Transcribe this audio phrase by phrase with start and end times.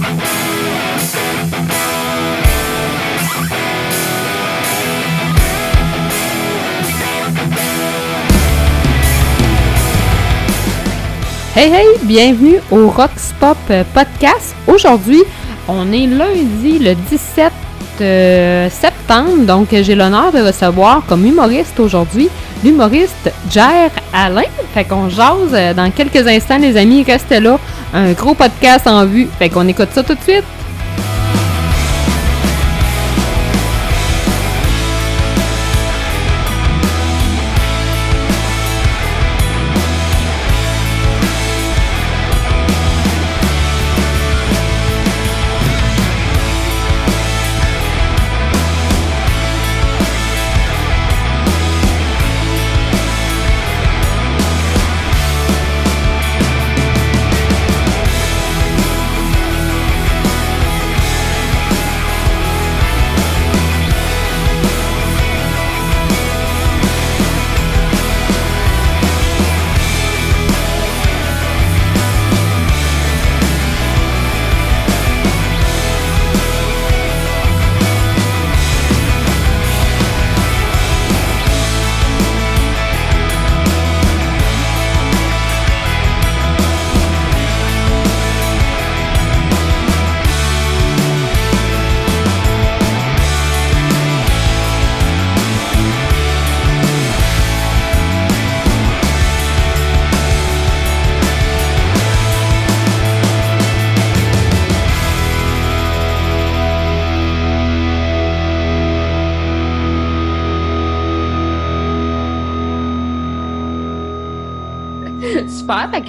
[0.00, 0.06] Hey
[11.70, 13.58] hey, bienvenue au Rocks Pop
[13.92, 14.56] Podcast.
[14.66, 15.22] Aujourd'hui,
[15.68, 17.69] on est lundi le 17 euh,
[18.70, 22.28] septembre, donc j'ai l'honneur de recevoir comme humoriste aujourd'hui
[22.64, 24.42] l'humoriste Jer Alain.
[24.74, 27.58] Fait qu'on jase euh, dans quelques instants, les amis, restez là.
[27.92, 29.28] Un gros podcast en vue.
[29.38, 30.44] Fait qu'on écoute ça tout de suite.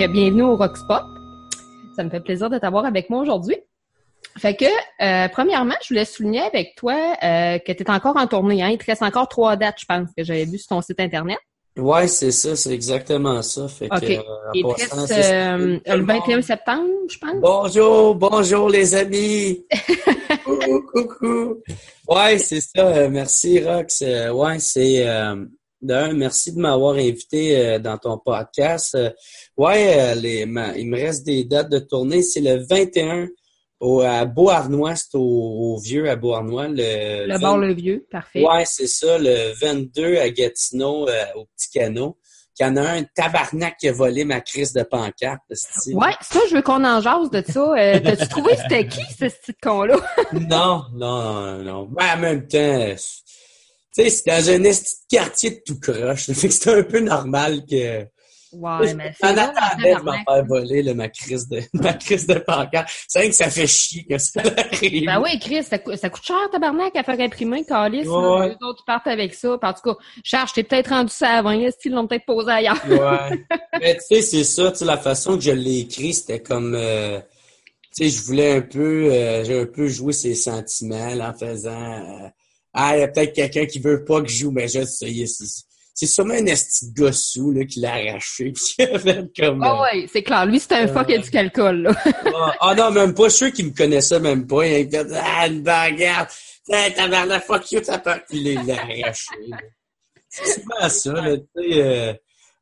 [0.07, 1.03] Bienvenue au Rockspot.
[1.95, 3.57] Ça me fait plaisir de t'avoir avec moi aujourd'hui.
[4.37, 8.25] Fait que, euh, premièrement, je voulais souligner avec toi euh, que tu es encore en
[8.25, 8.63] tournée.
[8.63, 8.69] Hein?
[8.69, 11.37] Il te reste encore trois dates, je pense, que j'avais vu sur ton site Internet.
[11.77, 13.67] Ouais, c'est ça, c'est exactement ça.
[13.67, 17.35] Fait que, reste euh, le 21 septembre, je pense.
[17.39, 19.65] Bonjour, bonjour les amis.
[20.43, 21.57] coucou, coucou.
[22.07, 23.07] Ouais, c'est ça.
[23.07, 24.01] merci, Rox.
[24.01, 25.05] ouais, c'est...
[25.83, 28.95] D'un, merci de m'avoir invité dans ton podcast.
[29.61, 32.23] Ouais, les, il me reste des dates de tournée.
[32.23, 33.27] C'est le 21
[33.79, 36.67] au, à Beauharnois, c'est au, Vieux à Beauharnois.
[36.67, 38.43] Le, le bord le Vieux, parfait.
[38.43, 39.19] Ouais, c'est ça.
[39.19, 42.17] Le 22 à Gatineau, euh, au Petit Canot.
[42.59, 45.41] Il y en a un tabarnak qui a volé ma crise de pancarte.
[45.93, 47.73] Ouais, ça, je veux qu'on en jase de ça.
[47.77, 49.97] Euh, T'as-tu trouvé c'était qui, ce petit con-là?
[50.33, 51.87] non, non, non.
[51.91, 52.97] Ben, en même temps, tu
[53.91, 56.25] sais, c'est dans un petit quartier de tout croche.
[56.33, 58.07] c'est un peu normal que
[58.53, 59.33] Ouais, mais c'est.
[59.33, 62.89] De m'en faire voler ma crise de ma crise de pancarte.
[63.07, 65.05] C'est vrai que ça fait chier que ça arrive.
[65.05, 68.07] Ben oui, Chris, ça, ça coûte cher tabarnak à faire imprimer, Calis.
[68.07, 68.49] Ouais.
[68.49, 69.53] Les autres partent avec ça.
[69.53, 71.51] en tout cas, charge, t'es peut-être rendu ça avant.
[71.51, 72.79] Est-ce qu'ils l'ont peut-être posé ailleurs?
[72.87, 73.45] ouais.
[73.79, 76.75] Mais tu sais, c'est ça, tu sais, la façon que je l'ai écrit, c'était comme
[76.75, 77.19] euh,
[77.95, 81.37] tu sais, je voulais un peu euh, j'ai un peu joué ses sentiments là, en
[81.37, 82.27] faisant euh,
[82.73, 85.11] Ah, il y a peut-être quelqu'un qui veut pas que je joue, mais je sais,
[85.93, 88.53] c'est sûrement un esti gossou là, qui l'a arraché.
[88.77, 89.61] Puis a fait comme.
[89.63, 90.45] Ah oh, ouais, c'est clair.
[90.45, 91.91] Lui, c'était un euh, fuck et du calcul, là.
[92.35, 93.29] ah, ah non, même pas.
[93.29, 94.65] Ceux qui me connaissaient même pas.
[94.65, 96.27] Il a fait Ah, une bagarre!
[96.67, 98.21] T'as la fuck you, t'as pas.
[98.31, 99.25] Il l'a arraché.
[100.29, 101.37] C'est pas ça, là.
[101.37, 102.13] Tu sais, euh,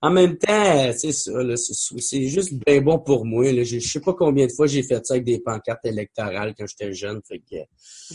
[0.01, 3.51] en même temps, c'est ça, c'est juste bien bon pour moi.
[3.51, 3.63] Là.
[3.63, 6.93] Je sais pas combien de fois j'ai fait ça avec des pancartes électorales quand j'étais
[6.93, 7.19] jeune.
[7.27, 7.55] Fait que,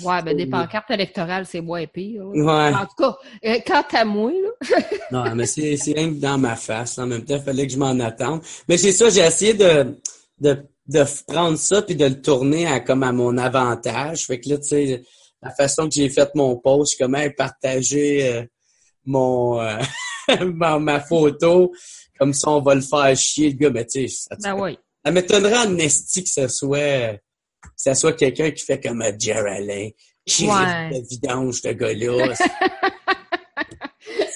[0.02, 2.24] ouais, ben des pancartes électorales, c'est moins pire.
[2.26, 2.72] Ouais.
[2.72, 4.78] En tout cas, euh, quant à moi, là.
[5.10, 6.98] non, mais c'est rien que dans ma face.
[6.98, 8.40] En même temps, il fallait que je m'en attende.
[8.66, 9.94] Mais c'est ça, j'ai essayé de,
[10.40, 14.24] de, de prendre ça puis de le tourner à, comme à mon avantage.
[14.24, 15.02] Fait que là, tu sais,
[15.42, 18.42] la façon que j'ai fait mon post, je comment partager euh,
[19.04, 19.76] mon euh,
[20.54, 21.72] ma, photo,
[22.18, 24.78] comme ça on va le faire chier le gars, mais tu sais, ça, ben oui.
[25.04, 29.18] ça m'étonnerait en esti que ce soit que ça soit quelqu'un qui fait comme un
[29.18, 29.94] Jerry
[30.26, 30.90] qui ouais.
[30.90, 32.34] de vidange, de gars-là.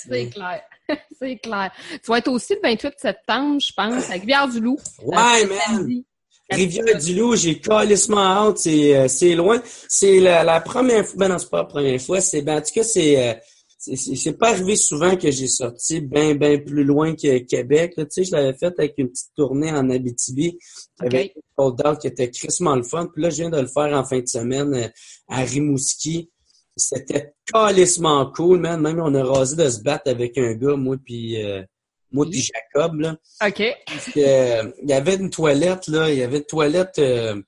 [0.08, 0.62] C'est clair.
[1.20, 1.70] C'est clair.
[1.90, 4.78] Tu vas être aussi le 28 septembre, je pense, à Rivière-du-Loup.
[5.02, 6.02] Ouais, man!
[6.50, 8.58] Rivière-du-Loup, j'ai calissement hâte.
[8.58, 9.60] C'est, euh, c'est loin.
[9.88, 11.16] C'est la, la, première fois.
[11.18, 12.22] Ben non, c'est pas la première fois.
[12.22, 13.34] C'est, ben, en tout cas, c'est, euh,
[13.78, 17.94] c'est pas arrivé souvent que j'ai sorti bien, bien plus loin que Québec.
[17.96, 20.58] Tu sais, je l'avais fait avec une petite tournée en Abitibi
[20.98, 23.08] avec Cold Out qui était crissement le fun.
[23.12, 24.88] Puis là, je viens de le faire en fin de semaine euh,
[25.28, 26.28] à Rimouski.
[26.76, 28.80] C'était calissement cool, man.
[28.80, 31.62] Même on a rasé de se battre avec un gars, moi puis euh,
[32.10, 33.16] moi puis Jacob, là.
[33.46, 33.62] OK.
[33.86, 36.10] Parce que, euh, il y avait une toilette, là.
[36.10, 37.00] Il y avait une toilette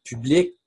[0.05, 0.60] publique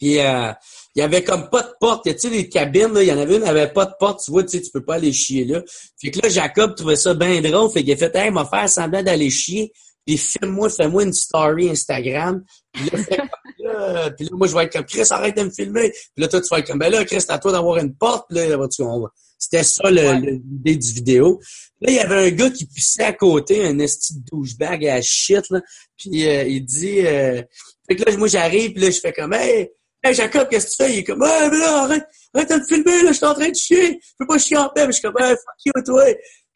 [0.00, 0.52] Puis euh,
[0.94, 2.04] il y avait comme pas de porte.
[2.04, 4.24] Tu sais, les cabines, là, il y en avait une, il avait pas de porte.
[4.24, 5.62] Tu vois, tu sais, tu peux pas aller chier là.
[6.00, 7.70] Fait que là, Jacob trouvait ça bien drôle.
[7.70, 9.72] Fait qu'il a fait, hey, m'a faire semblant d'aller chier.
[10.06, 12.42] Puis filme-moi, fais-moi une story Instagram.
[12.72, 15.42] Puis là, fait comme là, puis là, moi, je vais être comme, Chris, arrête de
[15.42, 15.90] me filmer.
[15.90, 17.94] Puis là, toi, tu vas être comme, ben là, Chris, c'est à toi d'avoir une
[17.94, 18.26] porte.
[18.30, 19.06] Puis là, tu, on,
[19.38, 21.40] c'était ça l'idée du vidéo.
[21.80, 25.02] Là, il y avait un gars qui pissait à côté, un esti de douchebag à
[25.02, 25.60] shit, là.
[25.98, 27.00] Puis euh, il dit...
[27.06, 27.42] Euh...
[27.88, 29.68] Fait que là, moi, j'arrive, puis là, je fais comme «Hey,
[30.02, 32.04] hey Jacob, qu'est-ce que tu fais?» Il est comme «Ouais, mais là, arrête,
[32.34, 34.00] arrête de me filmer, là, je suis en train de chier.
[34.02, 36.04] Je peux pas chier en paix.» je suis comme «Hey, fuck you, toi.»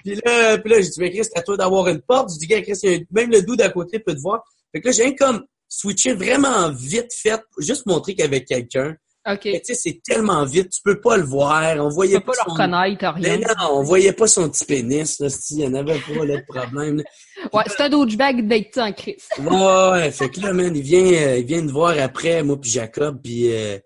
[0.05, 2.39] Puis là, puis là, j'ai dit «Mais Chris, c'est à toi d'avoir une porte.» Je
[2.39, 4.43] dis «Gars, Chris, même le dos d'à côté peut te voir.»
[4.73, 8.95] Fait que là, j'ai comme switché vraiment vite fait, juste montrer avait quelqu'un.
[9.27, 9.41] OK.
[9.41, 11.77] Tu sais, c'est tellement vite, tu peux pas le voir.
[11.79, 13.39] On voyait tu peux pas, le reconnaître, rien.
[13.39, 16.37] Mais non, on voyait pas son petit pénis, là, il y en avait pas, là,
[16.37, 17.03] de problème.
[17.53, 19.29] ouais, c'est un douchebag d'être en crise.
[19.39, 22.71] ouais, fait que là, man, il vient, euh, il vient de voir après, moi puis
[22.71, 23.79] Jacob, puis euh,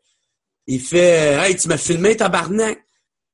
[0.67, 2.88] il fait Hey, tu m'as filmé, tabarnak!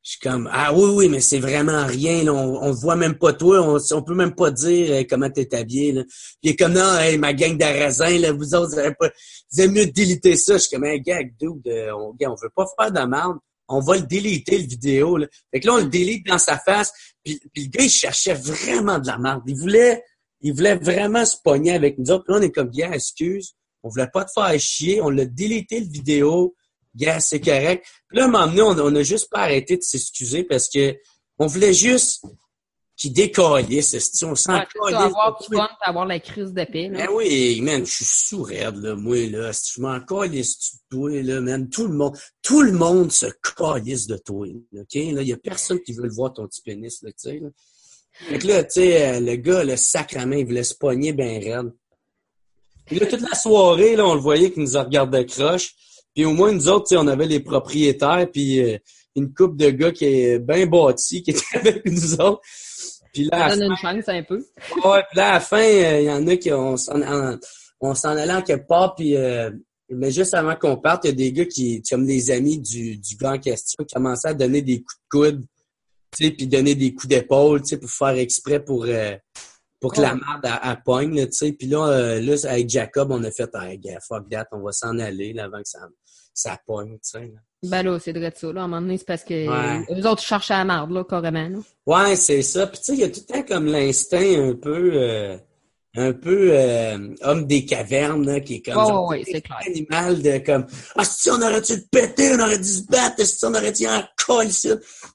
[0.04, 2.24] Je suis comme Ah oui, oui, mais c'est vraiment rien.
[2.24, 2.34] Là.
[2.34, 3.62] On, on voit même pas toi.
[3.62, 5.92] On, on peut même pas dire euh, comment t'es habillé.
[5.92, 6.02] Là.
[6.04, 9.08] Puis il est comme non, hey, ma gang d'arrasins, là, vous autres, vous avez pas.
[9.50, 10.54] Vous avez mieux déliter ça.
[10.54, 11.66] Je suis comme un hey, gag, dude,
[11.96, 13.38] on, gars, on veut pas faire de merde.
[13.66, 15.16] On va le déliter, le vidéo.
[15.16, 15.26] Là.
[15.50, 16.92] Fait que là, on le délite dans sa face.
[17.24, 19.40] Puis, puis le gars, il cherchait vraiment de la merde.
[19.46, 20.04] Il voulait,
[20.42, 22.24] il voulait vraiment se pogner avec nous autres.
[22.24, 25.00] Puis là, on est comme, gars, excuse, on voulait pas te faire chier.
[25.00, 26.54] On l'a délité, le vidéo
[26.94, 27.86] gars, c'est correct.
[28.08, 30.96] Puis là, à un moment donné, on, n'a juste pas arrêté de s'excuser parce que
[31.38, 32.24] on voulait juste
[32.96, 34.22] qu'il décalisse.
[34.22, 36.88] On s'en ouais, avoir du fun, avoir la crise de paix.
[36.90, 39.52] Ben oui, man, je suis sourd, là, moi, là.
[39.52, 43.26] Si je m'en calisse de toi, là, man, tout le monde, tout le monde se
[43.56, 44.94] calisse de toi, OK?
[44.94, 47.38] Là, il y a personne qui veut le voir, ton petit pénis, là, tu sais,
[47.40, 47.48] là.
[48.16, 51.42] Fait que là, tu sais, euh, le gars, le sacrament, il voulait se pogner ben
[51.42, 51.72] raide.
[52.86, 55.74] Puis là, toute la soirée, là, on le voyait qu'il nous a regardé croche.
[56.14, 58.78] Puis au moins, nous autres, on avait les propriétaires, puis euh,
[59.16, 62.40] une coupe de gars qui est bien bâti, qui était avec nous autres.
[63.12, 64.36] Puis là, Ça donne une chance un peu.
[64.84, 67.00] ouais, puis là, à la fin, euh, il y en a qui on s'en
[67.80, 69.50] on s'en allait en quelque part, puis euh,
[69.90, 72.96] mais juste avant qu'on parte, il y a des gars qui, comme des amis du,
[72.96, 75.46] du gars en question, qui commençaient à donner des coups de coude,
[76.16, 78.86] tu sais, puis donner des coups d'épaule, tu sais, pour faire exprès pour
[79.80, 81.52] pour que la merde elle, pogne, tu sais.
[81.52, 85.34] Puis là, là, avec Jacob, on a fait, gars, fuck that, on va s'en aller
[85.34, 85.80] là, avant que ça,
[86.34, 87.20] ça pogne, tu sais.
[87.20, 87.40] Là.
[87.62, 88.60] Ben là, c'est de ça, là.
[88.60, 91.48] À un moment donné, c'est parce que les autres cherchent à la marde, là, carrément,
[91.48, 91.58] là.
[91.86, 92.66] Ouais, c'est ça.
[92.66, 94.90] Puis tu sais, il y a tout le temps comme l'instinct un peu...
[94.94, 95.38] Euh,
[95.96, 99.60] un peu euh, homme des cavernes, là, qui est comme oh, ouais, c'est clair.
[99.64, 100.66] animal de comme
[100.96, 103.70] Ah si on aurait dû le péter, on aurait dû se battre, si on aurait
[103.70, 104.50] dû en coller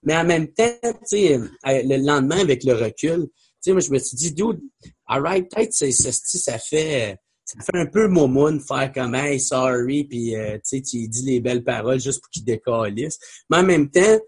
[0.03, 3.81] Mais en même temps, tu sais, euh, le lendemain, avec le recul, tu sais, moi
[3.81, 4.61] je me suis dit, dude,
[5.05, 7.17] alright, peut-être c'est ça fait
[7.49, 11.39] ça fait un peu de faire comme hey sorry puis euh, tu tu dis les
[11.39, 13.17] belles paroles juste pour qu'il décalisse.
[13.49, 14.19] Mais en même temps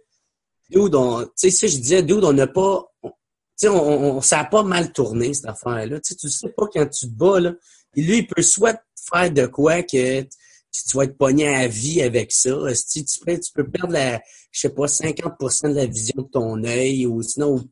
[0.70, 3.10] dude on tu sais je disais dude on n'a pas tu
[3.56, 6.50] sais on, on, ça a pas mal tourné cette affaire là tu sais tu sais
[6.50, 7.54] pas quand tu te bats là.
[7.96, 8.82] Lui il peut soit
[9.12, 13.40] faire de quoi que tu vas être pogné à vie avec ça si tu peux
[13.40, 14.20] tu peux perdre la
[14.52, 17.64] je sais pas 50% de la vision de ton œil ou sinon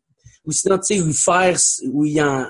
[0.46, 1.58] ou, sinon tu sais ou faire
[1.92, 2.50] ou il en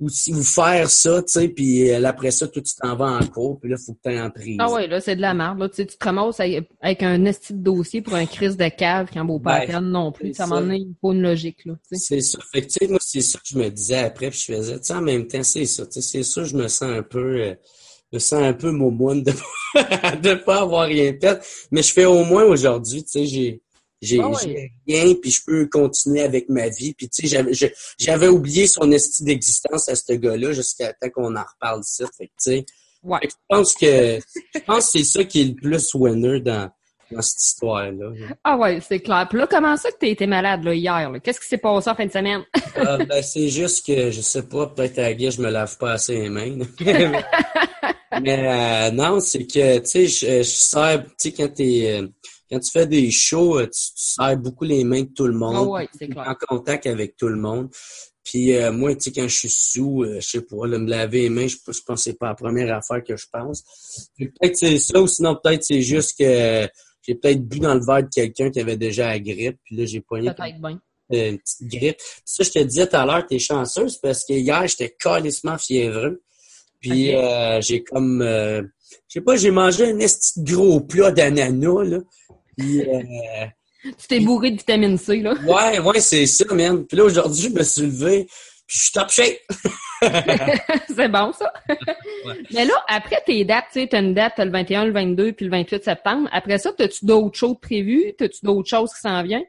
[0.00, 3.18] ou si vous faire ça, tu sais, puis euh, après ça, toi, tu t'en vas
[3.18, 4.56] en cours, puis là, il faut que tu aies en prise.
[4.58, 5.58] Ah ouais, là, c'est de la merde.
[5.58, 9.20] Là, tu te ramasses avec un esti de dossier pour un crise de cave qui
[9.20, 10.32] en vaut pas ben, non plus.
[10.32, 11.74] Ça m'en il faut une logique, là.
[11.92, 12.38] C'est ça.
[12.50, 14.78] Fait que, tu sais, moi, c'est ça que je me disais après, puis je faisais,
[14.78, 15.84] tu sais, en même temps, c'est ça.
[15.84, 17.42] Tu sais, c'est ça, je me sens un peu...
[17.42, 17.54] Euh,
[18.12, 19.30] je me sens un peu momoune de
[19.74, 21.40] ne pas avoir rien fait.
[21.70, 23.62] Mais je fais au moins aujourd'hui, tu sais, j'ai
[24.00, 24.30] j'ai ah
[24.86, 26.94] rien, puis je peux continuer avec ma vie.
[26.94, 31.44] Puis tu sais, j'avais oublié son estime d'existence à ce gars-là jusqu'à temps qu'on en
[31.44, 32.02] reparle ici.
[32.16, 32.66] Fait que, tu sais,
[33.04, 34.18] je pense que
[34.54, 36.70] je pense c'est ça qui est le plus winner dans,
[37.10, 38.12] dans cette histoire-là.
[38.44, 39.26] Ah ouais, c'est clair.
[39.28, 41.12] Puis là, comment ça que tu été malade là, hier?
[41.22, 42.42] Qu'est-ce qui s'est passé en fin de semaine?
[42.76, 45.76] Ah, ben, c'est juste que, je sais pas, peut-être à la guerre, je me lave
[45.78, 46.58] pas assez les mains.
[48.22, 52.00] Mais euh, non, c'est que, tu sais, je, je sers, tu sais, quand t'es...
[52.00, 52.08] Euh,
[52.50, 55.68] quand tu fais des shows, euh, tu, tu beaucoup les mains de tout le monde.
[55.68, 57.68] Oh ouais, c'est En contact avec tout le monde.
[58.24, 61.22] Puis euh, moi, tu sais, quand je suis sous, euh, je sais pas, me laver
[61.22, 63.62] les mains, je, je pense que c'est pas la première affaire que je pense.
[64.18, 66.68] Peut-être c'est ça, ou sinon peut-être c'est juste que
[67.02, 69.86] j'ai peut-être bu dans le verre de quelqu'un qui avait déjà la grippe, puis là
[69.86, 70.30] j'ai poigné
[71.10, 71.96] une petite grippe.
[72.24, 76.22] Ça, je te disais tout à l'heure, t'es chanceuse parce que hier, j'étais calissement fiévreux.
[76.80, 77.12] Puis
[77.60, 81.98] j'ai comme je sais pas, j'ai mangé un petit gros plat d'ananas, là.
[82.58, 83.46] Euh,
[83.82, 85.34] tu t'es bourré de vitamine C, là.
[85.44, 86.84] Ouais, ouais, c'est ça, man.
[86.86, 88.26] Puis là, aujourd'hui, je me suis levé,
[88.66, 89.38] puis je suis top shape.
[90.94, 91.52] c'est bon, ça.
[92.52, 95.32] Mais là, après tes dates, tu sais, t'as une date, t'as le 21, le 22,
[95.32, 96.28] puis le 28 septembre.
[96.32, 98.12] Après ça, as-tu d'autres choses prévues?
[98.20, 99.44] As-tu d'autres choses qui s'en viennent?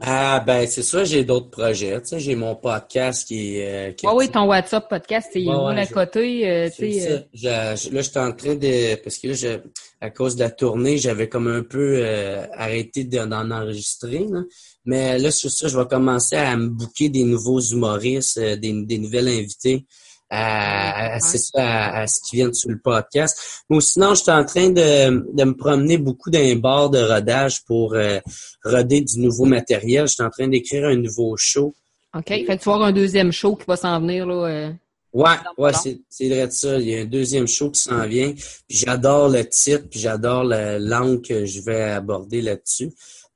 [0.00, 2.00] Ah ben c'est ça, j'ai d'autres projets.
[2.00, 3.92] Tu sais, j'ai mon podcast qui est.
[4.04, 6.48] Euh, oui, ton WhatsApp podcast, c'est ouais, ouais, à côté.
[6.48, 7.18] Euh, tu sais, euh...
[7.42, 8.96] là, j'étais en train de.
[8.96, 9.58] Parce que là,
[10.00, 14.26] à cause de la tournée, j'avais comme un peu euh, arrêté d'en enregistrer.
[14.28, 14.40] Là.
[14.84, 18.72] Mais là, sur ça, je vais commencer à me bouquer des nouveaux humoristes, euh, des,
[18.84, 19.86] des nouvelles invités
[20.34, 23.64] à, à, à, ce qui vient sur le podcast.
[23.68, 27.94] Mais sinon, j'étais en train de, de me promener beaucoup dans bar de rodage pour
[27.94, 28.18] euh,
[28.64, 30.08] roder du nouveau matériel.
[30.08, 31.74] J'étais en train d'écrire un nouveau show.
[32.16, 32.28] OK.
[32.28, 34.46] Fait que tu vas avoir un deuxième show qui va s'en venir, là.
[34.46, 34.70] Euh,
[35.12, 36.78] ouais, ouais, c'est, c'est vrai de ça.
[36.78, 38.32] Il y a un deuxième show qui s'en vient.
[38.32, 42.90] Puis j'adore le titre, puis j'adore l'angle que je vais aborder là-dessus.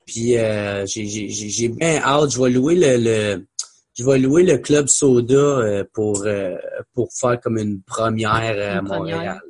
[0.07, 2.31] Puis euh, j'ai, j'ai, j'ai bien hâte.
[2.31, 3.47] Je vais louer le, le
[3.97, 6.57] je vais louer le club soda euh, pour euh,
[6.95, 9.41] pour faire comme une première euh, à Montréal.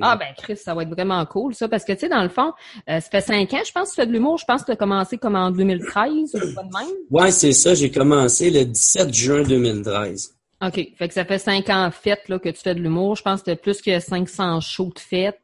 [0.00, 2.30] Ah ben Chris, ça va être vraiment cool ça parce que tu sais dans le
[2.30, 2.52] fond,
[2.86, 4.72] ça fait cinq ans, je pense que tu fais de l'humour, je pense que tu
[4.72, 6.94] as commencé comme en 2013 ou pas de même.
[7.10, 10.34] Ouais, c'est ça, j'ai commencé le 17 juin 2013.
[10.62, 13.22] OK, fait que ça fait cinq ans fait là que tu fais de l'humour, je
[13.22, 15.40] pense que tu as plus que 500 shows de fête.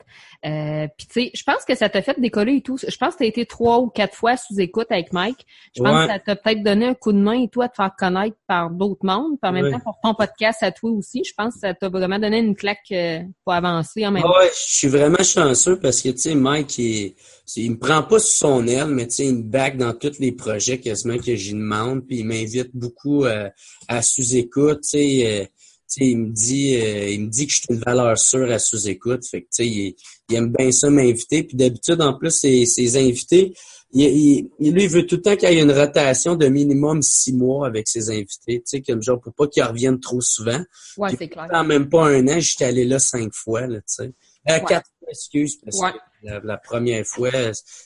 [0.47, 2.79] Euh, Puis tu sais, je pense que ça t'a fait décoller et tout.
[2.79, 5.45] Je pense que tu as été trois ou quatre fois sous écoute avec Mike.
[5.77, 7.77] Je pense que ça t'a peut-être donné un coup de main et toi à te
[7.77, 9.39] faire connaître par d'autres mondes.
[9.41, 11.89] Puis en même temps, pour ton podcast à toi aussi, je pense que ça t'a
[11.89, 14.31] vraiment donné une claque euh, pour avancer en même temps.
[14.31, 17.15] Ouais, je suis vraiment chanceux parce que tu sais, Mike, il,
[17.57, 20.19] il me prend pas sous son aile, mais tu sais, il me back dans tous
[20.21, 22.07] les projets quasiment que j'y demande.
[22.07, 23.49] Puis il m'invite beaucoup euh,
[23.89, 25.51] à sous-écoute, tu sais.
[25.97, 29.27] Il me dit euh, il me dit que je suis une valeur sûre à sous-écoute.
[29.27, 29.95] Fait que, il,
[30.29, 31.43] il aime bien ça m'inviter.
[31.43, 33.55] Puis d'habitude, en plus, ses, ses invités,
[33.93, 37.03] il, il, lui, il veut tout le temps qu'il y ait une rotation de minimum
[37.03, 38.61] six mois avec ses invités.
[38.61, 40.63] Tu sais, comme genre pour pas qu'ils reviennent trop souvent.
[40.97, 41.49] Ouais, c'est clair.
[41.53, 44.13] En même pas un an, j'étais allé là cinq fois, là, tu sais.
[44.49, 47.31] Euh, Quatre excuses, parce que la, première fois,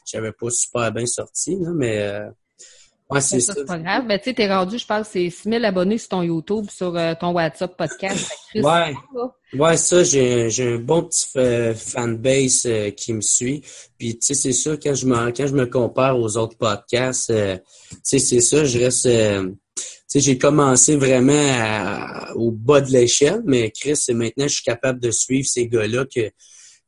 [0.06, 2.30] j'avais pas super bien sorti, là, mais euh,
[3.14, 3.54] Ouais, c'est ça.
[3.56, 4.06] C'est pas grave.
[4.06, 7.14] Ben, tu sais, t'es rendu, je pense, c'est 6000 abonnés sur ton YouTube, sur euh,
[7.18, 8.30] ton WhatsApp podcast.
[8.54, 8.94] ouais.
[9.52, 11.26] Ouais, ça, j'ai, j'ai un bon petit
[11.76, 13.62] fanbase euh, qui me suit.
[13.98, 17.30] Puis, tu sais, c'est sûr, quand je me, quand je me compare aux autres podcasts,
[17.30, 17.56] euh,
[17.90, 19.04] tu sais, c'est ça, je reste...
[19.04, 19.56] tu
[20.08, 25.12] sais, j'ai commencé vraiment au bas de l'échelle, mais Chris, maintenant, je suis capable de
[25.12, 26.30] suivre ces gars-là que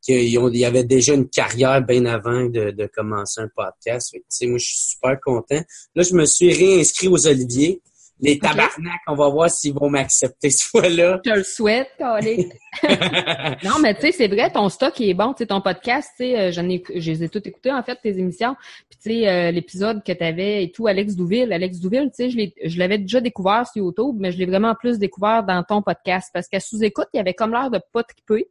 [0.01, 4.11] qu'il y avait déjà une carrière bien avant de, de commencer un podcast.
[4.11, 5.61] Fait moi, je suis super content.
[5.95, 7.81] Là, je me suis réinscrit aux Oliviers.
[8.19, 11.21] Les tabarnak, on va voir s'ils vont m'accepter ce fois-là.
[11.23, 15.33] Je le souhaite, Non, mais tu sais, c'est vrai, ton stock est bon.
[15.33, 17.83] Tu sais, ton podcast, tu sais, euh, j'en ai, je les ai toutes écoutées, en
[17.83, 18.55] fait, tes émissions.
[18.89, 21.53] Puis, tu sais, euh, l'épisode que tu avais et tout, Alex Douville.
[21.53, 24.97] Alex Douville, tu sais, je l'avais déjà découvert sur YouTube, mais je l'ai vraiment plus
[24.97, 26.31] découvert dans ton podcast.
[26.33, 28.49] Parce qu'à sous-écoute, il y avait comme l'air de pas triper.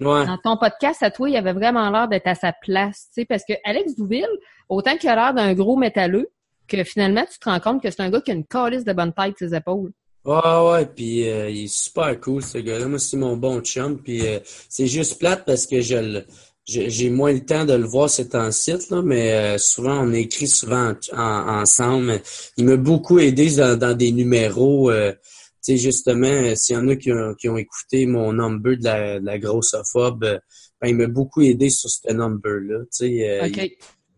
[0.00, 3.24] Dans ton podcast, à toi, il avait vraiment l'air d'être à sa place, tu sais,
[3.24, 4.28] parce que Alex Douville,
[4.68, 6.28] autant qu'il a l'air d'un gros métalleux,
[6.68, 8.92] que finalement, tu te rends compte que c'est un gars qui a une calice de
[8.92, 9.92] bonne tête ses épaules.
[10.24, 12.86] Ouais, ouais, puis euh, il est super cool, ce gars-là.
[12.86, 16.22] Moi, c'est mon bon chum, puis euh, c'est juste plate parce que je
[16.66, 20.12] j'ai moins le temps de le voir c'est un site là, mais euh, souvent on
[20.12, 22.20] écrit souvent ensemble.
[22.58, 24.90] Il m'a beaucoup aidé dans, dans des numéros
[25.72, 28.84] sais, justement, euh, s'il y en a qui ont, qui ont écouté mon number de
[28.84, 30.38] la, de la grossophobe, euh,
[30.80, 32.80] ben, il m'a beaucoup aidé sur ce number-là.
[32.84, 33.46] Tu sais, euh,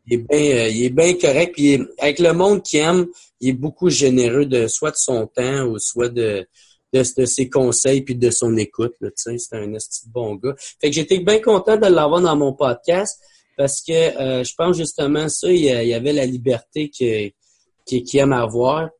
[0.06, 1.52] il, est bien, il est bien correct.
[1.54, 3.06] Puis avec le monde qui aime,
[3.40, 6.46] il est beaucoup généreux de soit de son temps ou soit de,
[6.92, 8.94] de, de ses conseils puis de son écoute.
[9.16, 9.72] C'est un
[10.08, 10.54] bon gars.
[10.80, 13.18] Fait que j'étais bien content de l'avoir dans mon podcast
[13.56, 17.32] parce que je pense justement ça, il y avait la liberté qu'il
[17.84, 18.90] qui aime avoir.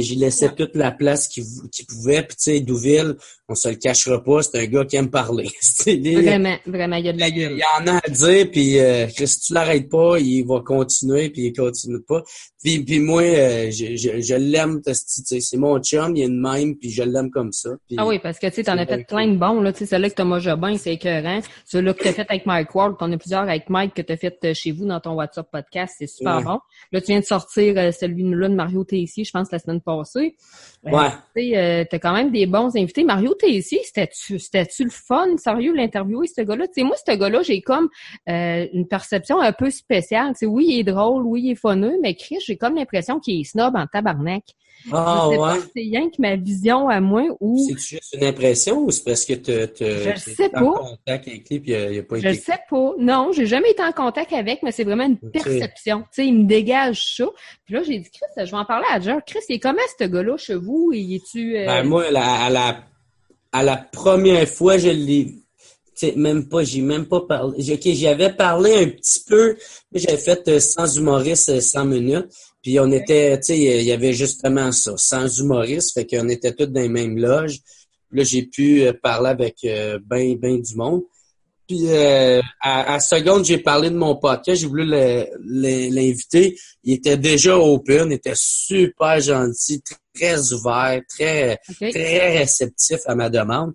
[0.00, 1.44] J'y laissais toute la place qu'il
[1.86, 2.22] pouvait.
[2.22, 3.16] Puis, tu sais, Douville,
[3.52, 5.48] on se le cachera pas, c'est un gars qui aime parler.
[5.86, 7.52] vraiment, vraiment, il y a de la gueule.
[7.52, 11.28] Il y en a à dire, puis euh, si tu l'arrêtes pas, il va continuer,
[11.28, 12.22] puis il continue pas.
[12.62, 16.76] Puis, puis moi, euh, je, je, je l'aime, c'est mon chum, il est une même,
[16.76, 17.70] puis je l'aime comme ça.
[17.98, 20.14] ah oui, parce que tu t'en as fait plein de bons, là, tu celui-là que
[20.14, 21.40] Thomas Jobin, c'est écœurant.
[21.66, 24.38] Celui-là que t'as fait avec Mike Ward, t'en as plusieurs avec Mike que t'as fait
[24.44, 26.58] euh, chez vous dans ton WhatsApp podcast, c'est super bon.
[26.92, 30.36] Là, tu viens de sortir celui-là de Mario Tessier, je pense, la semaine passée.
[30.84, 31.10] Ouais.
[31.36, 33.04] tu t'as quand même des bons invités.
[33.04, 36.66] Mario ici, c'était-tu, c'était-tu le fun, sérieux, l'interviewer, ce gars-là?
[36.68, 37.88] Tu sais, moi, ce gars-là, j'ai comme
[38.28, 40.32] euh, une perception un peu spéciale.
[40.32, 43.20] Tu sais, oui, il est drôle, oui, il est funeux, mais Chris, j'ai comme l'impression
[43.20, 44.44] qu'il est snob en tabarnak.
[44.90, 45.48] Ah, je sais ouais.
[45.48, 48.90] pas si c'est rien que ma vision à moi ou C'est juste une impression ou
[48.90, 50.78] c'est parce que tu Je sais en pas.
[50.80, 52.34] contact avec lui puis il n'a pas je été.
[52.40, 52.92] sais pas.
[52.98, 56.00] Non, j'ai jamais été en contact avec, mais c'est vraiment une perception.
[56.00, 57.26] Tu sais, il me dégage ça.
[57.64, 59.20] Puis là, j'ai dit, Chris, je vais en parler à Jer.
[59.24, 60.90] Chris, il est comment ce gars-là chez vous?
[60.92, 61.56] Il est-tu...
[61.56, 62.82] euh, Ben, moi, la- à, la,
[63.52, 65.34] à la première fois, je l'ai
[66.16, 67.54] même pas, j'ai même pas parlé.
[67.62, 69.56] j'ai- OK, j'y avais parlé un petit peu,
[69.92, 72.26] mais j'avais fait euh, sans humoriste euh, 100 minutes.
[72.60, 76.52] Puis on était, tu sais, il y avait justement ça, sans humoriste, fait qu'on était
[76.54, 77.58] tous dans les mêmes loges.
[78.10, 81.02] Là, j'ai pu euh, parler avec euh, ben, ben du monde.
[81.68, 86.58] Puis euh, à, à seconde, j'ai parlé de mon podcast, j'ai voulu l'inviter.
[86.84, 89.82] Il était déjà open, il était super gentil,
[90.14, 93.72] très ouvert, très très réceptif à ma demande.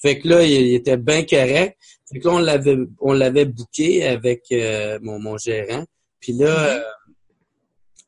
[0.00, 1.76] Fait que là, il, était bien correct.
[2.12, 5.84] Fait que là, on l'avait on l'avait booké avec euh, mon, mon gérant.
[6.20, 6.80] Puis là, Mhm.
[6.80, 6.82] euh,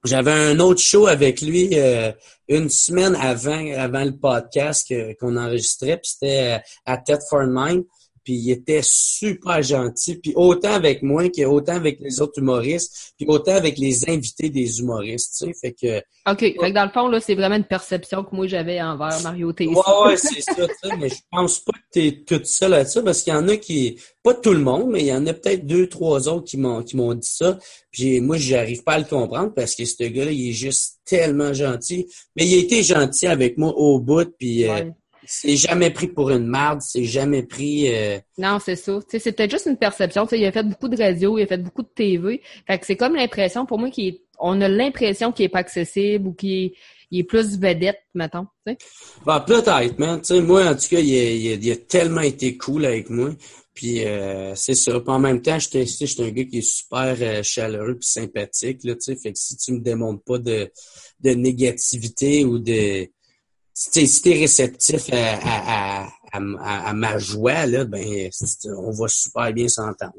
[0.05, 2.13] j'avais un autre show avec lui euh,
[2.49, 5.97] une semaine avant avant le podcast que- qu'on enregistrait.
[5.97, 7.85] Puis c'était euh, à Ted for Mind.
[8.29, 10.17] Puis il était super gentil.
[10.17, 13.15] Puis autant avec moi qu'autant avec les autres humoristes.
[13.17, 15.39] Puis autant avec les invités des humoristes.
[15.39, 15.55] Tu sais.
[15.59, 16.41] Fait que OK.
[16.41, 19.51] Fait que dans le fond, là, c'est vraiment une perception que moi j'avais envers Mario
[19.55, 19.75] Tessier.
[19.75, 22.85] Ouais, ouais, c'est ça, tu sais, mais je pense pas que t'es toute seule à
[22.85, 25.27] ça, parce qu'il y en a qui, pas tout le monde, mais il y en
[25.27, 27.59] a peut-être deux, trois autres qui m'ont, qui m'ont dit ça.
[27.91, 31.55] Puis moi, j'arrive pas à le comprendre parce que ce gars-là, il est juste tellement
[31.55, 32.07] gentil.
[32.37, 34.93] Mais il a été gentil avec moi au bout, puis euh, Ouais.
[35.31, 37.95] C'est jamais pris pour une marde, c'est jamais pris.
[37.95, 38.99] euh, Non, c'est ça.
[39.09, 40.25] C'est peut-être juste une perception.
[40.27, 42.41] Tu sais, il a fait beaucoup de radio, il a fait beaucoup de TV.
[42.67, 45.59] Fait que c'est comme l'impression, pour moi, qu'il est- on a l'impression qu'il est pas
[45.59, 46.73] accessible ou qu'il est,
[47.13, 48.47] est plus vedette, mettons.
[49.27, 50.21] Ben, peut-être, man.
[50.21, 52.87] Tu sais, moi, en tout cas, il a, il a- il a tellement été cool
[52.87, 53.31] avec moi.
[53.75, 54.99] Puis euh, c'est ça.
[54.99, 58.81] Puis en même temps, sais, j'étais un gars qui est super euh, chaleureux puis sympathique.
[58.83, 60.69] Là, fait que si tu me démontres pas de,
[61.21, 63.07] de négativité ou de.
[63.81, 68.29] Si t'es réceptif à, à, à, à, à- à ma joie, là, ben
[68.77, 70.15] on va super bien s'entendre.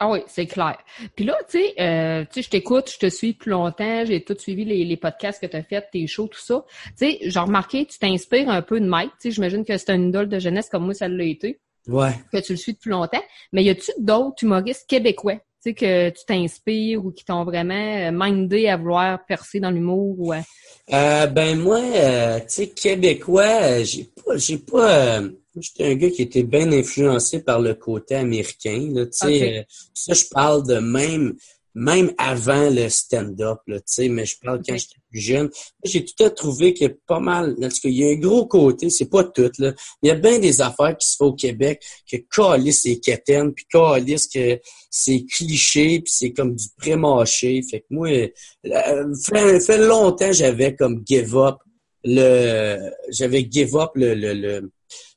[0.00, 0.76] Ah oui, c'est clair.
[1.14, 4.64] Puis là, tu sais, euh, je t'écoute, je te suis depuis longtemps, j'ai tout suivi
[4.64, 6.64] les, les podcasts que tu as fait, tes shows, tout ça.
[6.98, 9.12] Tu sais, j'ai remarqué, tu t'inspires un peu de Mike.
[9.20, 12.12] Tu sais, j'imagine que c'est un idole de jeunesse comme moi, ça l'a été, Ouais.
[12.32, 13.22] que tu le suis depuis longtemps.
[13.52, 18.10] Mais y a-tu d'autres humoristes québécois, sais, que tu t'inspires ou qui t'ont vraiment euh,
[18.12, 20.32] mindé à vouloir percer dans l'humour ou...
[20.32, 20.40] euh,
[20.92, 25.18] Euh, ben moi, euh, tu sais, québécois, j'ai pas, j'ai pas.
[25.20, 28.90] euh, J'étais un gars qui était bien influencé par le côté américain.
[28.92, 29.42] Là, tu sais, Ok.
[29.42, 29.62] euh,
[29.94, 31.34] ça, je parle de même,
[31.74, 33.60] même avant le stand-up.
[33.68, 37.54] Là, tu sais, mais je parle quand j'étais J'ai tout à trouvé que pas mal.
[37.62, 38.90] En tout cas, il y a un gros côté.
[38.90, 39.72] C'est pas tout là.
[40.02, 43.52] Il y a bien des affaires qui se font au Québec que calisse c'est quétaine,
[43.52, 47.62] puis calisse que c'est cliché, puis c'est comme du pré-mâché.
[47.68, 51.56] Fait que moi, euh, fait, fait longtemps, j'avais comme give up
[52.04, 54.70] le, j'avais give up le, le, le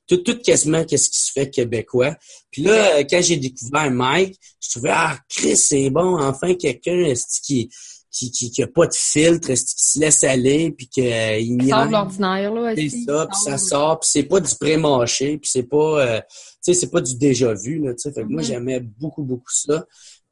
[0.08, 2.16] tout, tout quasiment qu'est-ce qui se fait québécois.
[2.50, 7.70] Puis là, quand j'ai découvert Mike, je trouvais, ah, Chris, c'est bon, enfin, quelqu'un, qui,
[8.12, 11.86] qui, qui, qui a pas de filtre, qui se laisse aller, puis qu'il euh, Sort
[11.86, 12.74] l'ordinaire, là.
[12.76, 16.26] C'est ça, puis ça sort, puis c'est pas du pré-mâché, puis c'est pas, euh, tu
[16.62, 18.12] sais, c'est pas du déjà vu, là, tu sais.
[18.12, 18.48] Fait que moi, Mhm.
[18.48, 19.86] j'aimais beaucoup, beaucoup ça.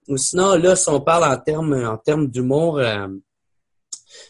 [0.07, 3.07] Ou sinon, là, si on parle en termes, en termes d'humour, euh,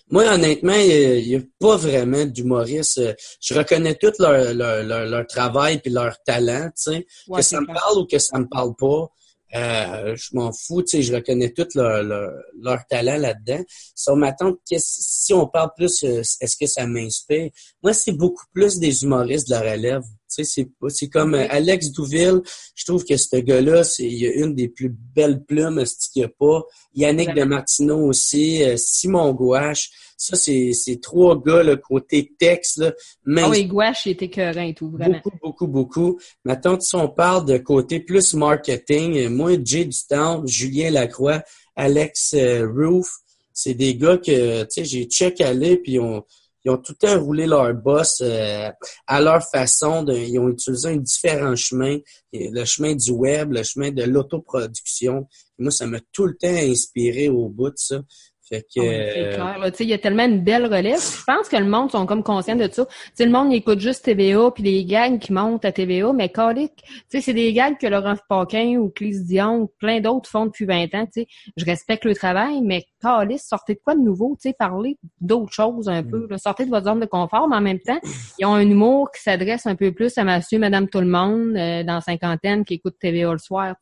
[0.09, 2.97] moi, honnêtement, il n'y a, pas vraiment d'humoristes.
[2.99, 7.05] Euh, Je reconnais tout leur, leur, leur, leur travail puis leur talent, tu sais.
[7.27, 9.09] Ouais, que ça me parle ou que ça me parle pas,
[9.55, 13.63] euh, je m'en fous, tu sais, je reconnais tout leur, leur, leur talent là-dedans.
[13.95, 17.49] Sur ma tante, si on parle plus, euh, est-ce que ça m'inspire?
[17.81, 20.03] Moi, c'est beaucoup plus des humoristes de la relève.
[20.27, 21.35] Tu sais, c'est pas- c'est comme.
[21.35, 22.41] Alex Douville.
[22.75, 26.21] Je trouve que ce gars-là, c'est il a une des plus belles plumes ce qu'il
[26.21, 26.63] n'y a pas?
[26.93, 29.89] Yannick de Martineau aussi, euh, Simon Gouache.
[30.17, 32.93] Ça, c'est c'est trois gars, le côté texte, là,
[33.25, 35.19] même Ah oui, Gouache, il était écœurant et tout, vraiment.
[35.23, 36.19] Beaucoup, beaucoup, beaucoup.
[36.45, 41.43] Maintenant, si on parle de côté plus marketing, euh, moi, Jay Dutown, Julien Lacroix,
[41.75, 43.09] Alex euh, Roof,
[43.53, 46.23] c'est des gars que, tu sais, j'ai check aller, puis ont,
[46.65, 48.71] ils ont tout le temps roulé leur boss euh,
[49.05, 50.05] à leur façon.
[50.07, 51.99] Ils ont utilisé un différent chemin,
[52.33, 55.27] le chemin du web, le chemin de l'autoproduction.
[55.59, 58.01] Moi, ça m'a tout le temps inspiré au bout de ça.
[58.47, 59.57] Fait que, c'est clair.
[59.65, 60.99] Tu sais, il y a tellement une belle relève.
[60.99, 62.85] Je pense que le monde sont comme conscients de ça.
[62.85, 66.29] Tu sais, le monde écoute juste TVA puis les gags qui montent à TVA, mais
[66.29, 70.65] calique, c'est des gags que Laurent Paquin ou Clés Dion ou plein d'autres font depuis
[70.65, 71.05] 20 ans.
[71.05, 71.27] Tu sais,
[71.57, 75.53] je respecte le travail, mais calique, sortez de quoi de nouveau, tu sais, parlez d'autres
[75.53, 76.27] choses un peu.
[76.29, 76.37] Là.
[76.37, 77.99] Sortez de votre zone de confort, mais en même temps,
[78.37, 81.55] ils ont un humour qui s'adresse un peu plus à Monsieur, Madame, tout le monde
[81.57, 83.75] euh, dans cinquantaine qui écoute TVA le soir.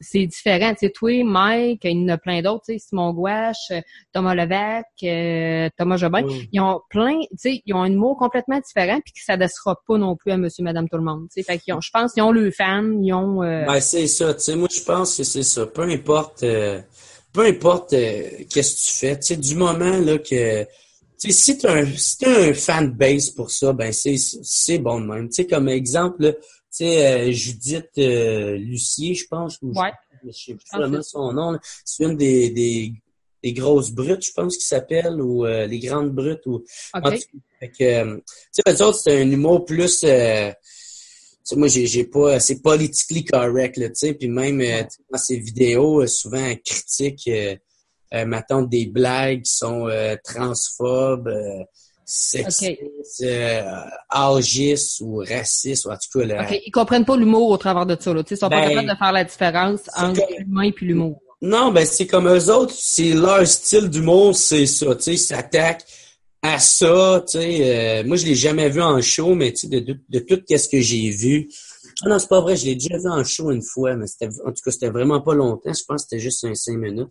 [0.00, 0.70] C'est différent.
[0.70, 2.64] Tu sais, toi, Mike, il y en a plein d'autres.
[2.78, 3.72] Simon Gouache
[4.12, 8.58] Thomas Levesque, euh, Thomas Jobin, ils ont plein, tu sais, ils ont un mot complètement
[8.58, 11.42] différent puis qui s'adressera pas non plus à monsieur madame tout le monde, tu sais.
[11.44, 13.64] Fait qu'ils ont je pense qu'ils ont le fan, ils ont euh...
[13.66, 16.80] Ben c'est ça, tu sais moi je pense que c'est ça, peu importe euh,
[17.32, 21.32] peu importe euh, qu'est-ce que tu fais, tu sais du moment là que tu sais
[21.32, 25.06] si tu un si as un fan base pour ça, ben c'est c'est bon de
[25.06, 25.28] même.
[25.28, 29.92] Tu sais comme exemple tu sais Judith Lucier, je pense ou ouais.
[30.24, 32.94] je, sais pas son nom, c'est une des, des
[33.42, 36.46] les grosses brutes, je pense qu'ils s'appellent, ou euh, les grandes brutes.
[36.46, 36.64] Ou...
[36.94, 37.20] Okay.
[37.58, 38.16] Fait que, euh,
[38.54, 40.02] tu sais, autres, c'est un humour plus...
[40.04, 40.50] Euh,
[41.56, 42.38] moi, j'ai, j'ai pas...
[42.38, 44.14] C'est politically correct, là, tu sais.
[44.14, 47.56] Puis même euh, dans ces vidéos, souvent critiques, euh,
[48.14, 49.88] euh, des blagues qui sont
[50.22, 51.30] transphobes,
[52.04, 52.82] sexistes,
[53.20, 53.64] okay.
[54.08, 56.26] algistes ou racistes, ou en tout cas...
[56.26, 58.22] Là, OK, ils comprennent pas l'humour au travers de ça, là.
[58.22, 61.20] Tu sais, ils sont pas ben, capables de faire la différence entre l'humain et l'humour.
[61.42, 65.18] Non, ben c'est comme eux autres, c'est leur style d'humour, c'est ça, tu sais, ils
[65.18, 65.84] s'attaquent
[66.42, 68.00] à ça, tu sais.
[68.00, 70.42] Euh, moi, je l'ai jamais vu en show, mais tu sais, de, de, de, tout
[70.48, 71.48] ce que j'ai vu.
[72.02, 74.28] Ah non, c'est pas vrai, je l'ai déjà vu en show une fois, mais c'était
[74.44, 75.72] en tout cas, c'était vraiment pas longtemps.
[75.72, 77.08] Je pense que c'était juste un cinq minutes.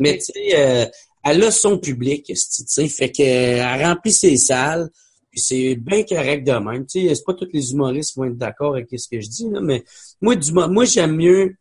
[0.00, 0.86] Mais tu sais, euh,
[1.24, 4.90] elle a son public, tu sais, fait qu'elle remplit ses salles.
[5.30, 6.84] Puis c'est bien correct de même.
[6.86, 9.28] Tu sais, c'est pas tous les humoristes qui vont être d'accord avec ce que je
[9.28, 9.82] dis, là, mais
[10.20, 11.54] moi, du moi, j'aime mieux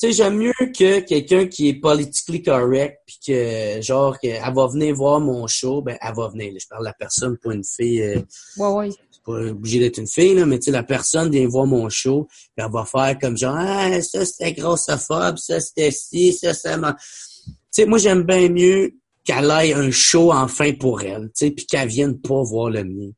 [0.00, 4.94] sais, j'aime mieux que quelqu'un qui est politically correct, puis que, genre, elle va venir
[4.94, 6.52] voir mon show, ben, elle va venir.
[6.58, 8.02] Je parle de la personne, pas une fille.
[8.02, 8.20] Euh,
[8.56, 8.90] ouais, ouais.
[9.10, 11.88] C'est pas obligé d'être une fille, là, mais tu sais, la personne vient voir mon
[11.90, 16.54] show, puis elle va faire comme genre, ah, ça, c'était grossophobe, ça, c'était ci, ça,
[16.54, 16.94] ça m'a...
[16.94, 21.50] Tu sais, moi, j'aime bien mieux qu'elle ait un show enfin pour elle, tu sais,
[21.50, 23.10] puis qu'elle vienne pas voir le mien.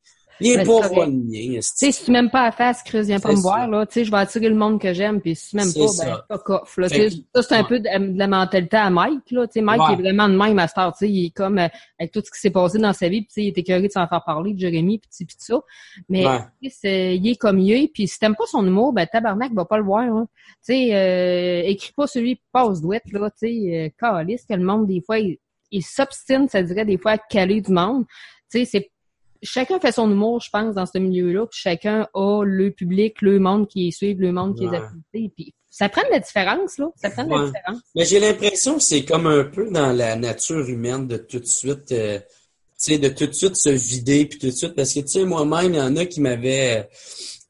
[0.43, 1.59] Viens pas voir le mien.
[1.59, 3.87] Tu sais, si tu m'aimes pas à face, Chris, viens pas me voir, là.
[3.87, 6.23] Tu sais, je vais attirer le monde que j'aime, puis si tu m'aimes pas, ben,
[6.29, 6.89] pas coff, là.
[6.89, 9.47] Ça, c'est un peu de, la mentalité à Mike, là.
[9.47, 12.13] Tu sais, Mike est vraiment de même master, tu sais, il est comme, euh, avec
[12.13, 13.93] tout ce qui s'est passé dans sa vie, puis tu sais, il était curieux de
[13.93, 15.61] s'en faire parler, de Jérémy, puis pis ça.
[16.09, 16.41] Mais, ouais.
[16.61, 19.79] il est comme il est, puis si t'aimes pas son humour, ben, tabarnak, va pas
[19.79, 20.27] le voir, hein.
[20.67, 24.65] Tu sais, euh, écris pas celui passe douette, là, tu sais, euh, calice, que le
[24.65, 25.39] monde, des fois, il,
[25.73, 28.05] il s'obstine, ça dirait, des fois, à caler du monde.
[28.51, 28.92] Tu sais, c'est
[29.43, 31.47] chacun fait son humour, je pense, dans ce milieu-là.
[31.47, 35.33] Puis chacun a le public, le monde qui est suivi, le monde qui est apprécié.
[35.37, 36.89] Puis ça prend de la différence, là.
[36.97, 37.81] Ça prend de la différence.
[37.95, 41.47] Mais j'ai l'impression que c'est comme un peu dans la nature humaine de tout de
[41.47, 42.27] suite, euh, tu
[42.77, 45.25] sais, de tout de suite se vider, puis tout de suite, parce que, tu sais,
[45.25, 46.97] moi-même, il y en a qui m'avaient, tu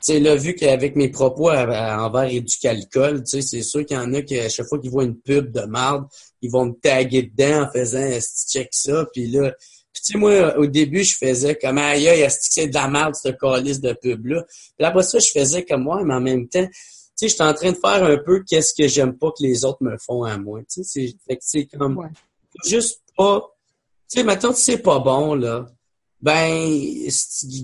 [0.00, 4.14] sais, là, vu qu'avec mes propos envers Éducalcool, tu sais, c'est sûr qu'il y en
[4.14, 6.04] a qui, à chaque fois qu'ils voient une pub de marde,
[6.42, 8.08] ils vont me taguer dedans en faisant
[8.50, 9.52] «check ça», puis là,
[10.02, 13.80] sais, moi, au début, je faisais comme, aïe, aïe, c'est de la merde, ce calice
[13.80, 14.44] de pub-là?
[14.76, 16.72] Puis après ça, je faisais comme moi, mais en même temps, tu
[17.14, 19.82] sais, j'étais en train de faire un peu qu'est-ce que j'aime pas que les autres
[19.82, 20.60] me font à moi.
[20.72, 22.08] Tu sais, c'est comme, ouais.
[22.64, 23.40] juste pas,
[24.10, 25.66] tu sais, maintenant, c'est pas bon, là.
[26.20, 27.08] Ben,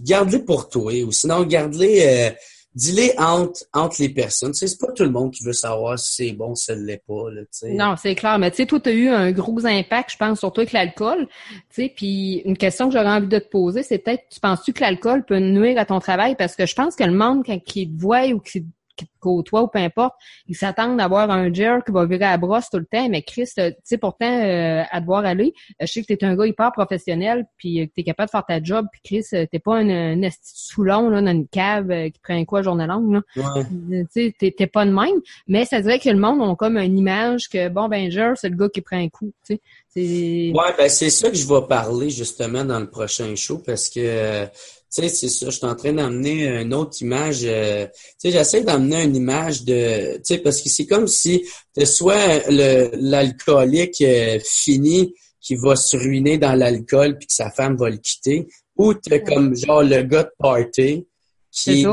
[0.03, 2.31] garde-les pour toi, ou sinon, garde-les, euh,
[2.75, 4.53] dis-les entre, entre les personnes.
[4.53, 6.75] Tu sais, c'est pas tout le monde qui veut savoir si c'est bon, si ça
[6.75, 7.31] l'est pas.
[7.31, 7.43] Là.
[7.71, 8.39] Non, c'est clair.
[8.39, 11.27] Mais tu sais, toi, tu as eu un gros impact, je pense, surtout avec l'alcool.
[11.75, 14.73] Tu sais, puis une question que j'aurais envie de te poser, c'est peut-être, tu penses-tu
[14.73, 16.37] que l'alcool peut nuire à ton travail?
[16.37, 18.65] Parce que je pense que le monde, quand il te voit ou qui
[18.99, 20.15] qui te ou peu importe,
[20.47, 23.23] ils s'attendent d'avoir un jerk qui va virer à la brosse tout le temps, mais
[23.23, 26.47] Chris, tu sais, pourtant, euh, à devoir aller, euh, je sais que t'es un gars
[26.47, 29.77] hyper professionnel, puis que t'es capable de faire ta job, puis Chris, euh, t'es pas
[29.77, 33.23] un, un soulon, là, dans une cave qui prend quoi journée longue, là.
[33.37, 33.65] Ouais.
[34.13, 36.99] Tu sais, t'es pas de même, mais ça dirait que le monde a comme une
[36.99, 39.61] image que, bon, ben, c'est le gars qui prend un coup, tu sais.
[39.97, 44.47] Ouais, ben c'est ça que je vais parler justement dans le prochain show parce que
[44.91, 47.41] sais, c'est ça, je suis en train d'amener une autre image.
[47.45, 51.45] Euh, tu sais, j'essaie d'amener une image de, tu sais, parce que c'est comme si
[51.77, 57.77] tu soit l'alcoolique euh, fini qui va se ruiner dans l'alcool puis que sa femme
[57.77, 61.07] va le quitter, ou tu comme genre le gars de party
[61.51, 61.87] qui,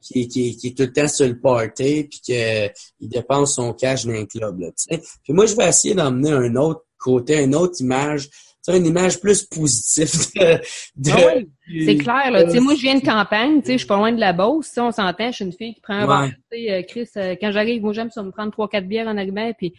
[0.00, 4.06] qui, qui, qui, est tout le temps sur le party puis qu'il dépense son cash
[4.06, 4.60] dans un club.
[4.60, 4.70] Là.
[5.22, 8.28] Puis moi, je vais essayer d'emmener un autre côté, une autre image
[8.72, 10.10] une image plus positive
[10.96, 12.48] de, ah oui, c'est clair là.
[12.48, 14.72] sais moi je viens de campagne, tu sais, je suis pas loin de la Beauce,
[14.78, 17.52] on s'entend, je suis une fille qui prend un verre, tu sais, Chris, euh, quand
[17.52, 19.74] j'arrive, moi j'aime ça me prendre trois quatre bières en arrivant, puis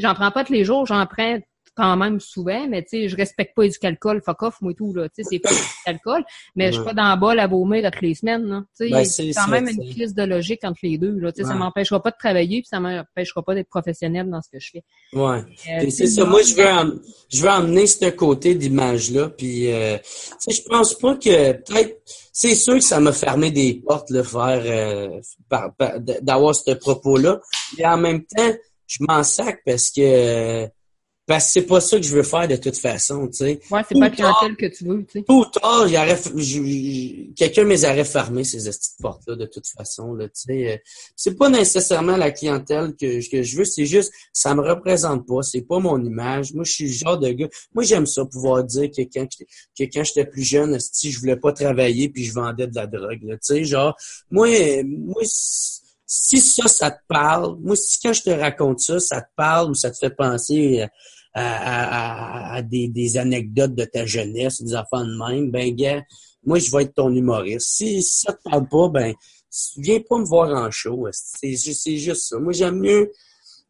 [0.00, 1.38] j'en prends pas tous les jours, j'en prends
[1.76, 4.74] quand même souvent, mais tu sais, je respecte pas du alcool, fuck off, moi et
[4.74, 5.08] tout, là.
[5.08, 7.90] Tu sais, c'est pas du alcool, mais je suis pas dans le bas la vomir
[7.90, 8.64] toutes les semaines, là.
[8.78, 11.32] Tu sais, Ben, c'est quand même une crise de logique entre les deux, là.
[11.32, 14.48] Tu sais, ça m'empêchera pas de travailler, puis ça m'empêchera pas d'être professionnel dans ce
[14.50, 14.84] que je fais.
[15.12, 15.40] Ouais.
[15.70, 16.24] Euh, c'est ça.
[16.24, 19.28] Moi, je veux, em- je veux emmener ce côté d'image-là.
[19.28, 20.04] Puis, euh, tu
[20.54, 22.00] sais, je pense pas que peut-être.
[22.32, 25.70] C'est sûr que ça m'a fermé des portes, le faire, euh, par-
[26.22, 27.40] d'avoir ce propos-là.
[27.78, 28.52] Mais en même temps,
[28.86, 30.66] je m'en sac parce que
[31.26, 33.60] parce que c'est pas ça que je veux faire de toute façon, tu sais.
[33.70, 35.22] Ouais, c'est pas clientèle que tu veux, tu sais.
[35.24, 35.86] Tôt ou tard,
[37.36, 40.72] quelqu'un me les aurait fermé ces petites portes-là, de toute façon, là, tu sais.
[40.72, 40.76] Euh,
[41.16, 45.42] C'est pas nécessairement la clientèle que, que je veux, c'est juste, ça me représente pas,
[45.42, 46.52] c'est pas mon image.
[46.54, 49.46] Moi, je suis le genre de gars, moi, j'aime ça, pouvoir dire que quand, j'étais-
[49.78, 52.86] que quand j'étais plus jeune, si je voulais pas travailler puis je vendais de la
[52.86, 53.96] drogue, là, tu sais, genre,
[54.30, 54.48] moi,
[54.84, 55.22] moi,
[56.08, 59.70] si ça, ça te parle, moi, si quand je te raconte ça, ça te parle
[59.70, 60.86] ou ça te fait penser
[61.38, 65.74] à, à- à- à des, des anecdotes de ta jeunesse, des enfants de même, ben,
[65.74, 66.02] gars,
[66.44, 67.68] moi, je vais être ton humoriste.
[67.68, 69.14] Si, si ça te parle pas, ben,
[69.76, 71.06] viens pas me voir en show.
[71.12, 72.38] C'est ju- c'est juste ça.
[72.38, 73.10] Moi, j'aime mieux.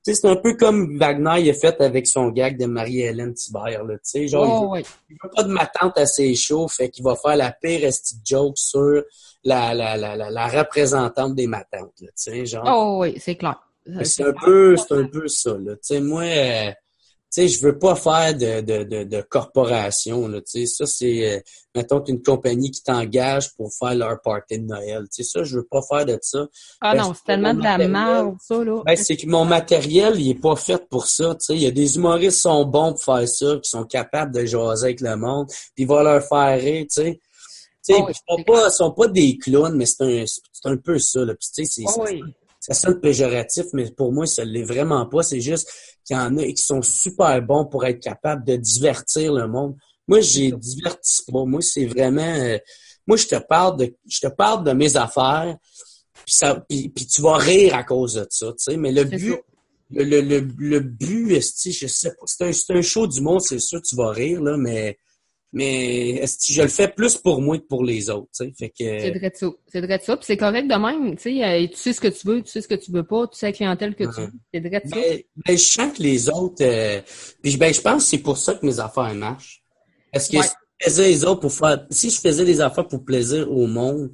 [0.05, 3.35] Tu sais, c'est un peu comme Wagner il a fait avec son gag de Marie-Hélène
[3.35, 3.95] Thibert, là.
[3.95, 4.83] Tu sais, genre, il Oh, veut- ouais.
[5.11, 7.85] il veut pas de ma tante à ses shows, fait qu'il va faire la pire
[7.85, 9.03] esti de joke sur
[9.43, 12.09] la, la, la, la, la représentante des matantes, là.
[12.09, 12.65] Tu sais, genre.
[12.67, 13.61] Oh, oui, c'est clair.
[14.05, 15.73] C'est un peu, un peu ça, là.
[15.75, 16.71] Tu sais, moi, euh,
[17.37, 20.41] sais, je veux pas faire de, de, de, de corporation, là.
[20.45, 21.41] Ça, c'est, euh,
[21.75, 25.05] mettons, une compagnie qui t'engage pour faire leur party de Noël.
[25.11, 26.47] Sais, ça, je veux pas faire de ça.
[26.81, 28.83] Ah Ben, non, c'est tellement de la merde, ça, là.
[28.87, 31.37] Ben, c'est que mon matériel, il est pas fait pour ça.
[31.51, 34.47] Il y a des humoristes qui sont bons pour faire ça, qui sont capables de
[34.47, 37.21] jaser avec le monde, puis il va leur faire rire, tu sais.
[37.89, 40.25] Oh oui, ils sont c'est pas, sont pas des clowns, mais c'est un,
[40.73, 41.35] un peu ça, là.
[41.39, 42.23] C'est, Oh, oui.
[42.67, 45.23] Ça sonne péjoratif, mais pour moi, ça l'est vraiment pas.
[45.23, 45.71] C'est juste
[46.05, 49.77] qu'il y en a qui sont super bons pour être capables de divertir le monde.
[50.09, 51.45] Moi, j'ai divertis pas.
[51.45, 52.23] Moi, c'est vraiment.
[52.23, 52.59] euh,
[53.07, 53.95] moi, je te parle de.
[54.09, 55.57] Je te parle de mes affaires,
[56.25, 56.65] puis ça.
[56.69, 58.77] Puis, puis tu vas rire à cause de ça, tu sais.
[58.77, 59.37] Mais le but.
[59.89, 62.25] Le, le, le, le but, je sais pas.
[62.27, 64.99] C'est un, c'est un show du monde, c'est sûr, tu vas rire, là, mais.
[65.53, 68.53] Mais je le fais plus pour moi que pour les autres, tu sais?
[68.59, 69.19] Fait C'est que.
[69.19, 69.47] vrai de ça.
[69.73, 70.17] C'est vrai de ça.
[70.17, 71.17] Puis c'est correct de même.
[71.17, 73.05] Tu sais, euh, tu sais ce que tu veux, tu sais ce que tu veux
[73.07, 74.33] pas, tu sais la clientèle que tu veux.
[74.53, 74.97] C'est vrai de ça.
[74.97, 76.63] Ben, ben, je sens que les autres.
[76.65, 77.01] euh,
[77.43, 79.63] puis ben, je pense que c'est pour ça que mes affaires marchent.
[80.13, 80.43] Parce que Ouais.
[80.43, 81.87] si je faisais les autres pour faire.
[81.91, 84.11] Si je faisais des affaires pour plaisir au monde,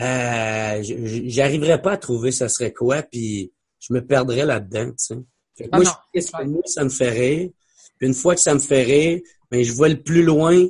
[0.00, 5.14] euh, j'arriverais pas à trouver ça serait quoi, puis je me perdrais là-dedans, tu sais.
[5.56, 7.50] Fait que Ah moi, non, je fais ce que moi, ça me fait rire.
[7.98, 9.20] Puis une fois que ça me fait rire,
[9.52, 10.66] ben, je vois le plus loin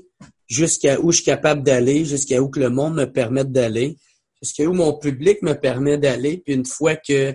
[0.48, 3.96] jusqu'à où je suis capable d'aller, jusqu'à où que le monde me permette d'aller,
[4.42, 6.42] jusqu'à où mon public me permet d'aller.
[6.44, 7.34] Puis une fois que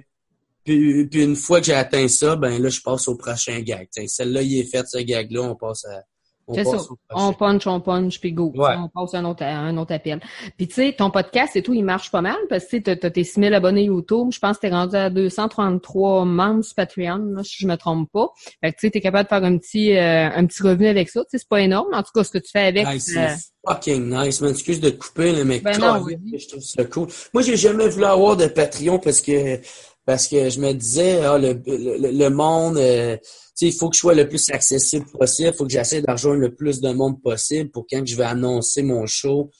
[0.65, 3.87] puis, une fois que j'ai atteint ça, ben là, je passe au prochain gag.
[4.07, 6.03] Celle-là, il est fait, ce gag-là, on passe à.
[6.47, 6.77] On C'est ça.
[7.11, 8.53] On punch, on punch, puis go.
[8.55, 8.75] Ouais.
[8.77, 10.21] On passe un autre, un autre appel.
[10.57, 12.81] Puis tu sais, ton podcast et tout, il marche pas mal parce que tu sais,
[12.83, 14.29] t'as t'as tes 6000 abonnés YouTube.
[14.31, 18.09] Je pense que t'es rendu à 233 membres sur Patreon, là, si je me trompe
[18.11, 18.29] pas.
[18.63, 21.09] Fait que tu sais, t'es capable de faire un petit, euh, un petit revenu avec
[21.09, 21.21] ça.
[21.21, 21.93] Tu sais, c'est pas énorme.
[21.93, 22.87] En tout cas, ce que tu fais avec.
[22.87, 23.35] Hey, c'est euh,
[23.67, 24.51] fucking nice, man.
[24.51, 26.39] Excuse de te couper, là, mais Ben non, vas-y.
[26.39, 27.07] je trouve ça cool.
[27.33, 29.59] Moi, j'ai jamais voulu avoir de Patreon parce que
[30.07, 33.17] parce que je me disais, ah, le, le, le monde, euh,
[33.59, 35.49] il faut que je sois le plus accessible possible.
[35.53, 38.23] Il faut que j'essaie de rejoindre le plus de monde possible pour quand je vais
[38.23, 39.51] annoncer mon show,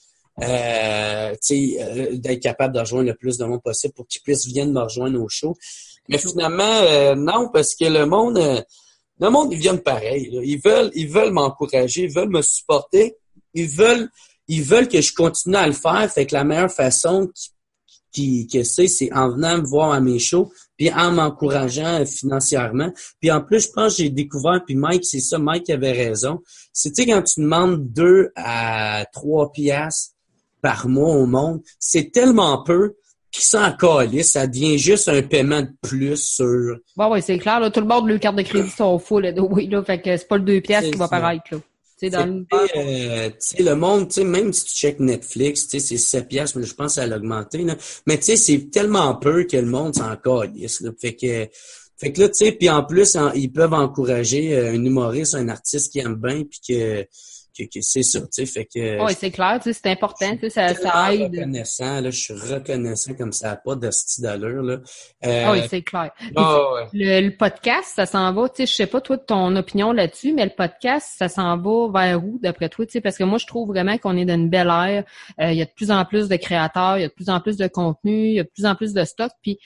[0.42, 4.66] euh, euh, d'être capable de rejoindre le plus de monde possible pour qu'ils puissent venir
[4.68, 5.54] me rejoindre au show.
[6.08, 8.62] Mais finalement, euh, non, parce que le monde, euh,
[9.20, 10.30] le monde, ils viennent pareil.
[10.32, 10.40] là.
[10.42, 13.16] Ils veulent, ils veulent m'encourager, ils veulent me supporter,
[13.52, 14.08] ils veulent,
[14.46, 16.10] ils veulent que je continue à le faire.
[16.10, 17.50] Fait que la meilleure façon qui,
[18.12, 22.04] qui, que c'est, c'est en venant me voir à mes shows, puis en m'encourageant euh,
[22.04, 22.92] financièrement.
[23.20, 26.40] Puis en plus, je pense que j'ai découvert, puis Mike, c'est ça, Mike avait raison.
[26.72, 30.14] C'est, tu sais, quand tu demandes deux à trois piastres
[30.62, 32.94] par mois au monde, c'est tellement peu
[33.30, 37.60] qu'ils s'en calissent, ça devient juste un paiement de plus sur Bon, ouais, c'est clair,
[37.60, 37.70] là.
[37.70, 39.32] Tout le bord de leurs cartes de crédit sont full, là.
[39.38, 39.82] Oui, là.
[39.84, 41.58] Fait que c'est pas le 2 piastres qui va paraître, là.
[41.98, 42.46] Tu sais, dans le.
[42.76, 46.58] Euh, le monde, tu sais, même si tu checkes Netflix, tu sais, c'est 7 piastres,
[46.58, 47.76] mais je pense a augmenté, là.
[48.06, 50.90] Mais tu sais, c'est tellement peu que le monde s'en calisse, là.
[51.00, 51.48] Fait que,
[51.96, 55.34] fait que là, tu sais, puis en plus, en- ils peuvent encourager euh, un humoriste,
[55.34, 57.04] un artiste qui aime bien, puis que,
[57.58, 58.46] que, que c'est ça, tu sais.
[58.46, 61.32] Fait que, Ouais, c'est clair, tu sais, c'est important, tu sais, ça, ça aide.
[61.34, 64.78] reconnaissant, là, je suis reconnaissant comme ça n'a pas de style d'allure, là.
[65.26, 66.10] Euh, Ah oui, c'est clair.
[66.18, 66.82] Puis, ah ouais.
[66.92, 70.32] Le, le podcast, ça s'en va, tu sais, je sais pas toi ton opinion là-dessus,
[70.32, 73.38] mais le podcast, ça s'en va vers où d'après toi, tu sais, parce que moi
[73.38, 75.04] je trouve vraiment qu'on est dans une belle ère.
[75.40, 77.28] Euh, Il y a de plus en plus de créateurs, il y a de plus
[77.28, 79.58] en plus de contenu, il y a de plus en plus de stock, puis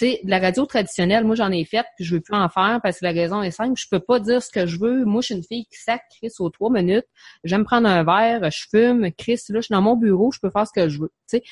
[0.00, 2.80] tu sais, la radio traditionnelle, moi j'en ai fait, puis je veux plus en faire
[2.82, 5.04] parce que la raison est simple, je peux pas dire ce que je veux.
[5.04, 7.04] Moi, je suis une fille qui sac Chris aux trois minutes.
[7.44, 10.48] J'aime prendre un verre, je fume, Chris, là, je suis dans mon bureau, je peux
[10.48, 11.12] faire ce que je veux.
[11.28, 11.42] Tu sais,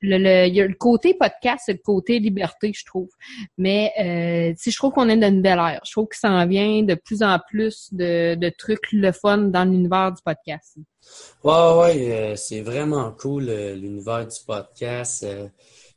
[0.00, 3.10] le, il y a le côté podcast, c'est le côté liberté, je trouve.
[3.58, 5.80] Mais euh, je trouve qu'on est dans une belle ère.
[5.84, 9.38] Je trouve que ça en vient de plus en plus de, de trucs le fun
[9.38, 10.78] dans l'univers du podcast.
[11.42, 15.24] Ouais, ouais, euh, c'est vraiment cool euh, l'univers du podcast.
[15.24, 15.48] Euh,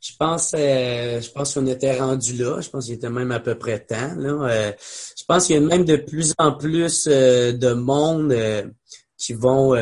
[0.06, 2.60] je pense, je pense qu'on était rendu là.
[2.60, 4.14] Je pense qu'il était même à peu près temps.
[4.16, 4.72] Là.
[4.78, 8.34] je pense qu'il y a même de plus en plus de monde
[9.18, 9.74] qui vont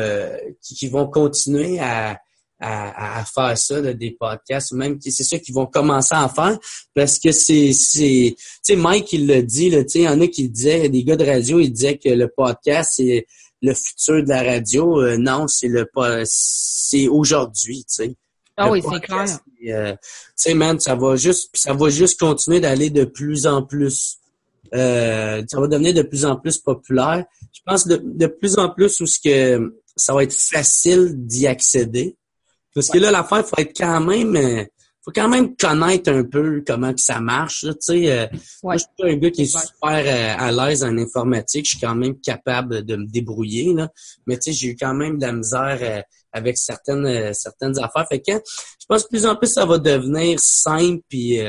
[0.61, 2.19] qui, vont continuer à,
[2.59, 6.57] à, faire ça, des podcasts, même c'est ceux qui vont commencer à en faire,
[6.93, 10.21] parce que c'est, c'est, tu sais, Mike, il l'a dit, tu sais, il y en
[10.21, 13.25] a qui disaient, des gars de radio, ils disaient que le podcast, c'est
[13.61, 15.01] le futur de la radio.
[15.01, 15.85] Euh, non, c'est le
[16.25, 18.15] c'est aujourd'hui, tu sais.
[18.57, 19.25] Ah oui, c'est clair.
[19.67, 19.97] Euh, tu
[20.35, 24.17] sais, man, ça va juste, ça va juste continuer d'aller de plus en plus.
[24.73, 27.25] Euh, ça va devenir de plus en plus populaire.
[27.53, 31.47] Je pense de, de plus en plus où ce que ça va être facile d'y
[31.47, 32.15] accéder.
[32.73, 34.67] Parce que là, l'affaire, il faut être quand même
[35.05, 37.61] faut quand même connaître un peu comment que ça marche.
[37.61, 38.27] tu sais, euh,
[38.63, 41.65] Moi, je suis pas un gars qui est super euh, à l'aise en informatique.
[41.65, 43.73] Je suis quand même capable de me débrouiller.
[43.73, 43.89] Là.
[44.25, 48.07] Mais tu sais, j'ai eu quand même de la misère euh, avec certaines certaines affaires.
[48.09, 51.39] Fait que je pense que plus en plus, ça va devenir simple puis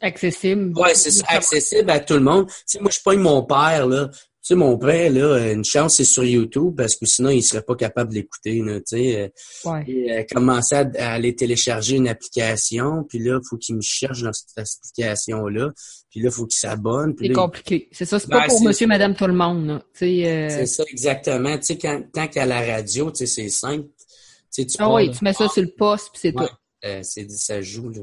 [0.00, 0.76] accessible.
[0.76, 2.50] Ouais, c'est accessible à tout le monde.
[2.66, 4.10] Sais, moi, je suis pas mon père, là.
[4.44, 7.62] Tu sais, mon père, là, une chance, c'est sur YouTube parce que sinon, il serait
[7.62, 9.22] pas capable de l'écouter, tu sais.
[9.22, 9.84] Euh, ouais.
[9.88, 14.20] Il a commencé à, aller télécharger une application, puis là, il faut qu'il me cherche
[14.20, 15.70] dans cette application-là.
[16.10, 17.14] Puis là, il faut qu'il s'abonne.
[17.18, 17.88] C'est compliqué.
[17.90, 20.48] C'est ça, c'est pas pour monsieur, madame, tout le monde, euh...
[20.50, 21.56] C'est ça, exactement.
[21.56, 23.88] Tu sais, quand, tant qu'à la radio, tu sais, c'est simple.
[23.88, 26.44] Tu sais, tu ah oui, tu mets ça sur le poste, puis c'est tout.
[26.84, 28.02] Euh, c'est ça joue, là.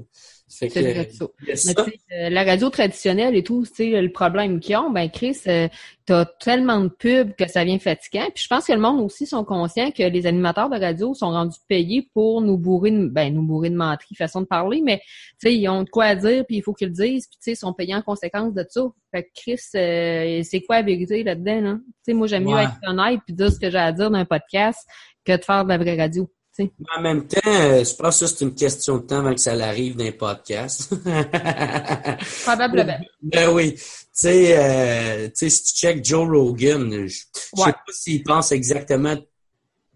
[0.63, 5.67] Euh, la radio traditionnelle et tout, le problème qu'ils ont, ben Chris, euh,
[6.05, 8.27] t'as tellement de pubs que ça vient fatigant.
[8.33, 11.29] Puis je pense que le monde aussi sont conscients que les animateurs de radio sont
[11.29, 15.01] rendus payés pour nous bourrer de, ben, nous bourrer de menterie, façon de parler, mais
[15.43, 17.95] ils ont de quoi dire, puis il faut qu'ils le disent, puis ils sont payés
[17.95, 18.81] en conséquence de ça.
[19.11, 21.65] Fait que Chris, euh, c'est quoi la vérité là-dedans?
[21.65, 21.81] Hein?
[22.13, 24.87] moi, j'aime mieux être honnête puis dire ce que j'ai à dire dans un podcast
[25.25, 26.29] que de faire de la vraie radio.
[26.59, 29.53] En même temps, euh, je pense que c'est une question de temps avant que ça
[29.53, 30.89] arrive dans les podcasts.
[32.43, 32.99] Probablement.
[33.21, 33.75] Ben oui.
[33.75, 37.21] Tu sais, euh, si tu check Joe Rogan, je, ne sais
[37.53, 39.15] pas s'il pense exactement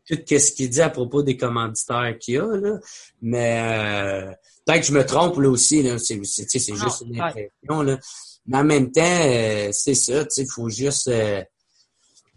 [0.08, 2.80] tout ce qu'il dit à propos des commanditaires qu'il y a, là,
[3.22, 4.32] mais euh,
[4.66, 7.82] peut-être que je me trompe là aussi, là, c'est, juste une impression.
[7.82, 8.00] Là.
[8.46, 11.10] Mais en même temps, c'est ça, il faut juste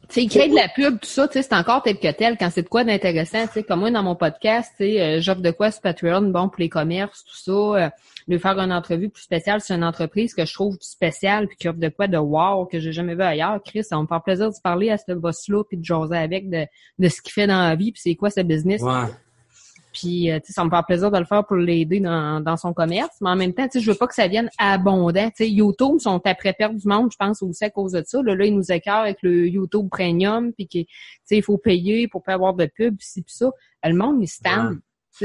[0.09, 2.69] sais, créer de la pub, tout ça, c'est encore tel que tel quand c'est de
[2.69, 3.47] quoi d'intéressant.
[3.47, 6.61] Tu sais, comme moi, dans mon podcast, euh, j'offre de quoi sur Patreon, bon, pour
[6.61, 7.53] les commerces, tout ça.
[7.53, 7.89] Euh,
[8.29, 11.69] de faire une entrevue plus spéciale sur une entreprise que je trouve spéciale puis qui
[11.69, 13.59] offre de quoi de wow que j'ai jamais vu ailleurs.
[13.65, 16.67] Chris, ça me fait plaisir de parler à ce boss-là puis de jaser avec de,
[16.99, 18.83] de ce qu'il fait dans la vie puis c'est quoi ce business.
[18.83, 19.07] Ouais.
[19.99, 23.17] Puis, euh, ça me fait plaisir de le faire pour l'aider dans, dans son commerce.
[23.21, 25.29] Mais en même temps, tu sais, je veux pas que ça vienne abondant.
[25.31, 28.23] Tu sais, YouTube sont après perdre du monde, je pense, aussi à cause de ça.
[28.23, 30.87] Là, là ils nous écœurent avec le YouTube Premium, puis tu
[31.25, 33.51] sais, il faut payer pour pas avoir de pub, pis, pis ça.
[33.83, 34.29] Le monde, il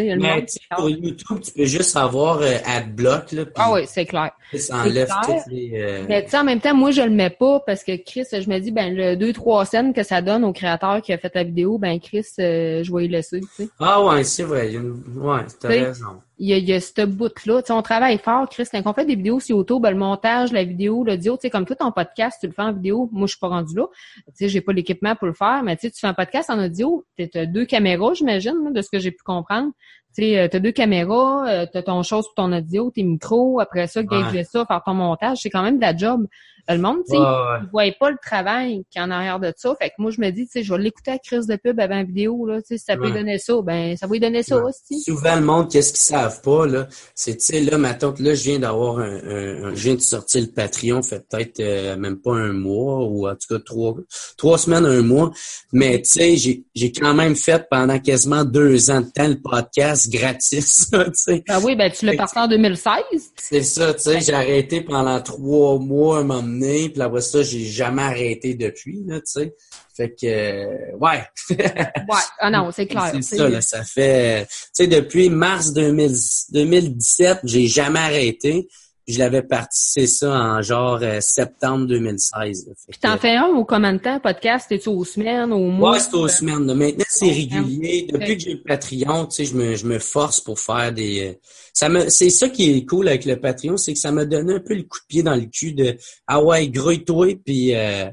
[0.02, 0.20] stand.
[0.20, 3.32] Mais sur YouTube, tu peux juste avoir euh, AdBlock.
[3.32, 4.32] Là, ah oui, c'est clair.
[4.56, 5.72] Ça enlève toutes les...
[5.76, 6.06] Euh...
[6.08, 8.72] Mais en même temps, moi, je le mets pas parce que Chris, je me dis,
[8.72, 12.00] ben le 2-3 scènes que ça donne au créateur qui a fait la vidéo, ben
[12.00, 13.40] Chris, euh, je vais y laisser.
[13.42, 13.70] Tu sais.
[13.80, 14.76] Ah ouais, c'est vrai.
[14.78, 16.22] Ouais, t'as raison.
[16.40, 17.62] Il y, a, il y a ce bout-là.
[17.62, 18.66] Tu sais, on travaille fort, Chris.
[18.72, 21.50] Quand on fait des vidéos sur YouTube, ben, le montage, la vidéo, l'audio, tu sais,
[21.52, 23.08] comme tout ton podcast, tu le fais en vidéo.
[23.12, 23.86] Moi, je suis pas rendu là.
[24.28, 26.50] Tu sais, j'ai pas l'équipement pour le faire, mais tu sais, tu fais un podcast
[26.50, 29.72] en audio, tu as deux caméras, j'imagine, de ce que j'ai pu comprendre.
[30.16, 33.60] Tu sais, euh, t'as deux caméras, euh, t'as ton chose pour ton audio, tes micros,
[33.60, 36.28] après ça, gager ça, faire ton montage, c'est quand même de la job.
[36.70, 39.76] Le monde, tu sais, ils voient pas le travail qui est en arrière de ça.
[39.82, 41.78] Fait que moi, je me dis, tu sais, je vais l'écouter à crise de pub
[41.78, 44.14] avant la vidéo, là, tu sais, si ça peut lui donner ça, ben, ça va
[44.14, 45.02] lui donner ça aussi.
[45.02, 48.34] Souvent, le monde, qu'est-ce qu'ils savent pas, là, c'est, tu sais, là, ma tante, là,
[48.34, 52.18] je viens d'avoir un, un, je viens de sortir le Patreon, fait peut-être euh, même
[52.18, 53.96] pas un mois, ou en tout cas trois,
[54.38, 55.32] trois semaines, un mois.
[55.74, 59.42] Mais, tu sais, j'ai, j'ai quand même fait pendant quasiment deux ans de temps le
[59.42, 61.44] podcast gratis, tu sais.
[61.50, 62.94] Ah oui, ben, tu l'as parti en 2016.
[63.36, 67.66] C'est ça, tu sais, j'ai arrêté pendant trois mois, un moment puis après ça, j'ai
[67.66, 69.56] jamais arrêté depuis, là, tu sais.
[69.96, 71.24] Fait que, euh, ouais.
[71.50, 73.12] ouais, ah non, c'est clair.
[73.14, 78.68] C'est ça, là, ça fait, tu sais, depuis mars 2017, j'ai jamais arrêté.
[79.08, 82.70] Je l'avais parti, c'est ça, en genre euh, septembre 2016.
[82.90, 84.68] Puis t'en fais un ou combien de temps, podcast?
[84.70, 85.92] T'es-tu aux semaines, aux mois?
[85.92, 86.74] Ouais, c'est aux semaines.
[86.74, 88.08] Maintenant, c'est régulier.
[88.10, 91.28] Depuis que j'ai le Patreon, tu sais, je me, je me force pour faire des...
[91.28, 91.34] Euh,
[91.74, 94.54] ça me, c'est ça qui est cool avec le Patreon, c'est que ça m'a donné
[94.54, 97.76] un peu le coup de pied dans le cul de «Ah ouais, grouille-toi, puis...
[97.76, 98.10] Euh,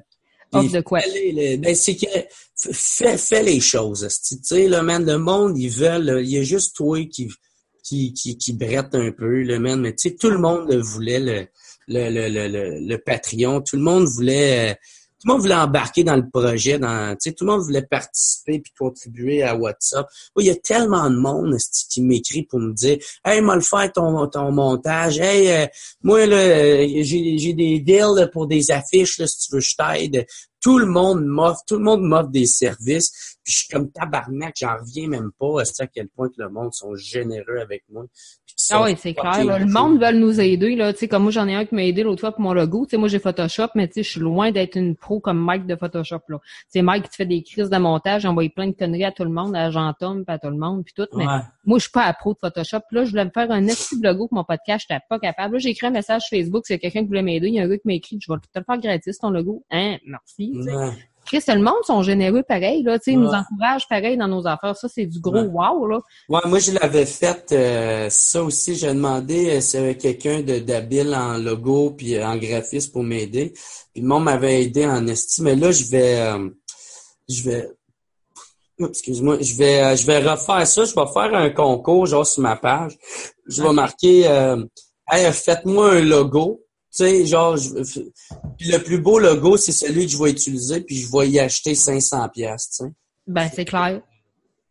[0.52, 0.98] de quoi?
[1.58, 2.06] ben, c'est que
[2.72, 4.08] fais, fais les choses.
[4.26, 6.20] Tu sais, le man, le monde, ils veulent...
[6.24, 7.28] Il y a juste toi qui
[7.82, 9.80] qui, qui, qui brette un peu, le man.
[9.80, 11.46] Mais tu sais, tout le monde voulait, le,
[11.88, 13.60] le, le, le, le Patreon.
[13.62, 14.70] Tout le monde voulait...
[14.70, 14.74] Euh,
[15.20, 18.72] tout le monde voulait embarquer dans le projet, dans, tout le monde voulait participer puis
[18.78, 20.08] contribuer à WhatsApp.
[20.38, 21.58] il y a tellement de monde
[21.90, 25.20] qui m'écrit pour me dire Hey, moi le faire ton, ton montage.
[25.20, 25.66] Hey, euh,
[26.02, 29.74] moi là, euh, j'ai, j'ai des deals pour des affiches, là, si tu veux je
[29.76, 30.26] t'aide.
[30.60, 33.36] Tout le monde m'offre, tout le monde m'offre des services.
[33.42, 36.74] Puis je suis comme tabarnak, j'en reviens même pas à quel point que le monde
[36.74, 38.04] sont généreux avec moi.
[38.70, 39.58] Ah oui, c'est clair.
[39.58, 40.76] Le monde veut nous aider.
[40.76, 40.92] Là.
[40.94, 42.86] sais, comme moi, j'en ai un qui m'a aidé l'autre fois pour mon logo.
[42.88, 46.20] sais, moi, j'ai Photoshop, mais je suis loin d'être une pro comme Mike de Photoshop.
[46.28, 46.38] Là.
[46.68, 49.24] C'est Mike qui te fait des crises de montage, envoie plein de conneries à tout
[49.24, 51.06] le monde, à Jean Tom, à tout le monde, puis tout.
[51.16, 51.24] Mais
[51.64, 52.80] moi, je suis pas à pro de Photoshop.
[52.90, 55.54] Là, je voulais me faire un petit logo pour mon podcast, j'étais pas capable.
[55.54, 57.48] Là, j'ai écrit un message Facebook, c'est quelqu'un qui voulait m'aider.
[57.48, 59.30] Il y a un gars qui m'a écrit, je vais te le faire gratis, ton
[59.30, 59.64] logo.
[59.70, 60.52] Hein, merci.
[61.30, 64.48] Chris, le monde sont généreux pareil, là, tu sais, ils nous encouragent pareil dans nos
[64.48, 64.76] affaires.
[64.76, 66.00] Ça, c'est du gros wow, là.
[66.28, 70.40] Ouais, moi, je l'avais fait, euh, ça aussi, j'ai demandé euh, s'il y avait quelqu'un
[70.40, 73.52] d'habile en logo puis euh, en graphisme pour m'aider.
[73.92, 75.44] Puis le monde m'avait aidé en estime.
[75.44, 76.18] Mais là, je vais,
[77.28, 77.68] je vais,
[78.80, 80.84] excuse-moi, je vais, je vais refaire ça.
[80.84, 82.98] Je vais faire un concours, genre, sur ma page.
[83.46, 84.22] Je vais marquer,
[85.08, 86.60] hey, faites-moi un logo
[86.90, 87.56] sais, genre,
[88.58, 91.38] puis le plus beau logo, c'est celui que je vais utiliser, puis je vais y
[91.38, 92.92] acheter 500 pièces, tu sais.
[93.26, 94.02] Ben, c'est clair.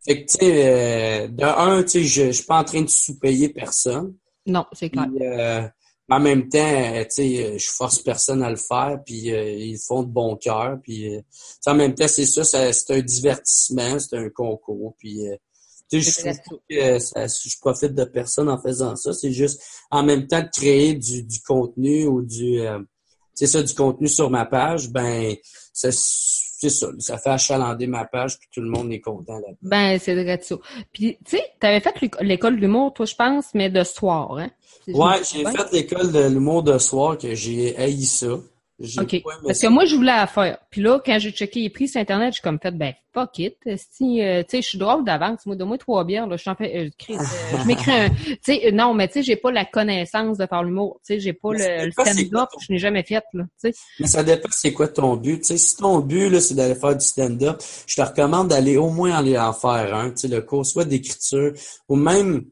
[0.05, 2.81] Fait que, tu sais, euh, de un, tu sais, je, je suis pas en train
[2.81, 4.15] de sous-payer personne.
[4.45, 5.07] Non, c'est clair.
[5.21, 5.67] Euh,
[6.09, 10.03] en même temps, euh, tu sais, je force personne à le faire, puis ils font
[10.03, 11.11] de bon cœur, puis
[11.65, 15.21] en même temps, c'est ça, c'est un divertissement, c'est un concours, puis
[15.89, 16.11] tu sais,
[16.69, 19.13] je ça, je profite de personne en faisant ça.
[19.13, 22.79] C'est juste en même temps de créer du, du contenu ou du euh,
[23.33, 25.33] c'est ça, du contenu sur ma page, ben
[25.73, 29.97] c'est ça, ça fait achalander ma page puis tout le monde est content là Ben,
[29.97, 30.55] c'est vrai ça.
[30.91, 34.49] Puis tu sais, t'avais fait l'école de l'humour, toi, je pense, mais de soir, hein?
[34.87, 38.39] Ouais, j'ai fait l'école de l'humour de soir que j'ai haï ça.
[38.97, 39.23] OK.
[39.45, 40.57] Parce que moi, je voulais la faire.
[40.69, 43.57] Puis là, quand j'ai checké les prix sur Internet, j'ai comme fait, ben, fuck it.
[43.91, 45.45] Si, euh, tu sais, je suis drôle d'avance.
[45.45, 46.37] Moi, donne-moi trois bières, là.
[46.37, 47.17] Je t'en fais, euh, euh,
[47.61, 50.63] je m'écris un, tu sais, non, mais tu sais, j'ai pas la connaissance de faire
[50.63, 50.99] l'humour.
[51.05, 52.49] Tu sais, j'ai pas le, stand-up.
[52.61, 53.43] Je n'ai jamais fait, là.
[53.61, 53.73] Tu sais.
[53.99, 55.39] Mais ça dépend c'est quoi ton but.
[55.39, 58.77] Tu sais, si ton but, là, c'est d'aller faire du stand-up, je te recommande d'aller
[58.77, 60.11] au moins aller en faire un.
[60.11, 61.51] Tu sais, le cours, soit d'écriture
[61.89, 62.49] ou même, tu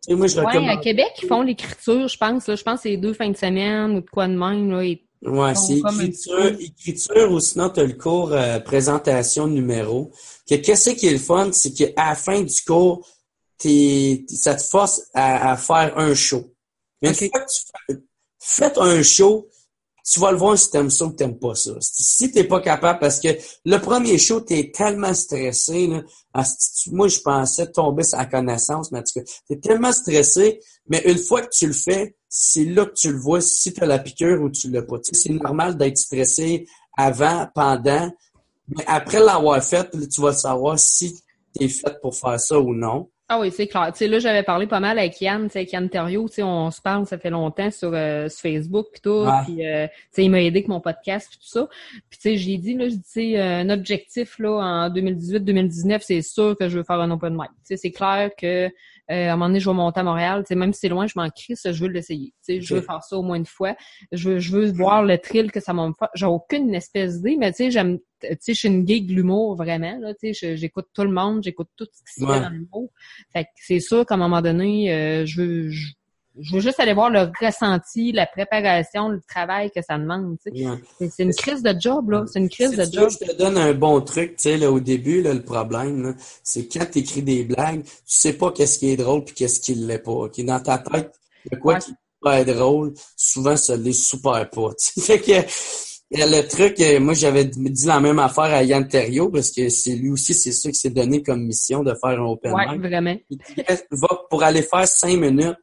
[0.00, 0.68] sais, moi, je recommande...
[0.68, 2.56] à Québec, ils font l'écriture, je pense, là.
[2.56, 4.82] Je pense que c'est deux fins de semaine ou de quoi de même, là.
[5.22, 10.10] Ouais, c'est écriture, écriture ou sinon tu as le cours euh, présentation numéro.
[10.48, 13.06] Que qu'est-ce qui est le fun, c'est qu'à la fin du cours,
[13.58, 16.54] t'es, ça te force à, faire un show.
[17.02, 17.96] Mais une fois que tu
[18.38, 19.46] fais, un show,
[20.10, 21.72] tu vas le voir si t'aimes ça ou t'aimes pas ça.
[21.80, 23.28] Si t'es pas capable, parce que
[23.66, 26.02] le premier show, t'es tellement stressé, là,
[26.86, 31.18] moi, je pensais tomber sa connaissance, mais en tout cas, t'es tellement stressé, mais une
[31.18, 33.98] fois que tu le fais, c'est là que tu le vois si tu as la
[33.98, 34.98] piqûre ou tu l'as pas.
[34.98, 36.64] Tu sais, c'est normal d'être stressé
[36.96, 38.08] avant, pendant,
[38.68, 41.20] mais après l'avoir fait, tu vas savoir si
[41.56, 43.10] tu es fait pour faire ça ou non.
[43.32, 43.92] Ah oui, c'est clair.
[43.92, 45.98] Tu sais, là, j'avais parlé pas mal avec Yann, tu sais, avec Yann tu
[46.32, 49.92] sais, on se parle, ça fait longtemps sur, euh, Facebook pis tout, puis euh, tu
[50.10, 51.68] sais, il m'a aidé avec mon podcast pis tout ça.
[52.10, 56.22] Puis tu sais, j'ai dit là, je dis, euh, un objectif là en 2018-2019, c'est
[56.22, 57.50] sûr que je veux faire un open mic.
[57.50, 58.68] Tu sais, c'est clair que
[59.10, 60.44] euh, à un moment donné, je vais monter à Montréal.
[60.46, 62.32] sais, même si c'est loin, je m'en crisse, je veux l'essayer.
[62.42, 63.74] sais, Je veux faire ça au moins une fois.
[64.12, 66.06] Je veux, je veux voir le thrill que ça m'a fait.
[66.14, 67.98] J'ai aucune espèce d'idée, mais tu sais, j'aime.
[68.22, 69.98] Tu sais, je suis une geek de l'humour, vraiment.
[69.98, 72.90] Là, tu sais, j'écoute tout le monde, j'écoute tout ce qui se fait dans l'humour.
[73.32, 75.68] Fait que c'est sûr qu'à un moment donné, euh, je veux.
[75.70, 75.92] Je,
[76.38, 80.36] je veux juste aller voir le ressenti, la préparation, le travail que ça demande.
[80.42, 82.24] C'est une crise de job, là.
[82.32, 83.10] C'est une crise de job.
[83.10, 86.68] je te donne un bon truc, tu sais, là, au début, là, le problème, c'est
[86.68, 89.74] quand tu écris des blagues, tu sais pas qu'est-ce qui est drôle puis qu'est-ce qui
[89.74, 90.28] l'est pas.
[90.38, 91.12] Dans ta tête,
[91.50, 94.70] de quoi qui est pas drôle, souvent ça l'est super pas.
[95.00, 95.32] Fait que
[96.12, 99.94] le truc, euh, moi j'avais dit la même affaire à Yann Terrio parce que c'est
[99.94, 103.16] lui aussi, c'est ça qui s'est donné comme mission de faire un open ouais, vraiment.
[103.90, 105.56] va pour aller faire cinq minutes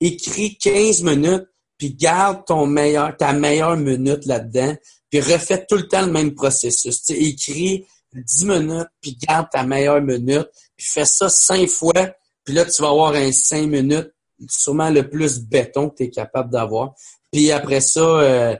[0.00, 1.46] écris 15 minutes,
[1.78, 4.74] puis garde ton meilleur, ta meilleure minute là-dedans,
[5.10, 7.02] puis refais tout le temps le même processus.
[7.02, 12.54] Tu écris 10 minutes, puis garde ta meilleure minute, puis fais ça cinq fois, puis
[12.54, 14.12] là, tu vas avoir un 5 minutes
[14.48, 16.94] sûrement le plus béton que tu es capable d'avoir.
[17.32, 18.56] Puis après ça, euh,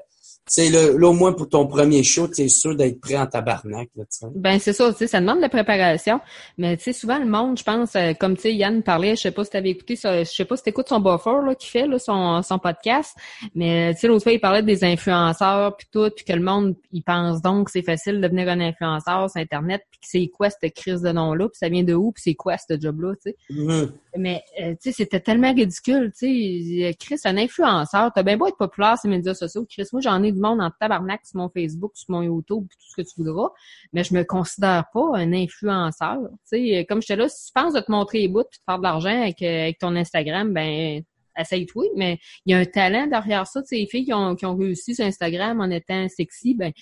[0.49, 3.89] sais, là, au moins pour ton premier show, tu es sûr d'être prêt en tabarnak.
[3.97, 6.21] Là, ben c'est ça, tu sais, ça demande de la préparation.
[6.57, 9.23] Mais tu sais, souvent le monde, je pense, euh, comme tu sais, Yann parlait, je
[9.23, 11.45] sais pas si tu avais écouté ça, je sais pas si tu écoutes son buffer
[11.45, 13.17] là, qui fait là, son, son podcast,
[13.55, 16.77] mais tu sais, l'autre fois, il parlait des influenceurs puis tout, puis que le monde,
[16.93, 20.29] il pense donc que c'est facile de devenir un influenceur sur Internet, puis que c'est
[20.29, 23.15] quoi cette crise de nom-là, puis ça vient de où, puis c'est quoi ce job-là,
[23.15, 23.37] tu sais.
[23.51, 23.91] Mm-hmm.
[24.19, 26.97] Mais euh, tu sais, c'était tellement ridicule, tu sais.
[26.99, 29.67] Chris, un influenceur, t'as bien beau être populaire sur les médias sociaux.
[29.69, 33.03] Chris, moi, j'en ai monde en tabarnak sur mon Facebook, sur mon YouTube, tout ce
[33.03, 33.51] que tu voudras,
[33.93, 36.19] mais je me considère pas un influenceur.
[36.45, 38.79] Sais, comme j'étais là, si tu penses de te montrer les bouts puis de faire
[38.79, 41.03] de l'argent avec, euh, avec ton Instagram, ben
[41.39, 43.61] essaye oui, mais il y a un talent derrière ça.
[43.71, 46.73] Les filles qui ont, qui ont réussi sur Instagram en étant sexy, ben,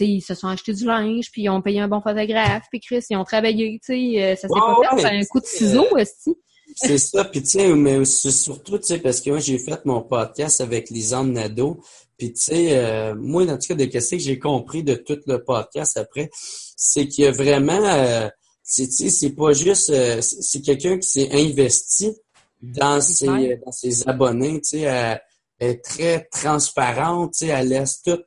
[0.00, 3.04] ils se sont achetés du linge, puis ils ont payé un bon photographe, puis Chris,
[3.10, 6.36] ils ont travaillé, tu sais, euh, ça s'est pas fait, un coup de ciseau, aussi.
[6.78, 10.02] C'est ça, puis tu sais, mais surtout, tu sais, parce que moi, j'ai fait mon
[10.02, 11.80] podcast avec Lisanne Nadeau,
[12.18, 15.18] puis tu sais, euh, moi, en tout cas, des questions que j'ai compris de tout
[15.26, 16.28] le podcast après,
[16.76, 18.28] c'est qu'il y a vraiment, euh,
[18.62, 22.12] c'est c'est pas juste, euh, c'est quelqu'un qui s'est investi
[22.60, 25.20] dans ses, dans ses abonnés, tu sais, elle
[25.58, 28.20] est très transparente, tu sais, elle laisse tout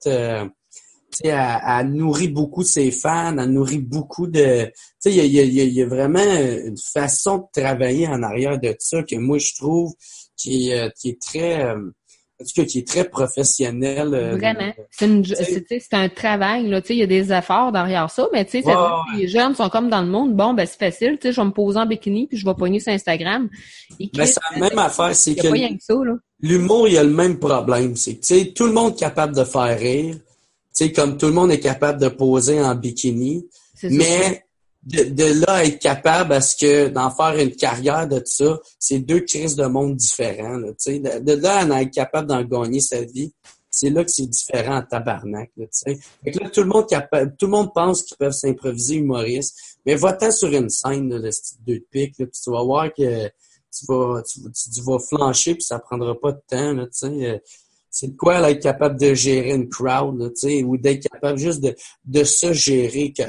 [1.24, 4.66] elle, elle, nourrit beaucoup ses fans, elle nourrit beaucoup de...
[4.66, 8.24] Tu sais, il y a, y, a, y a, vraiment une façon de travailler en
[8.24, 9.94] arrière de ça que moi, je trouve
[10.38, 11.64] qui est, qui est très...
[11.64, 11.92] Euh,
[12.42, 14.14] en tout cas, qui est très professionnel.
[14.14, 14.72] Euh, vraiment.
[14.92, 16.82] C'est un travail, là.
[16.82, 18.74] Tu sais, il y a des efforts derrière ça, mais tu sais,
[19.18, 20.36] les jeunes sont comme dans le monde.
[20.36, 21.18] Bon, ben, c'est facile.
[21.20, 23.50] Tu sais, je vais me poser en bikini puis je vais pogner sur Instagram.
[24.00, 25.14] Mais c'est la même affaire.
[25.14, 25.48] C'est que,
[26.42, 27.98] l'humour, il y a le même problème.
[27.98, 30.16] C'est que, tu sais, tout le monde est capable de faire rire
[30.86, 33.48] sais, comme tout le monde est capable de poser en bikini,
[33.84, 34.44] mais
[34.84, 39.22] de, là être capable à ce que d'en faire une carrière de ça, c'est deux
[39.22, 40.58] crises de monde différents.
[40.58, 43.34] Là, de, de là à être capable d'en gagner sa vie,
[43.70, 45.52] c'est là que c'est différent en tabarnak.
[45.58, 48.96] Là, fait que là, tout le monde capable, tout le monde pense qu'ils peuvent s'improviser
[48.96, 51.32] humoriste, mais va-t'en sur une scène là, de
[51.68, 53.28] deux pics, là, puis tu vas voir que
[53.72, 56.74] tu vas, tu, vas flancher puis ça prendra pas de temps.
[56.74, 57.38] Là, euh,
[57.90, 60.30] c'est quoi là, être capable de gérer une crowd, là,
[60.66, 61.76] ou d'être capable juste de,
[62.06, 63.24] de se gérer que,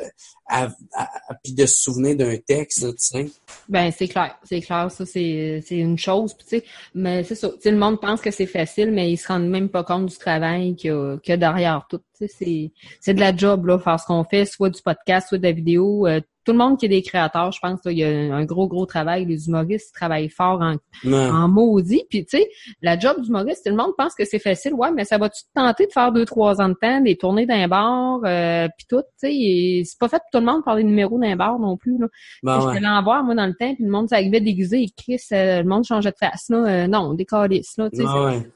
[1.43, 3.27] puis de se souvenir d'un texte, tu sais.
[3.69, 7.77] Ben c'est clair, c'est clair, ça c'est une chose, tu sais, mais c'est ça, le
[7.77, 10.91] monde pense que c'est facile, mais ils se rendent même pas compte du travail qu'il
[11.27, 12.01] y, a derrière tout.
[12.13, 15.45] C'est c'est de la job là, faire ce qu'on fait, soit du podcast, soit de
[15.45, 18.09] la vidéo, euh, tout le monde qui est des créateurs, je pense, il y a
[18.09, 19.27] un gros, gros travail.
[19.27, 20.77] Les humoristes travaillent fort en,
[21.13, 22.05] en maudit.
[22.09, 22.49] Puis, tu sais,
[22.83, 24.75] la job d'humoriste, tout le monde pense que c'est facile.
[24.75, 27.47] Ouais, mais ça va-tu te tenter de faire deux, trois ans de temps, des tournées
[27.47, 29.83] d'un bar, euh, puis tout, tu sais?
[29.85, 31.99] C'est pas fait pour tout le monde de faire des numéros d'un bar non plus,
[31.99, 32.07] là.
[32.43, 35.21] Ben je en voir, moi, dans le temps, puis le monde s'arrivait déguisé et Chris,
[35.33, 36.65] euh, le monde changeait de face, là.
[36.67, 38.05] Euh, non, des calices, là, tu sais.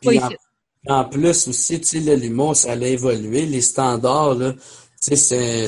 [0.04, 0.20] Ben
[0.86, 3.46] en, plus aussi, tu sais, l'humour, ça allait évoluer.
[3.46, 4.52] Les standards, là,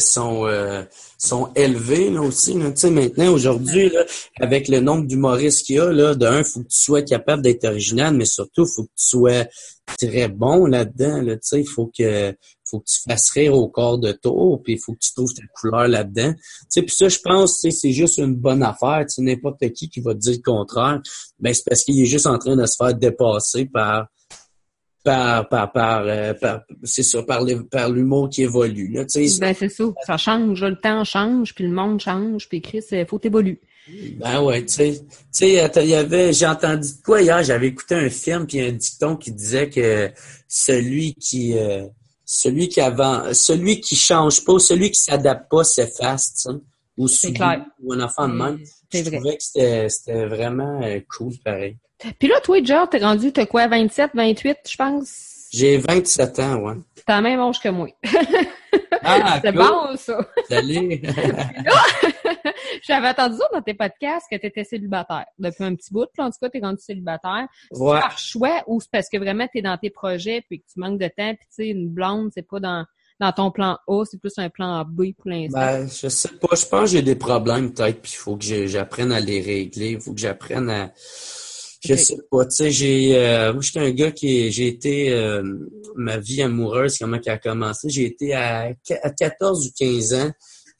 [0.00, 0.82] sont, euh,
[1.18, 2.54] sont élevés là, aussi.
[2.54, 2.72] Là.
[2.90, 3.92] Maintenant, aujourd'hui,
[4.40, 7.64] avec le nombre d'humoristes qu'il y a, là, d'un, faut que tu sois capable d'être
[7.64, 9.46] original, mais surtout, faut que tu sois
[9.98, 11.22] très bon là-dedans.
[11.22, 12.34] Là, il faut que
[12.68, 15.32] faut que tu fasses rire au corps de tour, puis il faut que tu trouves
[15.32, 16.34] ta couleur là-dedans.
[16.72, 19.04] Tu puis ça, je pense, c'est juste une bonne affaire.
[19.06, 21.00] Tu n'importe qui qui va te dire le contraire,
[21.38, 24.08] ben c'est parce qu'il est juste en train de se faire dépasser par
[25.06, 28.88] par, par, par, euh, par c'est ça, par, par l'humour qui évolue.
[28.88, 29.84] Là, ben, c'est ça.
[30.04, 30.64] Ça change.
[30.64, 33.60] Le temps change, puis le monde change, puis Chris, il faut évoluer.
[34.16, 37.94] Ben ouais, tu sais, tu sais, il y avait, j'ai entendu quoi hier, j'avais écouté
[37.94, 40.10] un film puis un dicton qui disait que
[40.48, 41.86] celui qui, euh,
[42.24, 46.52] celui qui avant, celui qui change pas, celui qui s'adapte pas s'efface, tu
[46.96, 47.06] ou
[47.84, 48.58] ou un enfant de même.
[48.92, 49.10] Je vrai.
[49.12, 51.76] trouvais que c'était, c'était vraiment euh, cool, pareil.
[52.18, 55.48] Puis là, toi, George, t'es rendu, t'as quoi, 27, 28, je pense?
[55.52, 56.74] J'ai 27 ans, ouais.
[57.06, 57.88] T'as la même âge que moi.
[59.02, 60.18] Ah, c'est bon, ça.
[60.48, 61.00] Salut.
[62.82, 66.08] J'avais entendu ça dans tes podcasts que tu étais célibataire depuis un petit bout.
[66.18, 67.46] en tout cas, tu es rendu célibataire.
[67.70, 68.00] Ouais.
[68.00, 70.80] par choix ou c'est parce que vraiment tu es dans tes projets puis que tu
[70.80, 72.84] manques de temps puis tu sais, une blonde, c'est pas dans
[73.18, 75.58] dans ton plan A, c'est plus un plan B pour l'instant?
[75.58, 76.54] Ben, je sais pas.
[76.54, 79.92] Je pense que j'ai des problèmes peut-être, puis il faut que j'apprenne à les régler.
[79.92, 80.92] Il faut que j'apprenne à
[81.84, 85.42] je sais pas, tu sais, j'ai, euh, moi, j'étais un gars qui, j'ai été, euh,
[85.94, 88.72] ma vie amoureuse, comment qui a commencé, j'ai été à,
[89.02, 90.30] à 14 ou 15 ans.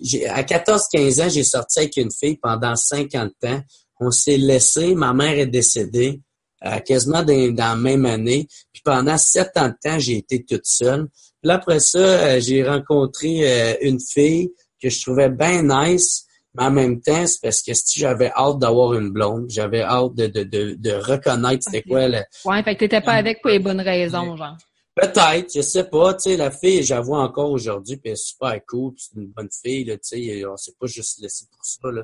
[0.00, 3.60] J'ai, à 14-15 ans, j'ai sorti avec une fille pendant 50 ans.
[4.00, 6.20] On s'est laissé, ma mère est décédée,
[6.64, 8.46] euh, quasiment dans, dans, la même année.
[8.72, 11.08] Puis pendant 7 ans de temps, j'ai été toute seule.
[11.42, 14.50] Puis après ça, j'ai rencontré une fille
[14.82, 16.25] que je trouvais bien nice,
[16.56, 20.14] Mais en même temps, c'est parce que si j'avais hâte d'avoir une blonde, j'avais hâte
[20.14, 22.20] de, de, de, de reconnaître c'était quoi le...
[22.44, 24.56] Ouais, fait que t'étais pas avec pour les bonnes raisons, genre.
[24.94, 28.58] Peut-être, je sais pas, tu sais, la fille, j'avoue encore aujourd'hui, puis elle est super
[28.66, 32.02] cool, c'est une bonne fille, tu sais, on s'est pas juste laissé pour ça, là.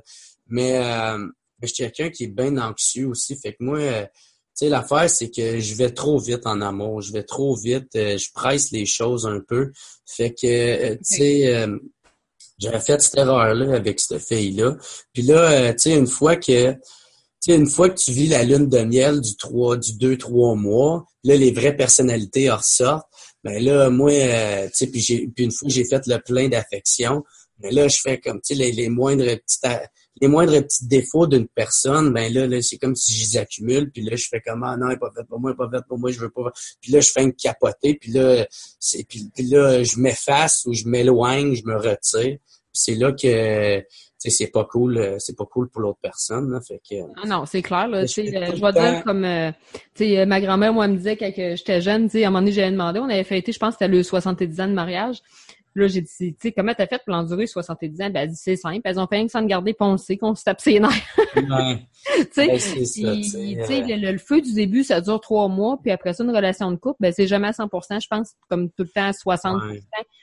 [0.48, 1.26] Mais, euh,
[1.62, 4.10] je suis quelqu'un qui est bien anxieux aussi, fait que moi, euh, tu
[4.54, 8.18] sais, l'affaire, c'est que je vais trop vite en amour, je vais trop vite, euh,
[8.18, 9.72] je presse les choses un peu,
[10.04, 11.66] fait que, euh, tu sais,
[12.62, 14.76] j'avais fait cette erreur-là avec cette fille-là,
[15.12, 16.76] puis là, tu sais, une fois que
[17.42, 20.54] sais, une fois que tu vis la lune de miel du 3, du 2, 3
[20.54, 23.06] mois, là, les vraies personnalités ressortent.
[23.44, 27.24] Ben là, moi, euh, tu sais, une fois que j'ai fait le plein d'affection,
[27.58, 29.58] ben là, je fais comme, tu sais, les, les, moindres petits,
[30.20, 33.90] les moindres petits défauts d'une personne, ben là, là c'est comme si je les accumule,
[33.90, 35.70] puis là, je fais comme, ah non, elle n'est pas faite pour moi, elle n'est
[35.70, 36.52] pas faite pour moi, je veux pas.
[36.80, 38.46] Puis là, je fais une capoter, puis là,
[38.78, 42.38] c'est, puis, puis là, je m'efface ou je m'éloigne, je me retire.
[42.72, 43.82] c'est là que
[44.30, 46.58] c'est pas cool, euh, c'est pas cool pour l'autre personne.
[46.66, 47.88] fait que, ah non, c'est clair.
[47.88, 49.50] Là, je, euh, vais dire comme euh,
[49.94, 53.00] sais ma grand-mère, moi, me disait quand j'étais jeune, à un moment donné, j'avais demandé,
[53.00, 55.22] on avait fêté, je pense que c'était le 70 ans de mariage.
[55.74, 58.10] Là, j'ai dit, tu sais, comment t'as fait pour l'endurer 70 ans?
[58.10, 58.80] Ben, elle dit, c'est simple.
[58.84, 60.90] Elles ont fait que sans garder poncé, qu'on se tape ses nerfs.
[61.36, 61.78] Ouais.
[62.16, 66.24] tu sais, ben, le, le, feu du début, ça dure trois mois, puis après ça,
[66.24, 69.06] une relation de couple, ben, c'est jamais à 100% je pense, comme tout le temps
[69.06, 69.62] à 60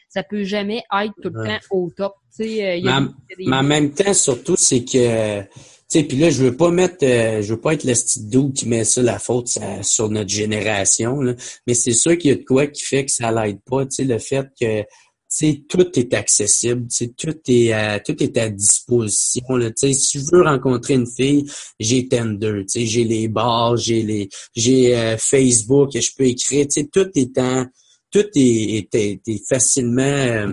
[0.09, 2.15] Ça peut jamais être tout le temps au top.
[2.35, 3.01] Tu sais, euh,
[3.39, 5.47] mais, en même temps, surtout, c'est que, tu
[5.87, 7.93] sais, puis là, je veux pas mettre, euh, je veux pas être le
[8.29, 9.49] doux qui met ça la faute
[9.81, 11.33] sur notre génération, là.
[11.65, 13.91] mais c'est sûr qu'il y a de quoi qui fait que ça l'aide pas, tu
[13.91, 14.83] sais, le fait que
[15.30, 19.55] sais, tout est accessible, tout est à, tout est à disposition.
[19.55, 21.45] Là, si je veux rencontrer une fille,
[21.80, 27.38] j'ai Tinder, j'ai les bars, j'ai les j'ai euh, Facebook, je peux écrire, tout est
[27.38, 27.65] en,
[28.11, 30.51] tout est, est, est facilement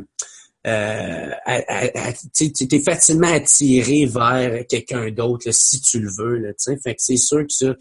[0.67, 1.31] euh,
[2.35, 6.39] tu es facilement attiré vers quelqu'un d'autre si tu le veux.
[6.39, 6.49] Là,
[6.83, 7.75] fait que c'est sûr que ça,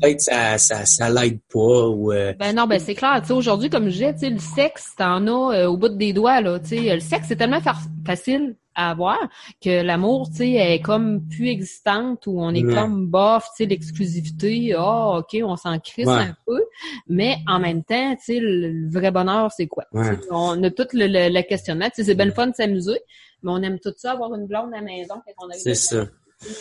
[0.00, 1.88] peut-être ça, ça, ça l'aide pas.
[1.88, 3.22] Ou, euh, Ben non, ben c'est clair.
[3.30, 6.40] Aujourd'hui, comme je disais, le sexe, t'en as euh, au bout des doigts.
[6.40, 7.60] Là, le sexe, c'est tellement
[8.04, 9.18] facile à avoir
[9.62, 13.66] que l'amour, tu sais, est comme plus existante ou on est comme bof, tu sais,
[13.66, 16.62] l'exclusivité, ah, oh, ok, on s'en crisse un peu,
[17.08, 19.84] mais en même temps, tu sais, le, vrai bonheur, c'est quoi?
[20.30, 23.00] On a tout le, le, questionnement, tu sais, c'est bien fun de s'amuser,
[23.42, 25.74] mais on aime tout ça, avoir une blonde à la maison quand on a C'est
[25.74, 26.06] ça.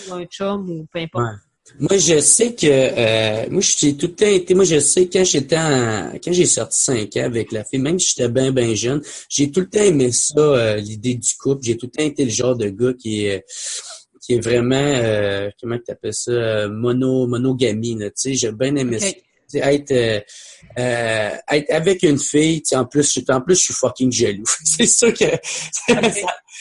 [0.09, 1.25] Ou un chum ou peu importe.
[1.79, 4.53] Moi, je sais que euh, moi, j'ai tout le temps été.
[4.53, 8.09] Moi, je sais quand j'étais quand j'ai sorti cinq ans avec la fille, même si
[8.09, 11.63] j'étais bien, bien jeune, j'ai tout le temps aimé ça, euh, l'idée du couple.
[11.63, 13.45] J'ai tout le temps été le genre de gars qui est
[14.21, 17.97] qui est vraiment euh, comment tu appelles ça mono monogamie.
[17.97, 19.07] Tu sais, j'ai bien aimé ça.
[19.55, 19.91] Être,
[20.75, 24.43] être avec une fille, en plus, en plus, je suis fucking jaloux.
[24.65, 25.25] c'est sûr que
[25.71, 26.01] ça,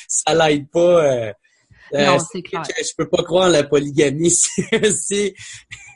[0.09, 1.33] ça l'aide pas euh,
[1.93, 2.63] non, c'est clair.
[2.79, 5.35] Je peux pas croire la polygamie si,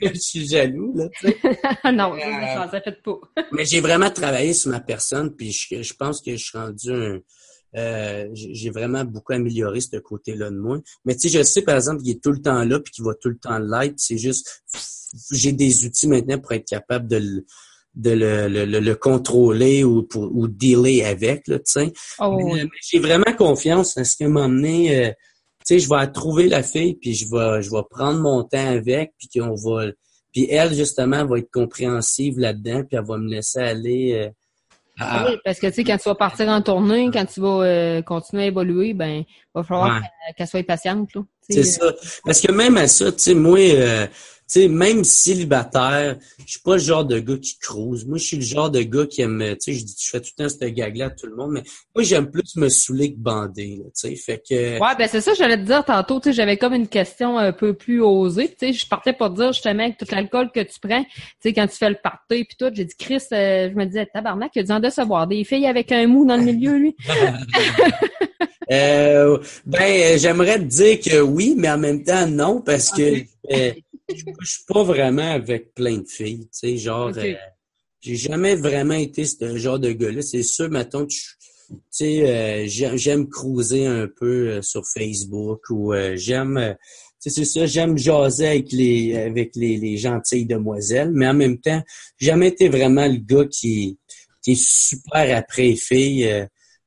[0.03, 1.09] je suis jaloux, là,
[1.93, 3.19] non, euh, ça fait pas.
[3.53, 6.93] mais j'ai vraiment travaillé sur ma personne, puis je, je pense que je suis rendu
[6.93, 7.19] un...
[7.75, 10.79] Euh, j'ai vraiment beaucoup amélioré ce côté-là de moi.
[11.05, 13.05] Mais tu sais, je sais, par exemple, qu'il est tout le temps là, puis qu'il
[13.05, 13.97] va tout le temps l'être.
[13.99, 14.63] C'est juste...
[15.31, 17.45] J'ai des outils maintenant pour être capable de le
[17.95, 21.93] de le, le, le, contrôler ou pour ou dealer avec là, tu sais.
[22.21, 25.15] Oh, j'ai vraiment confiance à ce qui m'a amené
[25.67, 29.13] sais, je vais trouver la fille, puis je vais, je vais prendre mon temps avec,
[29.19, 29.87] puis qu'on va,
[30.33, 34.13] puis elle justement va être compréhensive là-dedans, puis elle va me laisser aller.
[34.15, 34.31] Euh,
[34.99, 35.27] à...
[35.27, 38.03] Oui, parce que tu sais, quand tu vas partir en tournée, quand tu vas euh,
[38.03, 40.01] continuer à évoluer, ben, il va falloir
[40.37, 41.23] qu'elle soit patiente, là.
[41.49, 41.93] C'est ça.
[42.25, 44.07] Parce que même à ça, tu sais, moi, euh,
[44.47, 48.07] sais, même célibataire, je suis pas le genre de gars qui crouse.
[48.07, 50.21] Moi, je suis le genre de gars qui aime, tu sais, je dis, je fais
[50.21, 51.63] tout le temps cette gag-là à tout le monde, mais
[51.95, 54.81] moi, j'aime plus me saouler que bander, tu sais, fait que...
[54.81, 57.53] Ouais, ben c'est ça, j'allais te dire tantôt, tu sais, j'avais comme une question un
[57.53, 60.61] peu plus osée, tu sais, je partais pour te dire, justement, avec tout l'alcool que
[60.61, 63.69] tu prends, tu sais, quand tu fais le party puis tout, j'ai dit, Chris, euh,
[63.71, 66.37] je me disais, tabarnak, il a dû en décevoir des filles avec un mou dans
[66.37, 66.97] le milieu, lui.
[68.71, 73.25] euh, ben, j'aimerais te dire que oui, mais en même temps, non, parce que
[74.15, 77.35] je couche pas vraiment avec plein de filles, tu sais, genre, euh,
[78.01, 80.23] j'ai jamais vraiment été ce genre de gars-là.
[80.23, 81.21] C'est sûr, mettons, tu
[81.91, 82.65] sais, euh,
[82.97, 86.77] j'aime cruiser un peu euh, sur Facebook ou j'aime,
[87.19, 91.83] c'est ça, j'aime jaser avec les avec les, les gentilles demoiselles, mais en même temps,
[92.19, 93.99] j'ai jamais été vraiment le gars qui,
[94.43, 96.47] qui est super après les filles.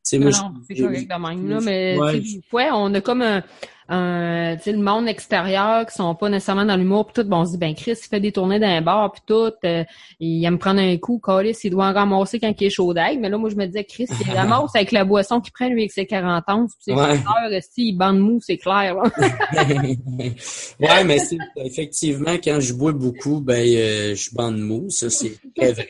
[0.10, 3.44] C'est correct de même, là, mais ouais, fois, on a comme un,
[3.90, 7.40] un tu sais, le monde extérieur qui sont pas nécessairement dans l'humour puis tout, bon,
[7.40, 9.84] on se dit, ben Chris, il fait des tournées d'un bar puis tout, euh,
[10.20, 13.18] il aime prendre un coup, Calis, il doit en ramasser quand il est chaud d'ail,
[13.18, 15.82] mais là, moi, je me disais, Chris, il ramasse avec la boisson qu'il prend, lui,
[15.82, 17.62] avec ses 40 ans, puis ses ouais.
[17.62, 18.96] si il bande mou, c'est clair,
[20.80, 21.18] ouais, mais
[21.58, 25.90] effectivement, quand je bois beaucoup, ben, euh, je bande mou, ça, c'est très vrai.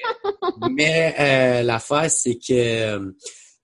[0.72, 3.13] mais euh, l'affaire, c'est que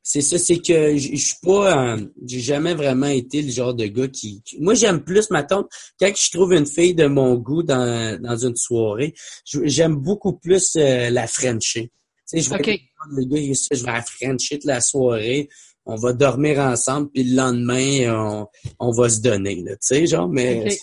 [0.08, 3.88] c'est ça, c'est que je suis pas, euh, j'ai jamais vraiment été le genre de
[3.88, 5.68] gars qui, moi j'aime plus ma tante
[6.00, 10.76] quand je trouve une fille de mon goût dans, dans une soirée, j'aime beaucoup plus
[10.76, 11.90] euh, la Frenchie.
[11.90, 11.92] Tu
[12.26, 12.80] sais, je vais
[13.10, 15.50] le gars, je vais la Frenchie toute la soirée,
[15.88, 18.48] on va dormir ensemble puis le lendemain on,
[18.78, 20.78] on va se donner là, tu sais genre, mais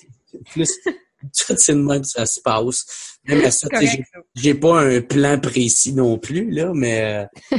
[0.51, 0.69] plus
[1.23, 3.12] tout c'est de même ça se passe.
[3.25, 3.69] Même ça,
[4.35, 7.29] j'ai pas un plan précis non plus, là, mais...
[7.53, 7.59] Euh,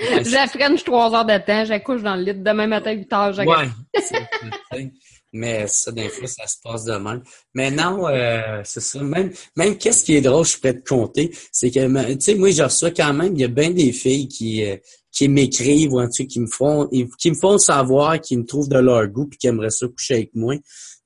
[0.00, 3.68] je trois heures de temps, j'accouche dans le lit, demain matin, 8 heures, j'accouche.
[4.72, 4.90] Ouais,
[5.34, 7.22] mais ça, d'un fois, ça se passe de même.
[7.54, 9.02] Mais non, euh, c'est ça.
[9.02, 12.50] Même, même qu'est-ce qui est drôle, je peux te compter, c'est que, tu sais, moi,
[12.50, 14.64] je reçois quand même, il y a bien des filles qui...
[14.64, 14.76] Euh,
[15.14, 16.88] qui m'écrivent ou qui me font
[17.18, 20.14] qui me font savoir qu'ils me trouvent de leur goût puis qui aimeraient ça coucher
[20.14, 20.54] avec moi.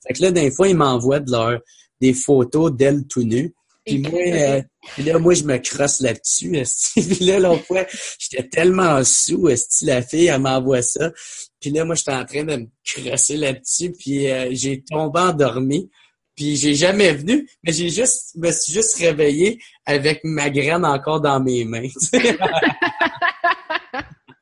[0.06, 1.58] Fait que là, d'un fois, ils m'envoient de leur
[2.00, 3.52] des photos d'elles tout nues.
[3.86, 4.62] Puis moi, euh,
[4.98, 6.50] là, moi, je me crosse là-dessus.
[6.94, 7.86] Puis là, l'autre fois,
[8.18, 9.48] j'étais tellement sous,
[9.82, 11.12] la fille, elle m'envoie ça.
[11.60, 13.92] Puis là, moi, j'étais en train de me crosser là-dessus.
[13.92, 15.88] Puis euh, j'ai tombé endormi.
[16.34, 21.20] Puis j'ai jamais venu, mais j'ai juste, me suis juste réveillé avec ma graine encore
[21.20, 21.88] dans mes mains.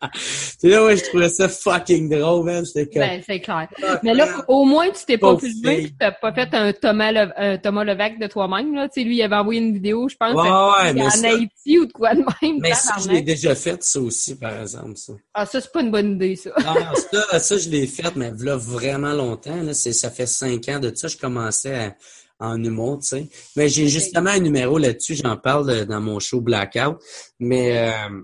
[0.59, 2.65] C'est là, ouais, je trouvais ça fucking drôle, man.
[2.75, 2.85] Comme...
[2.95, 3.69] Ben, c'est clair.
[4.03, 7.33] Mais là, au moins, tu t'es pas filmé, tu t'as pas fait un Thomas, Le...
[7.37, 8.89] un Thomas Levac de toi-même, là.
[8.89, 11.87] Tu sais, lui, il avait envoyé une vidéo, je pense, ouais, ouais, en Haïti ou
[11.87, 12.59] de quoi de même.
[12.61, 15.13] Mais ça, je l'ai déjà fait, ça aussi, par exemple, ça.
[15.35, 16.51] Ah, ça, c'est pas une bonne idée, ça.
[16.65, 19.75] non, ça, ça, je l'ai fait, mais là, vraiment longtemps, là.
[19.75, 21.95] Ça fait cinq ans de ça, je commençais
[22.41, 23.29] en humour, tu sais.
[23.57, 26.99] Mais j'ai justement un numéro là-dessus, j'en parle dans mon show Blackout.
[27.39, 28.21] Mais euh,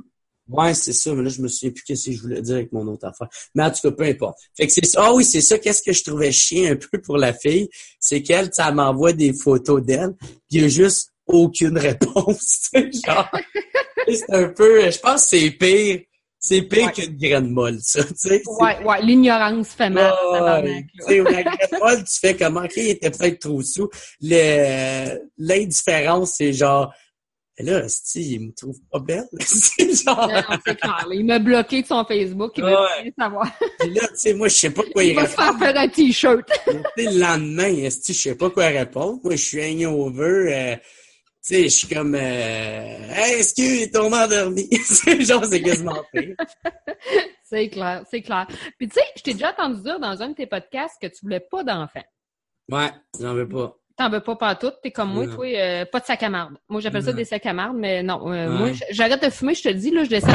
[0.51, 2.73] Ouais, c'est ça, mais là, je me souviens plus qu'est-ce que je voulais dire avec
[2.73, 3.29] mon autre affaire.
[3.55, 4.39] Mais en tout cas, peu importe.
[4.57, 5.03] Fait que c'est ça.
[5.05, 5.59] Ah oui, c'est ça.
[5.59, 7.69] Qu'est-ce que je trouvais chiant un peu pour la fille?
[7.99, 12.71] C'est qu'elle, ça m'envoie des photos d'elle, puis il y a juste aucune réponse.
[13.07, 13.31] genre,
[14.09, 16.01] c'est un peu, je pense que c'est pire.
[16.43, 18.43] C'est pire qu'une graine molle, ça, tu sais.
[18.47, 20.15] Ouais, ouais, l'ignorance fait mal.
[20.33, 23.91] Ouais, tu sais, la graine molle, tu fais comment, OK, il était peut-être trop sous.
[24.23, 26.95] L'indifférence, c'est genre,
[27.63, 29.29] mais là, il me trouve pas belle.
[29.39, 30.29] genre...
[30.29, 31.07] Non, c'est clair.
[31.13, 32.53] Il m'a bloqué de son Facebook.
[32.57, 33.51] Il veut rien savoir.
[33.79, 35.77] Puis là, tu sais, moi, je sais pas quoi il, il va se faire faire
[35.77, 36.49] un t-shirt.
[36.97, 39.21] le lendemain, je sais pas quoi répondre.
[39.23, 40.55] Moi, je suis hangover.
[40.55, 44.69] Euh, tu sais, je suis comme, euh, hey, est-ce qu'il est tombé endormi?
[45.21, 46.37] genre, c'est quasiment pire.
[47.45, 48.47] c'est clair, c'est clair.
[48.79, 51.21] Puis tu sais, je t'ai déjà entendu dire dans un de tes podcasts que tu
[51.23, 52.05] voulais pas d'enfants.
[52.71, 53.80] Ouais, j'en veux pas.
[54.01, 56.55] T'en veux pas partout, t'es comme moi, toi, euh, pas de sac à marde.
[56.71, 58.33] Moi, j'appelle ça des sacs à marde, mais non.
[58.33, 60.33] Euh, moi, j'arrête de fumer, je te le dis, là, je descends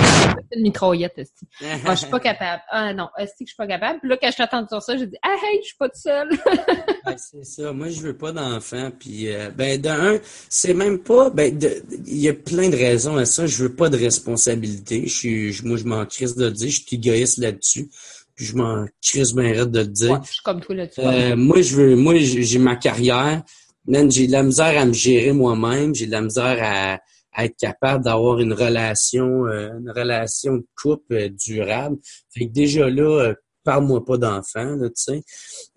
[0.55, 1.47] une microyette, esti.
[1.83, 2.61] ah, je suis pas capable.
[2.69, 4.01] Ah non, esti que je suis pas capable.
[4.01, 5.97] Puis là, quand je t'attends sur ça, je dis, ah hey, je suis pas toute
[5.97, 6.29] seule.
[7.17, 7.73] c'est ça.
[7.73, 8.91] Moi, je veux pas d'enfant.
[8.99, 11.59] Puis, euh, ben, d'un, c'est même pas, ben,
[12.05, 13.47] il y a plein de raisons à ça.
[13.47, 15.07] Je veux pas de responsabilité.
[15.07, 16.69] Je suis, moi, je m'en crisse de le dire.
[16.69, 17.89] Je suis égoïste là-dessus
[18.35, 20.21] puis je m'en crisse bien raide de le dire.
[20.23, 21.01] je suis comme toi là-dessus.
[21.01, 23.41] Euh, moi, je veux, moi, j'ai ma carrière.
[23.87, 25.95] j'ai de la misère à me gérer moi-même.
[25.95, 26.99] J'ai de la misère à,
[27.37, 31.97] être capable d'avoir une relation, euh, une relation de couple euh, durable.
[32.33, 33.33] Fait que déjà là,
[33.65, 35.21] parle-moi pas d'enfants, tu sais.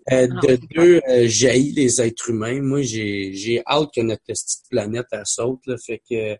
[0.07, 2.61] Ah de deux, jaillit les êtres humains.
[2.61, 5.59] Moi, j'ai, j'ai hâte que notre petite planète elle saute.
[5.65, 6.37] Là, fait que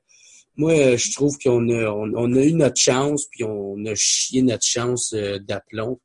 [0.55, 4.65] moi, je trouve qu'on a, on, a eu notre chance, puis on a chié notre
[4.65, 5.99] chance d'aplomb.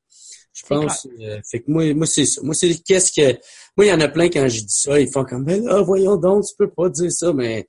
[0.55, 1.07] Je pense.
[1.21, 2.41] Euh, fait que moi, moi c'est ça.
[2.43, 3.39] Moi, c'est qu'est-ce que.
[3.77, 5.83] Moi, il y en a plein quand je dis ça, ils font comme ben là,
[5.83, 7.69] voyons donc, tu peux pas dire ça, mais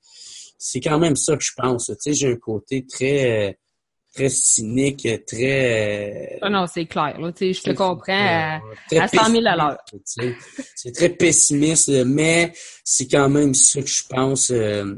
[0.56, 1.86] c'est quand même ça que je pense.
[1.86, 3.58] Tu sais, j'ai un côté très
[4.16, 6.38] très cynique, très.
[6.40, 7.20] Ah non, c'est clair.
[7.20, 8.60] Là, tu sais, je te comprends
[8.90, 9.78] à, 100 000 à l'heure.
[10.74, 14.50] C'est très pessimiste, mais c'est quand même ça que je pense.
[14.50, 14.94] Euh,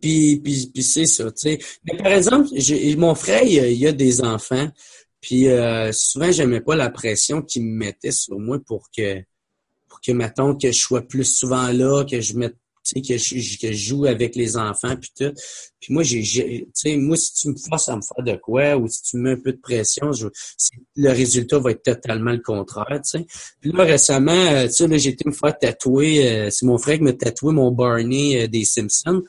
[0.00, 1.58] puis, puis, puis c'est ça, tu sais.
[1.84, 2.48] Mais par exemple,
[2.96, 4.68] mon frère, il y a des enfants.
[5.20, 9.22] Puis euh, souvent, j'aimais pas la pression qu'il me mettait sur moi pour que
[9.88, 13.18] pour que mettons que je sois plus souvent là, que je mette tu sais, que
[13.18, 15.32] je, que je joue avec les enfants puis tout.
[15.80, 18.76] Puis moi, j'ai, tu sais, moi, si tu me forces à me faire de quoi
[18.76, 20.28] ou si tu me mets un peu de pression, je,
[20.96, 23.26] le résultat va être totalement le contraire, tu sais.
[23.60, 26.78] Puis là, récemment, euh, tu sais, là, j'ai été me faire tatouer, euh, c'est mon
[26.78, 29.22] frère qui m'a tatoué mon Barney des Simpsons.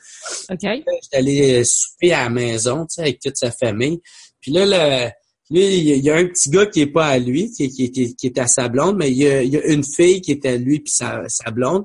[0.50, 0.58] OK.
[0.62, 4.00] J'étais allé souper à la maison, tu sais, avec toute sa famille.
[4.40, 5.10] Puis là, le
[5.52, 8.26] lui, il y a un petit gars qui est pas à lui, qui, qui, qui
[8.26, 10.46] est à sa blonde, mais il y, a, il y a une fille qui est
[10.46, 11.84] à lui puis sa, sa blonde.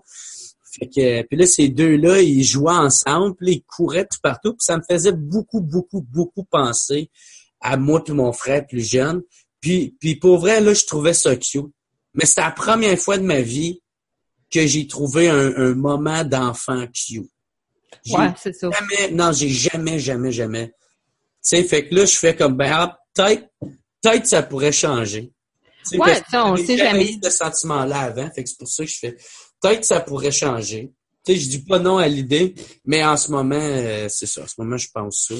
[0.79, 4.61] Fait que, puis là, ces deux-là, ils jouaient ensemble, puis ils couraient tout partout, puis
[4.61, 7.09] ça me faisait beaucoup, beaucoup, beaucoup penser
[7.59, 9.21] à moi et mon frère plus jeune.
[9.59, 11.65] Puis, puis pour vrai, là, je trouvais ça cute.
[12.13, 13.81] Mais c'est la première fois de ma vie
[14.51, 17.29] que j'ai trouvé un, moment d'enfant cute.
[18.09, 18.69] Ouais, c'est ça.
[18.69, 20.67] Jamais, non, j'ai jamais, jamais, jamais.
[20.67, 20.73] Tu
[21.41, 23.49] sais, fait que là, je fais comme, ben, ah, peut-être,
[24.01, 25.31] peut-être ça pourrait changer.
[25.93, 27.17] ouais, ça, on sait jamais.
[27.23, 29.17] ce sentiment-là avant, fait que c'est pour ça que je fais,
[29.61, 30.91] peut-être ça pourrait changer.
[31.25, 32.55] Tu sais, je dis pas non à l'idée,
[32.85, 34.43] mais en ce moment, euh, c'est ça.
[34.43, 35.35] En ce moment, je pense ça.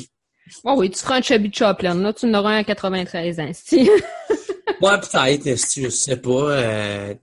[0.64, 1.96] Oh oui, tu seras un Chubby Chaplin.
[1.96, 3.52] Là, tu en auras un à 93 ans.
[4.82, 6.52] Ouais, peut-être, je sais pas.
[6.52, 7.16] Euh,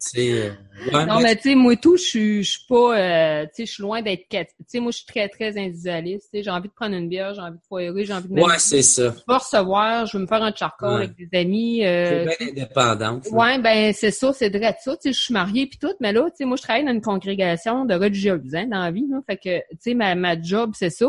[0.93, 4.03] non, mais tu sais, moi tout, je suis, pas, euh, tu sais, je suis loin
[4.03, 6.29] d'être Tu sais, moi, je suis très, très individualiste.
[6.33, 8.41] Tu sais, j'ai envie de prendre une bière, j'ai envie de foirer, j'ai envie de.
[8.41, 9.14] Ouais, c'est ça.
[9.29, 11.85] Je recevoir, je veux me faire un charcoal avec des amis.
[11.85, 13.27] Euh, bien indépendante.
[13.31, 14.97] Ouais, ben c'est ça, c'est vrai ça.
[14.97, 16.93] Tu sais, je suis mariée puis tout, mais là, tu sais, moi, je travaille dans
[16.93, 19.07] une congrégation de religieuses, hein, dans la vie.
[19.09, 21.07] Là, fait que, tu sais, ma, ma job, c'est ça.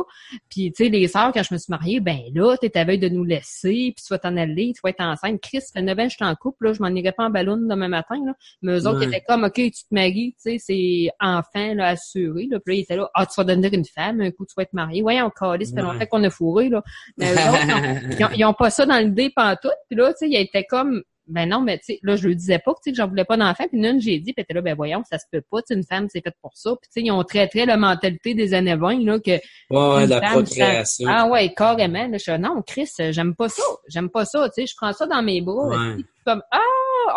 [0.50, 3.00] Puis, tu sais, les sœurs, quand je me suis mariée, ben là, t'es à veille
[3.00, 5.42] de nous laisser, puis tu vas t'en aller, tu vas être enceinte.
[5.42, 7.58] Chris, fait 9 ans je suis en couple, là, je m'en irais pas en ballon
[7.58, 8.34] demain matin, là.
[8.62, 12.48] Mais eux autres, étaient comme, OK, tu te maries, tu sais, c'est enfant, là, assuré,
[12.50, 12.60] là.
[12.60, 14.64] Puis là, ils étaient là, ah, tu vas devenir une femme, un coup, tu vas
[14.64, 15.02] être marié.
[15.02, 16.84] Ouais, on calé, ça fait longtemps qu'on a fourré, là.
[17.18, 19.72] Mais eux autres, ils ont, pas ça dans l'idée pantoute.
[19.90, 22.36] Puis là, tu sais, ils étaient comme, ben non, mais tu sais, là, je le
[22.36, 23.66] disais pas, tu sais, que j'en voulais pas d'enfant.
[23.68, 26.08] Puis une, j'ai dit, puis là, ben voyons, ça se peut pas, tu une femme,
[26.10, 26.72] c'est faite pour ça.
[26.82, 29.40] Puis tu sais, ils ont très, très la mentalité des années 20, là, que...
[29.70, 31.10] Ouais, la procréation.
[31.10, 32.08] Ah ouais, carrément.
[32.08, 33.64] Là, je suis non, Chris, j'aime pas ça.
[33.88, 35.76] J'aime pas ça, tu sais, je prends ça dans mes bras.
[36.26, 36.60] comme, ah,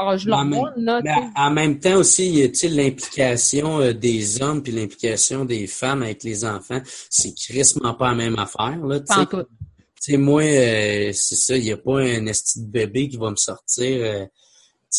[0.01, 0.45] oh, je leur
[0.77, 1.01] là.
[1.37, 6.23] en même temps aussi, y a l'implication euh, des hommes puis l'implication des femmes avec
[6.25, 6.81] les enfants.
[7.11, 9.45] C'est crissement pas la même affaire, là, tu sais.
[10.09, 13.31] Sais, moi, euh, c'est ça, il n'y a pas un esti de bébé qui va
[13.31, 14.25] me sortir euh,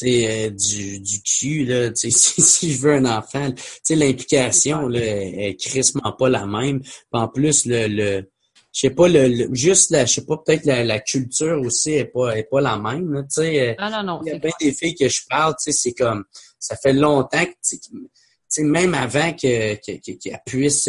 [0.04, 3.52] euh, du, du cul, là, si, si je veux un enfant.
[3.52, 6.84] Tu sais, l'implication, là, est crissement pas la même.
[7.12, 8.30] en plus, le, le
[8.72, 12.06] je sais pas, le, juste la, je sais pas, peut-être la, la, culture aussi est
[12.06, 13.76] pas, est pas la même, tu sais.
[13.80, 14.22] Ah non, non.
[14.24, 16.24] Il y a bien des filles que je parle, tu sais, c'est comme,
[16.60, 17.80] ça fait longtemps que, tu
[18.48, 20.88] sais, même avant qu'elle que, que, puisse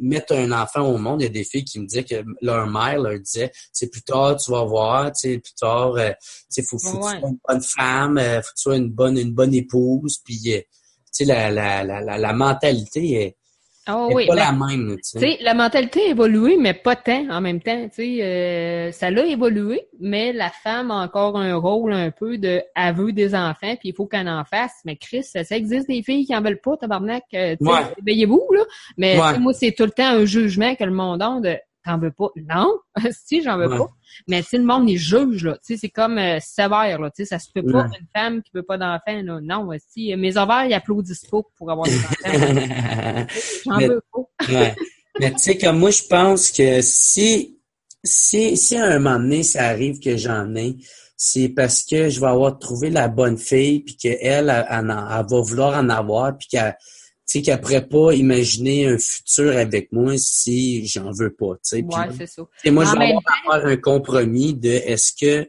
[0.00, 2.66] mettre un enfant au monde, il y a des filles qui me disaient que leur
[2.66, 6.10] mère leur disait, c'est plus tard, tu vas voir, tu sais, plus tard, euh,
[6.52, 8.90] tu faut, faut que tu sois une bonne femme, euh, faut que tu sois une
[8.90, 10.66] bonne, une bonne épouse, puis, euh, tu
[11.12, 13.36] sais, la, la, la, la, mentalité est,
[13.88, 14.96] Oh, oui, pas la même.
[14.96, 15.38] Tu sais.
[15.40, 17.88] la mentalité a évolué, mais pas tant en même temps.
[17.88, 22.62] Tu euh, ça l'a évolué, mais la femme a encore un rôle un peu de
[22.74, 24.74] aveu des enfants, puis il faut qu'elle en fasse.
[24.84, 27.24] Mais Chris, ça, existe des filles qui en veulent pas, tabarnak.
[27.34, 27.80] Euh, ouais.
[28.06, 28.62] Veillez-vous, là.
[28.98, 31.56] Mais moi, c'est tout le temps un jugement que le monde a de
[31.90, 32.28] t'en veux pas.
[32.36, 32.78] Non,
[33.26, 33.88] si, j'en veux pas.
[34.28, 37.38] Mais si le monde les juge, là, tu sais, c'est comme euh, sévère, là, ça
[37.38, 39.40] se peut pas une femme qui veut pas d'enfant, là.
[39.42, 42.14] Non, si mes ovaires, ils applaudissent pas pour avoir des enfants.
[43.66, 44.52] j'en veux pas.
[44.52, 44.74] ouais.
[45.18, 47.58] Mais tu sais, comme moi, je pense que si,
[48.04, 50.76] si, si à un moment donné, ça arrive que j'en ai,
[51.16, 55.26] c'est parce que je vais avoir trouvé la bonne fille, puis qu'elle, elle, elle, elle,
[55.28, 56.76] va vouloir en avoir, puis qu'elle
[57.30, 61.82] sais, qu'elle pourrait pas imaginer un futur avec moi si j'en veux pas, tu sais.
[61.82, 62.42] Ouais, c'est ça.
[62.70, 63.14] moi, je vais
[63.44, 65.48] avoir un compromis de est-ce que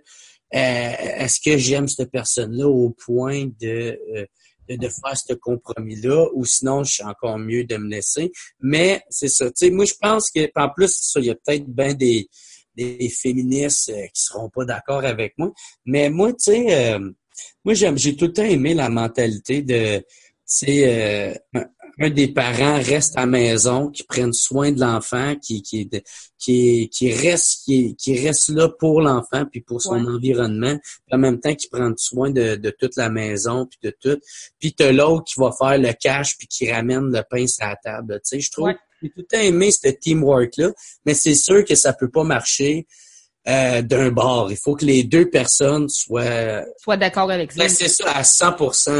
[0.53, 4.25] euh, est-ce que j'aime cette personne-là au point de, euh,
[4.67, 8.31] de, de faire ce compromis-là ou sinon je suis encore mieux de me laisser.
[8.59, 9.45] Mais c'est ça.
[9.45, 12.27] Tu sais, moi, je pense que en plus, ça, il y a peut-être bien des,
[12.75, 15.53] des féministes euh, qui seront pas d'accord avec moi.
[15.85, 16.99] Mais moi, tu sais,
[17.63, 20.03] moi, j'aime, j'ai tout le temps aimé la mentalité de
[20.53, 21.63] c'est euh,
[21.97, 25.89] un des parents reste à la maison, qui prenne soin de l'enfant, qui qui
[26.37, 31.19] qui qui reste qui, qui reste là pour l'enfant puis pour son environnement, puis en
[31.19, 34.19] même temps qui prend soin de, de toute la maison puis de tout.
[34.59, 37.77] Puis t'as l'autre qui va faire le cash puis qui ramène le pain sur la
[37.77, 38.15] table.
[38.15, 40.69] Tu sais, je trouve j'ai tout le temps aimé ce teamwork là,
[41.05, 42.87] mais c'est sûr que ça peut pas marcher
[43.47, 44.51] euh, d'un bord.
[44.51, 46.63] Il faut que les deux personnes soient...
[46.77, 47.63] Soient d'accord avec ça.
[47.63, 48.57] Ben, c'est ça, à 100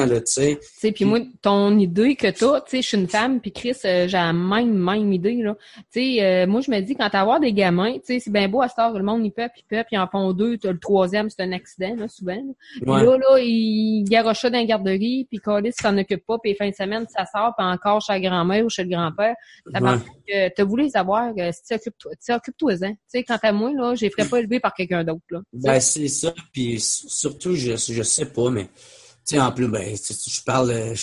[0.07, 0.57] là, tu sais.
[0.59, 3.51] Tu sais, puis moi, ton idée que toi, tu sais, je suis une femme, puis
[3.51, 5.55] Chris, euh, j'ai la même, même idée, là.
[5.93, 8.49] Tu sais, euh, moi, je me dis, quand t'as des gamins, tu sais, c'est bien
[8.49, 10.79] beau à ce temps, le monde, il peut, puis peut, puis en font deux, le
[10.79, 12.41] troisième, c'est un accident, là, souvent.
[12.77, 16.69] Puis là, là, il garoche dans la garderie, puis Colis s'en occupe pas, puis fin
[16.69, 19.35] de semaine, ça sort, puis encore chez la grand-mère ou chez le grand-père.
[19.71, 19.97] Ça ouais.
[20.27, 22.91] que t'as voulu les avoir, si tu occupes-toi, tu occupes-toi-en.
[22.91, 25.21] Tu sais, quant à moi, là, j'ai ferais pas élevé par quelqu'un d'autre.
[25.29, 25.41] Là.
[25.53, 26.33] Ben, c'est ça.
[26.51, 30.93] Puis surtout, je, je sais pas, mais tu sais, en plus, ben, je parle.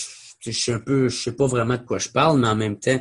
[0.41, 2.79] Je, suis un peu, je sais pas vraiment de quoi je parle, mais en même
[2.79, 3.01] temps,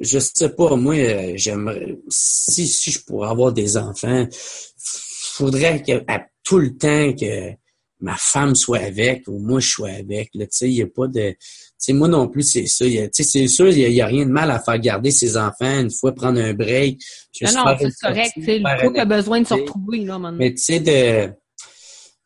[0.00, 4.26] je sais pas, moi, j'aimerais, si, si je pourrais avoir des enfants,
[4.76, 7.52] faudrait que à, tout le temps que
[8.00, 10.30] ma femme soit avec ou moi je sois avec.
[10.32, 11.30] Tu sais, il n'y a pas de.
[11.30, 11.36] Tu
[11.78, 12.84] sais, moi non plus, c'est ça.
[12.84, 15.80] Tu sais, c'est sûr, il n'y a, rien de mal à faire garder ses enfants
[15.80, 17.00] une fois prendre un break.
[17.42, 18.32] Non, non, c'est correct.
[18.36, 20.38] Le couple a besoin de se retrouver, là, maintenant.
[20.38, 21.32] Mais tu sais, de.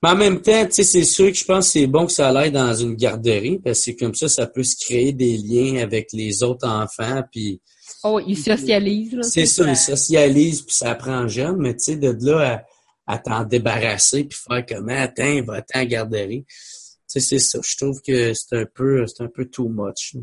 [0.02, 2.12] Mais en même temps, tu sais, c'est sûr que je pense que c'est bon que
[2.12, 5.82] ça aille dans une garderie, parce que comme ça, ça peut se créer des liens
[5.82, 7.62] avec les autres enfants, puis...
[8.02, 9.22] Oh, ils socialisent, là.
[9.22, 12.62] C'est ça, ils socialisent, puis ça apprend jeune, mais tu sais, de là à
[13.06, 16.44] à t'en débarrasser puis faire comme attends, va-t'en à garderie.
[16.46, 17.58] Tu sais, c'est ça.
[17.62, 20.16] Je trouve que c'est un peu c'est un peu too much.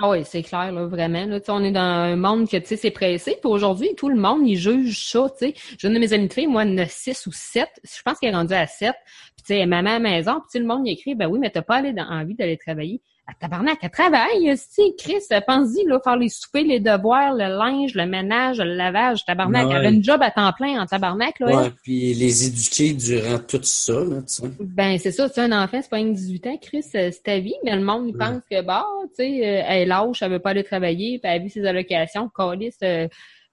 [0.00, 1.26] Ah oui, c'est clair, là, vraiment.
[1.26, 3.36] Là, on est dans un monde que tu sais, c'est pressé.
[3.40, 5.28] Puis aujourd'hui, tout le monde, il juge ça.
[5.36, 5.54] Tu sais.
[5.78, 7.68] J'ai une de mes amies de filles, moi, en a six ou sept.
[7.82, 8.94] Je pense qu'elle est rendue à sept.
[9.36, 11.50] Puis tu sais, maman à la maison, puis le monde il écrit Ben oui, mais
[11.50, 16.30] t'as pas envie d'aller travailler à tabarnak, elle travaille, si, Chris, pense-y, là, faire les
[16.30, 19.66] soupers, les devoirs, le linge, le ménage, le lavage, tabarnak.
[19.70, 21.46] Elle avait une job à temps plein en tabarnak, là.
[21.46, 24.50] Ouais, puis les éduquer durant tout ça, là, tu sais.
[24.60, 27.38] Ben, c'est ça, tu sais, un enfant, c'est pas une 18 ans, Chris, c'est ta
[27.38, 30.30] vie, mais le monde, il pense que, bah, tu sais, euh, elle est lâche, elle
[30.30, 33.08] veut pas aller travailler, puis elle a vu ses allocations, calice, euh,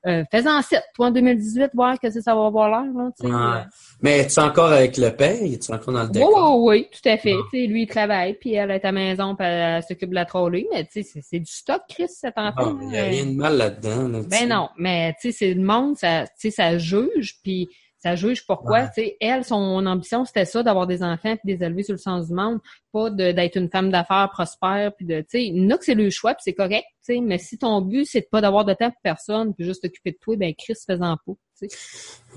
[0.08, 2.92] euh, Fais-en 7, toi, en 2018, voir que ça va avoir l'air.
[2.94, 3.64] Là, ouais.
[4.02, 5.38] Mais tu es encore avec le père?
[5.38, 6.60] Tu es encore dans le décor?
[6.60, 7.36] Oui, oui, tout à fait.
[7.52, 10.26] sais Lui, il travaille, puis elle est à la maison, puis elle, s'occupe de la
[10.26, 10.68] troller.
[10.72, 12.78] Mais tu sais, c'est du stock, Chris, cet enfant.
[12.82, 14.08] Il n'y a rien de mal là-dedans.
[14.08, 17.70] Là, ben non, mais tu sais, c'est le monde, ça, ça juge, puis
[18.06, 18.88] ça juge pourquoi.
[18.88, 21.98] Tu sais, elle, son ambition, c'était ça, d'avoir des enfants puis des élever sur le
[21.98, 22.60] sens du monde,
[22.94, 26.36] pas d'être une femme d'affaires prospère puis de, tu sais, il que c'est le choix
[26.36, 28.92] puis c'est correct, tu sais, mais si ton but c'est de pas d'avoir de temps
[28.92, 31.34] pour personne puis juste t'occuper de toi, ben Chris faisant pas.
[31.56, 31.68] sais.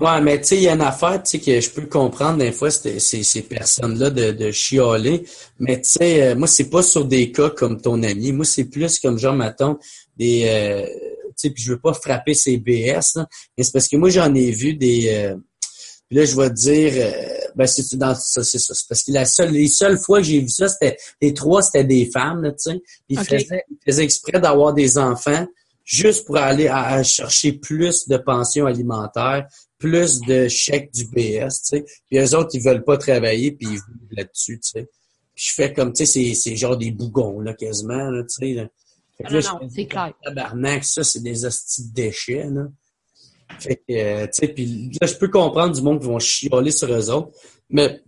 [0.01, 2.39] Ouais, mais tu sais, il y a une affaire, tu sais, que je peux comprendre
[2.39, 5.23] des fois, c'est ces personnes-là de, de chialer.
[5.59, 8.31] Mais tu sais, euh, moi, c'est pas sur des cas comme ton ami.
[8.31, 9.77] Moi, c'est plus comme genre, mettons,
[10.17, 10.45] des.
[10.45, 10.87] Euh,
[11.39, 14.09] tu sais, puis je veux pas frapper ces BS, là, mais c'est parce que moi,
[14.09, 15.09] j'en ai vu des.
[15.13, 15.35] Euh,
[16.09, 18.73] puis là, je vais te dire, euh, ben c'est dans ça, c'est ça.
[18.89, 21.83] parce que la seule, les seules fois que j'ai vu ça, c'était les trois, c'était
[21.83, 22.81] des femmes, tu sais.
[23.09, 25.45] Ils, faisaient, exprès d'avoir des enfants
[25.83, 29.47] juste pour aller à, chercher plus de pensions alimentaires,
[29.77, 31.85] plus de chèques du BS, tu sais.
[32.09, 34.89] Puis eux autres, ils veulent pas travailler, puis ils vivent là-dessus, tu sais.
[35.35, 38.69] Puis je fais comme, tu sais, c'est genre des bougons, là, quasiment, là, tu sais.
[39.29, 40.13] Non, non, c'est clair.
[40.23, 42.63] Tabarnak, ça, c'est des hosties de déchets, là.
[43.57, 46.71] Fait que, euh, tu sais, puis là, je peux comprendre du monde qui vont chialer
[46.71, 47.31] sur eux autres,
[47.69, 48.01] mais,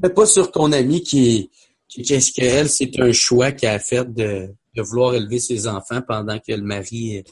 [0.00, 1.50] mais pas sur ton ami qui,
[1.88, 6.00] qui qu'est-ce qu'elle, c'est un choix qu'elle a fait de, de vouloir élever ses enfants
[6.06, 7.24] pendant que le mari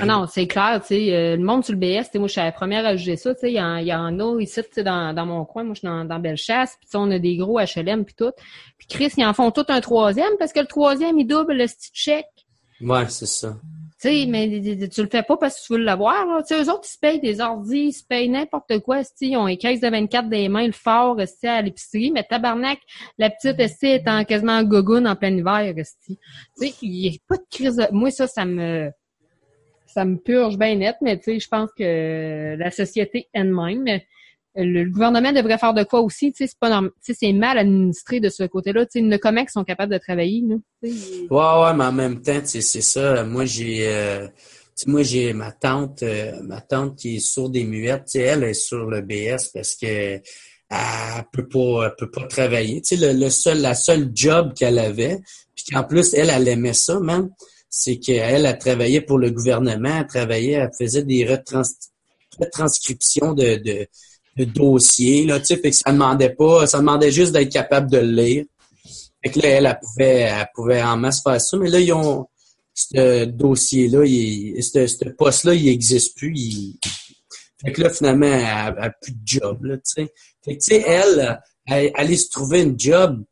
[0.00, 2.40] Ah non, c'est clair, tu sais, euh, le monde sur le BS, moi, je suis
[2.40, 4.68] la première à juger ça, tu sais, il y, en, y en a ici, tu
[4.72, 7.36] sais, dans, dans mon coin, moi, je suis dans, dans Bellechasse, puis on a des
[7.36, 8.30] gros HLM, puis tout.
[8.78, 11.66] Puis Chris, ils en font tout un troisième, parce que le troisième, il double le
[11.66, 12.26] stitch check.
[12.80, 13.56] Ouais, c'est ça.
[14.04, 16.44] Tu sais, mais tu le fais pas parce que tu veux l'avoir.
[16.44, 19.00] Sais, eux autres, ils se payent des ordis, ils se payent n'importe quoi.
[19.22, 22.10] Ils ont les caisses de 24 des mains, le fort à l'épicerie.
[22.10, 22.80] Mais tabarnak,
[23.16, 25.72] la petite est en quasiment en en plein hiver.
[25.74, 26.18] Tu
[26.54, 27.88] sais, il n'y a pas de crise.
[27.92, 28.90] Moi, ça, ça me
[29.86, 33.86] ça me purge bien net, mais tu sais, je pense que la société elle-même,
[34.56, 36.54] le gouvernement devrait faire de quoi aussi, tu sais,
[37.00, 40.62] c'est mal administré de ce côté-là, tu sais, nos comecs sont capables de travailler, nous.
[40.82, 40.90] Ouais,
[41.30, 43.24] ouais, mais en même temps, c'est ça.
[43.24, 44.28] Moi, j'ai, euh,
[44.86, 48.44] moi, j'ai ma tante, euh, ma tante qui est sourde des muettes, tu sais, elle
[48.44, 50.20] est sur le BS parce que
[50.70, 52.80] elle peut pas, elle peut pas travailler.
[52.80, 55.18] Tu sais, le, seul, la seule job qu'elle avait,
[55.54, 57.30] puis qu'en plus, elle, elle aimait ça, même,
[57.68, 63.88] c'est qu'elle, a travaillé pour le gouvernement, elle travaillait, elle faisait des retranscriptions de, de
[64.36, 67.90] de dossier, là, tu sais, fait que ça demandait pas, ça demandait juste d'être capable
[67.90, 68.44] de le lire.
[69.22, 71.92] Fait que là, elle, elle pouvait, elle pouvait en masse faire ça, mais là, ils
[71.92, 72.26] ont,
[72.74, 74.04] ce dossier-là,
[74.60, 76.32] ce, ce poste-là, il n'existe plus.
[76.36, 76.78] Il...
[77.64, 80.12] Fait que là, finalement, elle n'a plus de job, là, tu sais.
[80.44, 83.22] Fait que, tu sais, elle, elle, aller se trouver une job,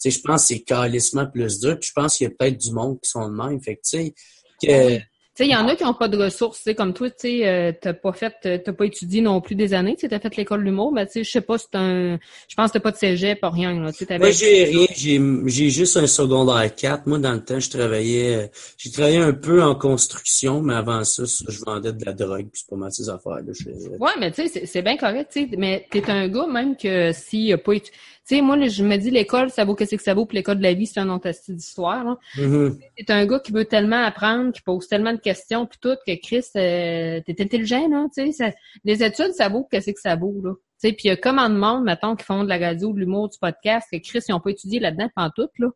[0.00, 1.76] tu sais, je pense que c'est carrément plus dur.
[1.80, 3.60] Je pense qu'il y a peut-être du monde qui sont de même.
[3.60, 4.14] Fait que, tu sais,
[4.62, 5.00] que
[5.40, 7.48] sais, il y en a qui n'ont pas de ressources, tu comme toi, tu sais,
[7.48, 10.60] euh, t'as pas fait, t'as pas étudié non plus des années, tu as fait l'école
[10.60, 12.18] de l'humour, mais tu sais, je sais pas, c'est un,
[12.48, 15.70] je pense que t'as pas de cégep, pas rien, là, Moi, j'ai rien, j'ai, j'ai
[15.70, 17.06] juste un secondaire 4.
[17.06, 21.04] Moi, dans le temps, je travaillais, euh, j'ai travaillé un peu en construction, mais avant
[21.04, 23.52] ça, je vendais de la drogue, puis c'est pas mal ces affaires, là.
[23.98, 27.12] Ouais, mais tu sais, c'est bien correct, tu sais, mais t'es un gars, même que
[27.12, 30.02] s'il a pas étudié, tu sais, moi, je me dis, l'école, ça vaut qu'est-ce que
[30.02, 32.18] ça vaut, puis l'école de la vie, c'est un autre d'histoire.
[32.36, 35.96] Mm C'est un gars qui veut tellement apprendre, qui pose tellement de questions, puis tout,
[36.06, 38.54] que Chris, euh, t'es intelligent, là, tu sais.
[38.84, 40.52] Les études, ça vaut qu'est-ce que ça vaut, là.
[40.82, 42.92] Tu sais, puis il y a comme de monde, mettons, qui font de la radio,
[42.92, 45.68] de l'humour, du podcast, que Chris, ils n'ont pas étudié là-dedans pendant tout, là.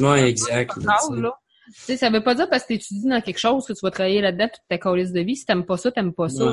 [0.00, 0.72] Ouais, exact.
[1.66, 3.80] Tu sais, ça veut pas dire parce que tu étudies dans quelque chose que tu
[3.82, 5.36] vas travailler là-dedans toute ta colise de vie.
[5.36, 6.52] Si t'aimes pas ça, t'aimes pas ça.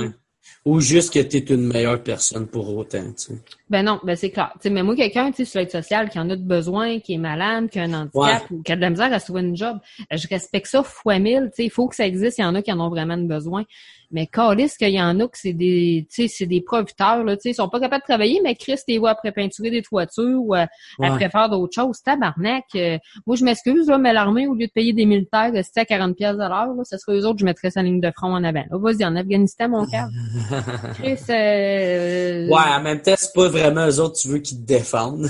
[0.66, 3.34] Ou juste que tu es une meilleure personne pour autant, tu sais.
[3.70, 4.54] Ben non, ben c'est clair.
[4.70, 7.80] mais moi, quelqu'un, sur l'aide sociale, qui en a de besoin, qui est malade, qui
[7.80, 9.78] a un handicap ou qui a de la misère à se trouver une job,
[10.12, 12.72] je respecte ça fois mille, il faut que ça existe, il y en a qui
[12.72, 13.66] en ont vraiment besoin.
[14.12, 17.36] Mais calisse qu'il y en a que c'est des, tu sais, c'est des profiteurs, là,
[17.36, 19.82] tu sais, ils sont pas capables de travailler, mais Chris, t'es voit après peinturer des
[19.82, 20.66] toitures ou euh,
[21.02, 22.02] après faire d'autres choses.
[22.02, 22.66] Tabarnak.
[22.76, 25.86] Euh, moi, je m'excuse, là, mais l'armée, au lieu de payer des militaires, c'était à
[25.86, 28.34] 40 pièces à l'heure, là, ça serait eux autres, je mettrais sa ligne de front
[28.34, 28.64] en avant.
[28.72, 30.08] Vas-y, en Afghanistan, mon cœur.
[30.96, 32.48] Chris, euh...
[32.48, 35.30] Ouais, en même temps, c'est pas vraiment eux autres, tu veux qu'ils te défendent.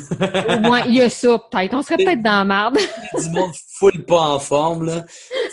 [0.49, 1.73] au moins, il y a ça, peut-être.
[1.73, 2.77] On serait peut-être dans la merde.
[2.77, 5.05] du monde full pas en forme, là.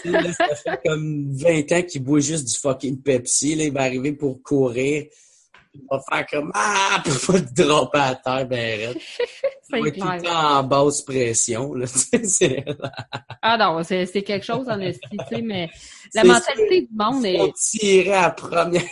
[0.05, 3.65] là ça fait comme 20 ans qu'ils boit juste du fucking Pepsi, là.
[3.65, 5.05] Il va arriver pour courir.
[5.75, 7.03] Il va faire comme Ah!
[7.05, 8.95] Pour pas te dropper à terre, ben
[9.71, 11.87] Il va être tout le temps en basse pression, là.
[13.43, 15.69] ah non, c'est quelque chose en esti, tu sais, mais
[16.15, 17.41] la mentalité du monde est.
[17.41, 18.83] On tirait à première.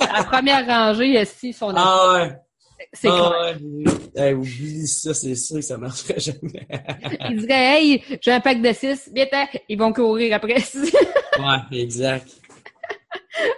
[0.00, 2.43] à première rangée, esti, son Ah ouais.
[2.92, 3.52] C'est ah,
[4.16, 4.32] Ouais.
[4.32, 6.66] oublie ça, c'est sûr que ça marcherait jamais.
[7.30, 9.26] Il dirait, hey, j'ai un pack de 6, viens
[9.68, 10.54] ils vont courir après.
[10.74, 12.28] ouais, exact.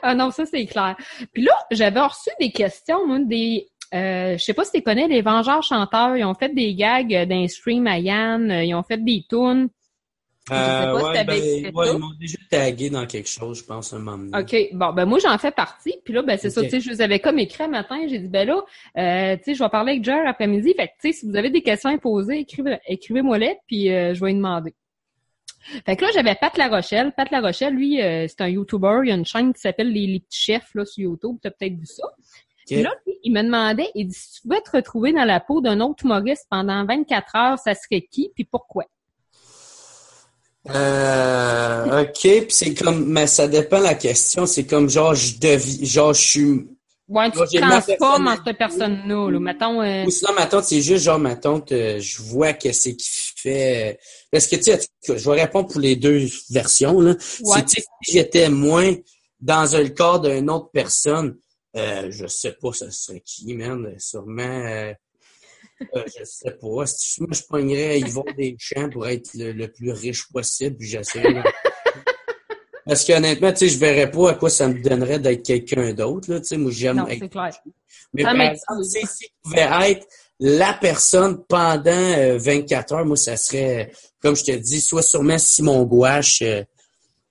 [0.03, 0.97] ah non, ça c'est clair.
[1.33, 3.69] Puis là, j'avais reçu des questions, moi, des.
[3.95, 7.29] Euh, je sais pas si tu connais les Vengeurs chanteurs, ils ont fait des gags
[7.29, 9.69] d'un stream à Yann, ils ont fait des tunes.
[10.53, 14.17] Euh, ouais, ben, ouais, ils m'ont déjà tagué dans quelque chose, je pense, un moment
[14.17, 14.39] donné.
[14.39, 14.77] OK.
[14.77, 15.95] Bon, ben moi, j'en fais partie.
[16.05, 17.97] Puis là, ben c'est ça, tu sais, je vous avais comme écrit un matin.
[18.09, 18.65] J'ai dit, ben là,
[18.97, 20.73] euh, tu sais, je vais parler avec Jer après-midi.
[20.75, 24.15] Fait que, tu sais, si vous avez des questions à poser, écrivez, écrivez-moi-les, puis euh,
[24.15, 24.75] je vais lui demander.
[25.85, 27.13] Fait que là, j'avais Pat La Rochelle.
[27.17, 29.01] Pat La Rochelle, lui, euh, c'est un YouTuber.
[29.03, 31.39] Il y a une chaîne qui s'appelle Les, Petits Chefs, là, sur YouTube.
[31.43, 32.05] Tu as peut-être vu ça.
[32.67, 32.83] Okay.
[32.83, 32.93] là,
[33.23, 36.05] il me demandait, il dit, si tu pouvais te retrouver dans la peau d'un autre
[36.05, 38.85] humoriste pendant 24 heures, ça serait qui, puis pourquoi?
[40.75, 44.47] Euh, ok, puis c'est comme, mais ça dépend de la question.
[44.47, 46.67] C'est comme genre je deviens, genre je suis.
[47.09, 49.31] Ouais, tu te transformes en cette personne-là.
[49.31, 49.39] Là.
[49.39, 50.05] Mettons, euh...
[50.07, 52.97] Ou sinon, ma tante, c'est juste genre, ma tante, euh, je vois qu'est-ce qu'il
[53.37, 54.01] fait.
[54.33, 57.01] Parce que, tu sais, je vais répondre pour les deux versions.
[57.01, 57.13] Là.
[57.45, 57.63] Ouais.
[57.69, 58.93] Si j'étais moins
[59.39, 61.37] dans un corps d'une autre personne,
[61.77, 63.95] euh, je sais pas ce serait qui, man.
[63.99, 64.93] Sûrement,
[65.95, 66.67] euh, je sais pas.
[66.67, 71.43] Moi, je pognerais Yvon Deschamps pour être le, plus riche possible, puis j'essaierais.
[72.87, 76.31] Parce qu'honnêtement, tu sais, je verrais pas à quoi ça me donnerait d'être quelqu'un d'autre,
[76.33, 76.41] là.
[76.41, 77.27] Tu sais, moi, j'aime être.
[77.27, 77.51] Clair.
[78.15, 80.07] Mais par exemple, si je pouvais être
[80.39, 85.39] la personne pendant 24 euh, heures, moi, ça serait, comme je te dis, soit sûrement
[85.39, 86.63] Simon Gouache, euh,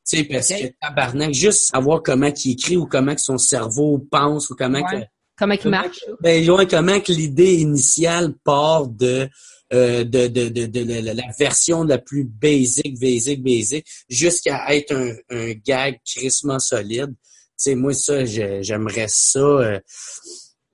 [0.07, 3.97] tu sais, parce que tabarnak, juste savoir comment il écrit ou comment que son cerveau
[3.97, 4.97] pense ou comment que
[5.38, 5.99] Comment il marche?
[6.21, 9.27] Ben, comment que l'idée initiale part de,
[9.73, 15.15] euh, de, de, de, de, la version la plus basic, basic, basic, jusqu'à être un,
[15.29, 17.13] un gag crissement solide.
[17.13, 19.39] Tu sais, moi, ça, j'aimerais ça.
[19.39, 19.79] Euh,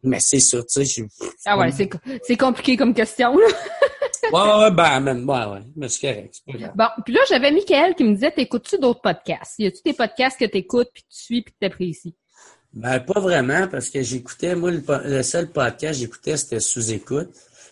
[0.03, 1.05] mais c'est ça, tu sais.
[1.45, 3.47] Ah ouais, c'est compliqué comme question, là.
[4.33, 6.41] ouais, ouais, ben, man, ouais, ouais, mais c'est correct.
[6.75, 9.59] Bon, puis là, j'avais Michael qui me disait, t'écoutes-tu d'autres podcasts?
[9.59, 12.15] Y a-tu des podcasts que t'écoutes, puis tu suis, puis que t'apprécies?
[12.73, 17.29] Ben, pas vraiment, parce que j'écoutais, moi, le, seul podcast que j'écoutais, c'était sous-écoute.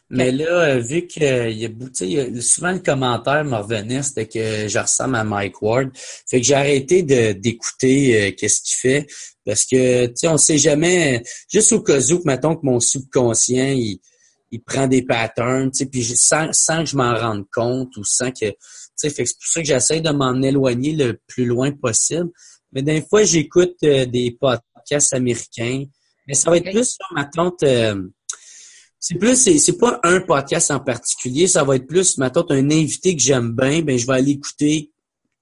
[0.10, 4.02] Mais là, euh, vu que il y a, y a, souvent le commentaire me revenait,
[4.02, 5.92] c'était que je ressemble à Mike Ward.
[5.96, 9.08] Fait que j'ai arrêté d'écouter euh, qu'est-ce qu'il fait.
[9.46, 13.72] Parce que, tu sais, on sait jamais, juste au cas où, mettons que mon subconscient,
[13.72, 14.00] il,
[14.52, 18.04] il prend des patterns, tu sais, puis sans, sans que je m'en rende compte ou
[18.04, 18.56] sans que, tu
[18.96, 22.30] sais, fait que c'est pour ça que j'essaie de m'en éloigner le plus loin possible.
[22.72, 24.64] Mais des fois, j'écoute euh, des podcasts
[25.14, 25.86] américain.
[26.28, 27.64] Mais ça va être plus sur ma tante.
[27.64, 28.02] Euh,
[29.00, 32.70] c'est plus, c'est pas un podcast en particulier, ça va être plus, ma tante, un
[32.70, 34.92] invité que j'aime bien, ben je vais aller écouter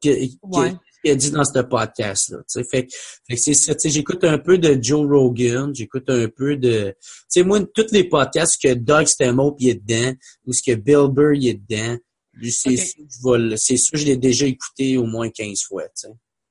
[0.03, 2.37] ce qu'il a dit dans ce podcast-là.
[2.53, 6.93] Fait, fait que c'est ça, j'écoute un peu de Joe Rogan, j'écoute un peu de.
[7.01, 10.13] Tu sais, moi, tous les podcasts que Doug Stamos est dedans,
[10.45, 11.97] ou ce que Bill Burr est dedans,
[12.43, 15.83] c'est sûr, je l'ai déjà écouté au moins 15 fois.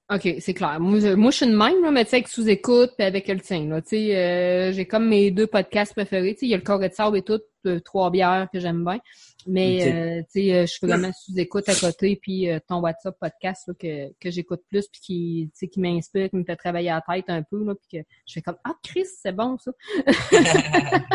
[0.09, 0.78] OK, c'est clair.
[0.78, 3.26] Moi, je, moi, je suis une même, là, mais tu sais, avec sous-écoute et avec
[3.26, 3.66] le tien.
[3.66, 6.34] Là, tu sais, euh, j'ai comme mes deux podcasts préférés.
[6.34, 8.61] Tu sais, il y a le Corée de sable et tout, euh, trois bières que
[8.61, 9.00] j'aime bien.
[9.48, 13.74] Mais euh, tu sais, je suis vraiment sous-écoute à côté, puis ton WhatsApp podcast là,
[13.74, 17.24] que, que j'écoute plus, puis qui, qui m'inspire, qui me fait travailler à la tête
[17.28, 19.72] un peu, là, puis que je fais comme Ah Chris, c'est bon ça.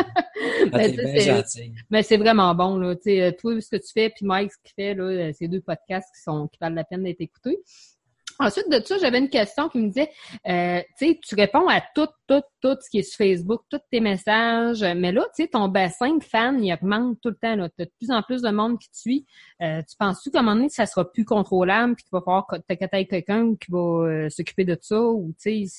[0.72, 1.44] Ah, mais
[1.90, 2.96] mais c'est vraiment bon là.
[2.96, 5.60] Tu sais, toi ce que tu fais, puis Mike ce qu'il fait là, c'est deux
[5.60, 7.60] podcasts qui sont qui valent la peine d'être écoutés.
[8.38, 10.10] Ensuite de ça, j'avais une question qui me disait,
[10.48, 13.80] euh, tu sais, tu réponds à tout, tout, tout ce qui est sur Facebook, tous
[13.90, 17.56] tes messages, mais là, tu sais, ton bassin de fans, il augmente tout le temps.
[17.76, 19.26] Tu as de plus en plus de monde qui te suit.
[19.60, 22.46] Euh, tu penses-tu qu'à un moment donné, ça sera plus contrôlable puis qu'il va falloir
[22.46, 25.72] que tu quelqu'un qui va euh, s'occuper de ça ou, tu sais...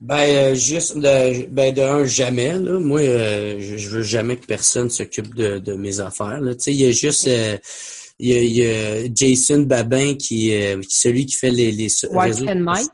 [0.00, 2.78] Ben, juste, de, ben, de un, jamais, là.
[2.78, 6.40] Moi, je, je, veux jamais que personne s'occupe de, de mes affaires.
[6.42, 7.26] Tu sais, il y a juste,
[8.18, 12.90] il y, a, Jason Babin qui, est celui qui fait les, les réseaux Mike.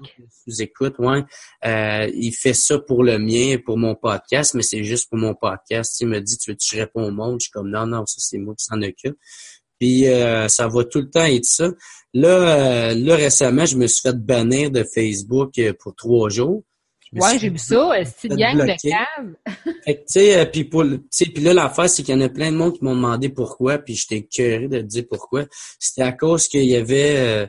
[0.46, 1.22] Vous écoute, ouais.
[1.64, 5.34] Euh, il fait ça pour le mien, pour mon podcast, mais c'est juste pour mon
[5.34, 6.00] podcast.
[6.00, 7.36] Il me dit, tu veux que je réponds au monde?
[7.40, 9.16] Je suis comme, non, non, ça c'est moi qui s'en occupe.
[9.78, 11.70] Puis euh, ça va tout le temps être ça.
[12.14, 16.62] Là, euh, là récemment, je me suis fait bannir de Facebook pour trois jours.
[17.12, 19.34] Ouais, j'ai vu ça, c'est gang de cave?
[19.84, 22.28] fait que, tu sais, euh, puis pour, puis là, l'affaire, c'est qu'il y en a
[22.28, 25.44] plein de monde qui m'ont demandé pourquoi, puis j'étais curieux de te dire pourquoi.
[25.80, 27.46] C'était à cause qu'il y avait, euh,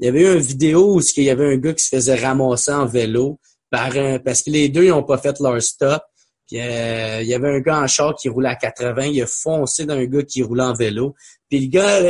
[0.00, 2.14] il y avait eu une vidéo où il y avait un gars qui se faisait
[2.14, 3.38] ramasser en vélo
[3.70, 6.02] par un, parce que les deux, ils ont pas fait leur stop.
[6.52, 9.26] Puis, euh, il y avait un gars en char qui roulait à 80, il a
[9.26, 11.14] foncé dans un gars qui roulait en vélo.
[11.48, 12.02] Puis le gars,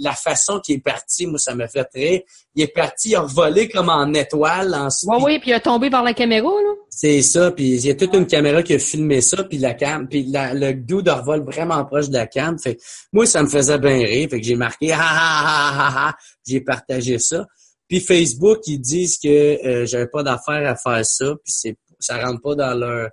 [0.00, 2.24] la façon qu'il est parti, moi, ça me fait très...
[2.56, 4.74] Il est parti, il a volé comme en étoile.
[4.74, 4.88] En...
[5.06, 6.72] Oui, oui, puis il a tombé par la caméra, là.
[6.90, 9.74] C'est ça, puis il y a toute une caméra qui a filmé ça, puis la
[9.74, 12.58] cam, puis le dude revole vraiment proche de la cam.
[12.58, 12.78] Fait
[13.12, 16.16] moi, ça me faisait bien rire, fait que j'ai marqué ha ha ha ha ha,
[16.44, 17.46] j'ai partagé ça.
[17.86, 22.18] Puis Facebook, ils disent que euh, j'avais pas d'affaire à faire ça, puis c'est ça
[22.24, 23.10] rentre pas dans leur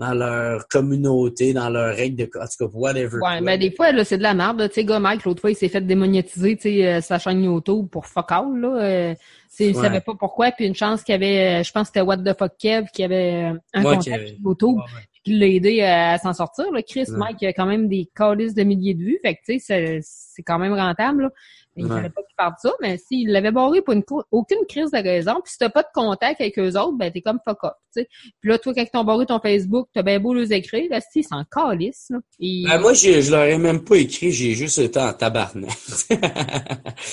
[0.00, 3.18] dans leur communauté, dans leur règle de en tout cas, whatever.
[3.20, 4.66] Ouais, mais des fois, là, c'est de la merde.
[4.68, 7.44] Tu sais, gars, Mike, l'autre fois, il s'est fait démonétiser, tu sais, euh, sa chaîne
[7.44, 8.82] YouTube pour fuck all, là.
[8.82, 9.14] Euh,
[9.58, 12.00] il savait pas pourquoi, puis une chance qu'il y avait, euh, je pense que c'était
[12.00, 14.78] What the fuck Kev qui avait un contact avec YouTube,
[15.22, 16.72] qui l'a aidé à, s'en sortir.
[16.72, 16.80] Là.
[16.82, 19.60] Chris, Mike, il a quand même des calices de milliers de vues, fait que, tu
[19.60, 21.30] sais, c'est quand même rentable, là.
[21.76, 24.02] Il fallait pas qu'il parle de ça, mais s'il l'avait barré pour une
[24.32, 27.20] aucune crise de raison, puis si t'as pas de contact avec eux autres, ben t'es
[27.20, 28.08] comme fuck up, tu sais.
[28.40, 31.22] Puis là, toi, quand t'ont barré ton Facebook, t'as bien beau les écrire, là, si,
[31.22, 32.18] c'est en calice, là.
[32.40, 35.70] Ben, moi, je, je leur ai même pas écrit, j'ai juste été en tabarnak.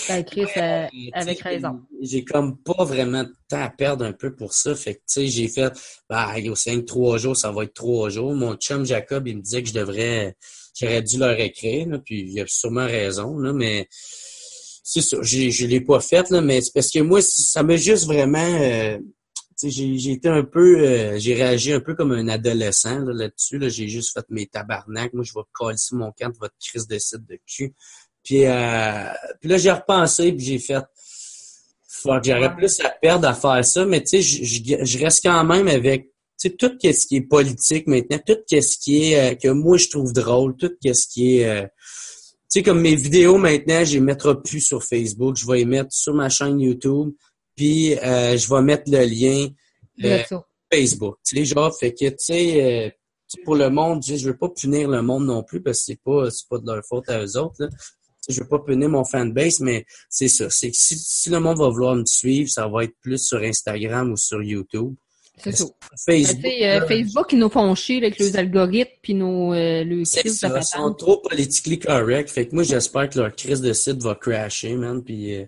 [0.07, 1.81] T'as écrit euh, avec raison.
[2.01, 5.03] J'ai comme pas vraiment de temps à perdre un peu pour ça, fait que, tu
[5.05, 5.71] sais, j'ai fait,
[6.09, 8.34] bah, ben, au 5, trois jours, ça va être trois jours.
[8.34, 10.35] Mon chum Jacob, il me disait que je devrais,
[10.79, 13.88] j'aurais dû leur écrire, là, puis il a sûrement raison, là, mais
[14.89, 18.05] c'est ça, je l'ai pas fait, là, mais c'est parce que moi, ça m'a juste
[18.05, 18.39] vraiment.
[18.39, 18.97] Euh,
[19.61, 20.80] j'ai été un peu.
[20.80, 23.57] Euh, j'ai réagi un peu comme un adolescent là-dessus.
[23.57, 25.11] Là, j'ai juste fait mes tabarnak.
[25.14, 27.73] Moi, je vais coller sur mon camp de votre crise de site de cul.
[28.23, 29.09] Puis, euh,
[29.41, 30.85] puis là, j'ai repensé, puis j'ai fait.
[31.89, 35.43] Fuck, j'aurais plus à perdre à faire ça, mais tu sais, je, je, reste quand
[35.43, 39.49] même avec tu sais, tout ce qui est politique maintenant, tout ce qui est que
[39.49, 41.76] moi je trouve drôle, tout ce qui est tu
[42.57, 45.35] sais, comme mes vidéos maintenant, je les mettrai plus sur Facebook.
[45.38, 47.13] Je vais les mettre sur ma chaîne YouTube.
[47.55, 49.47] Puis euh, je vais mettre le lien
[50.03, 50.23] euh,
[50.71, 51.17] Facebook.
[51.25, 52.89] Tu sais, genre, fait que, tu sais, euh,
[53.43, 56.27] pour le monde, je, veux pas punir le monde non plus parce que c'est pas,
[56.49, 57.55] pas de leur faute à eux autres.
[57.59, 57.69] Là.
[58.29, 60.49] Je veux pas punir mon fanbase, mais c'est ça.
[60.49, 63.39] C'est que si, si le monde va vouloir me suivre, ça va être plus sur
[63.39, 64.95] Instagram ou sur YouTube.
[65.43, 65.65] C'est ça.
[66.05, 70.03] Facebook, ben, euh, Facebook, ils nous font chier avec les algorithmes puis nos euh, le
[70.03, 72.30] crise de Ils sont trop politiquement correct.
[72.30, 75.03] Fait que moi, j'espère que leur crise de site va crasher, man.
[75.03, 75.45] Puis, euh,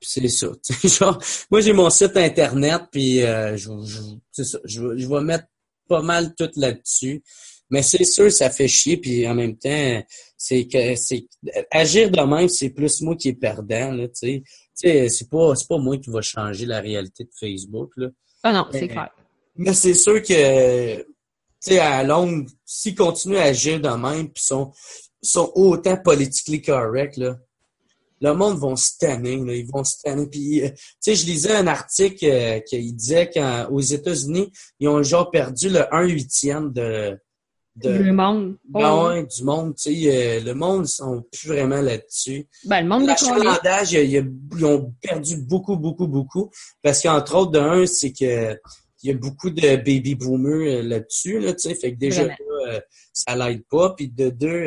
[0.00, 0.48] c'est ça.
[0.84, 5.46] Genre, moi, j'ai mon site internet, puis euh, je, je, ça, je, je vais mettre
[5.88, 7.22] pas mal tout là-dessus.
[7.70, 10.02] Mais c'est sûr, ça fait chier, puis en même temps,
[10.36, 11.26] c'est que c'est
[11.70, 14.42] agir de même, c'est plus moi qui est perdant, là, tu
[14.74, 15.08] sais.
[15.08, 18.08] c'est pas, c'est pas moi qui va changer la réalité de Facebook, là.
[18.42, 19.10] Ah non, c'est clair.
[19.56, 21.04] Mais c'est sûr que, tu
[21.60, 24.72] sais, à longue, s'ils continuent à agir de même, puis sont,
[25.22, 27.36] sont autant politiquement correct, là,
[28.20, 30.26] le monde va se tanner, là, ils vont se tanner.
[30.26, 35.02] Puis, euh, tu sais, je lisais un article euh, qui disait qu'aux États-Unis, ils ont
[35.02, 37.18] genre perdu le 1 huitième de,
[37.76, 38.56] de, du monde.
[38.64, 42.46] Ben du monde, tu sais, euh, le monde, ils sont plus vraiment là-dessus.
[42.64, 44.26] Ben, le monde L'achalandage, ils,
[44.56, 46.50] ils, ont perdu beaucoup, beaucoup, beaucoup.
[46.82, 48.58] Parce qu'entre autres, de un, c'est que
[49.04, 52.24] il y a beaucoup de baby boomers euh, là-dessus, là, tu sais, fait que déjà,
[52.24, 52.36] là,
[52.68, 52.80] euh,
[53.12, 53.94] ça l'aide pas.
[53.96, 54.66] Puis de deux,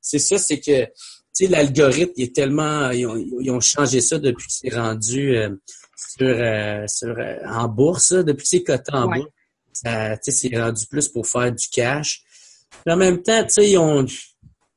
[0.00, 0.90] c'est ça, c'est que, tu
[1.32, 5.34] sais, l'algorithme, il est tellement, ils ont, ils ont, changé ça depuis que c'est rendu
[5.96, 6.36] sur,
[6.86, 7.16] sur
[7.46, 9.30] en bourse, depuis que c'est coté en bourse.
[9.72, 12.22] Ça, c'est rendu plus pour faire du cash.
[12.86, 14.04] Mais en même temps, tu sais, ils ont,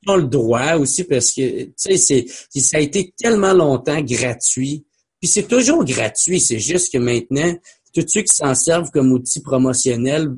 [0.07, 4.85] le droit aussi parce que, tu sais, ça a été tellement longtemps gratuit.
[5.19, 7.55] Puis c'est toujours gratuit, c'est juste que maintenant,
[7.93, 10.29] tous ceux qui s'en servent comme outil promotionnel,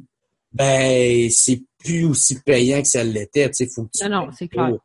[0.53, 4.03] ben, c'est plus aussi payant que ça l'était, tu sais, faut que tu...
[4.05, 4.77] Non, non, c'est clair.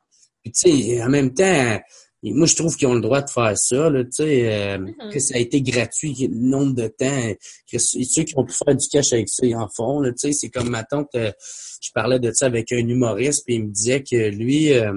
[0.43, 1.79] Puis tu sais, en même temps,
[2.23, 5.13] moi, je trouve qu'ils ont le droit de faire ça, là, tu sais, euh, mm-hmm.
[5.13, 7.33] que ça a été gratuit le nombre de temps.
[7.71, 10.19] Que ceux qui ont pu faire du cash avec ça, ils en font, là, tu
[10.19, 10.33] sais.
[10.33, 11.33] C'est comme ma tante, euh,
[11.81, 14.93] je parlais de ça avec un humoriste, puis il me disait que lui, euh,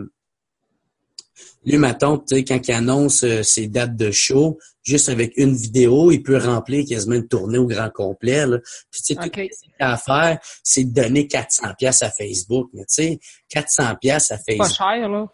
[1.65, 6.11] lui, tu sais, quand il annonce euh, ses dates de show, juste avec une vidéo,
[6.11, 8.45] il peut remplir quasiment une tournée au grand complet.
[8.45, 8.60] Là.
[8.91, 12.11] Puis, tu sais, tout ce qu'il a à faire, c'est de donner 400 pièces à
[12.11, 12.69] Facebook.
[12.73, 13.19] Mais tu sais,
[13.49, 14.68] 400 pièces à Facebook.
[14.68, 15.27] Pas cher, là.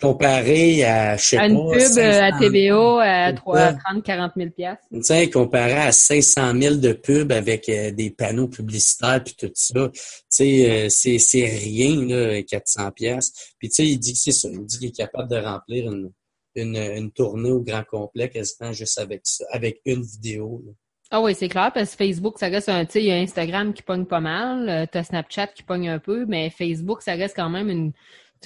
[0.00, 4.50] Comparé à, je sais à une pub euh, à TBO à 3, 30, 40 000
[4.50, 4.78] pièces.
[4.92, 9.50] Tu sais, comparé à 500 000 de pubs avec euh, des panneaux publicitaires puis tout
[9.54, 13.32] ça, tu sais, euh, c'est, c'est rien, là, 400 pièces.
[13.58, 14.48] Puis tu sais, il dit que c'est ça.
[14.50, 16.10] Il dit qu'il est capable de remplir une,
[16.54, 20.62] une, une tournée au grand complet quasiment juste avec ça, avec une vidéo.
[20.66, 20.72] Là.
[21.12, 23.16] Ah oui, c'est clair, parce que Facebook, ça reste un, tu sais, il y a
[23.16, 27.36] Instagram qui pogne pas mal, t'as Snapchat qui pogne un peu, mais Facebook, ça reste
[27.36, 27.92] quand même une,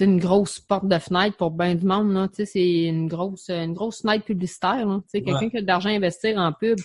[0.01, 2.11] c'est une grosse porte de fenêtre pour bien du monde.
[2.11, 2.27] Là.
[2.33, 4.87] C'est une grosse, une grosse fenêtre publicitaire.
[4.87, 4.99] Là.
[5.13, 6.79] Quelqu'un qui a de l'argent à investir en pub,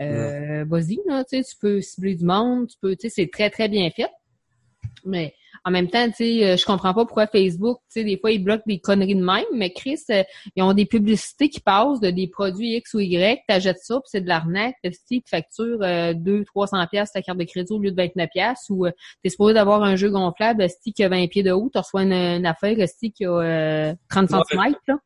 [0.00, 4.06] euh, vas-y, tu peux cibler du monde, tu peux, c'est très, très bien fait.
[5.04, 5.34] Mais
[5.64, 8.30] en même temps, tu sais, euh, je comprends pas pourquoi Facebook, tu sais, des fois,
[8.30, 10.22] ils bloquent des conneries de même, mais Chris, euh,
[10.56, 14.08] ils ont des publicités qui passent de des produits X ou Y, t'achètes ça, puis
[14.10, 17.78] c'est de l'arnaque, tu te facture euh, 2 300 pièces ta carte de crédit au
[17.78, 18.90] lieu de 29 pièces ou euh,
[19.22, 22.02] t'es supposé d'avoir un jeu gonflable, si qui a 20 pieds de haut, tu reçois
[22.02, 24.96] une, affaire, si qui a 30 cm, là.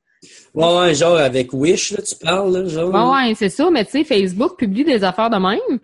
[0.55, 2.95] Ouais, ouais, genre avec Wish, là, tu parles, là, genre.
[2.95, 5.81] Ouais, ouais, c'est ça, mais tu sais, Facebook publie des affaires de même,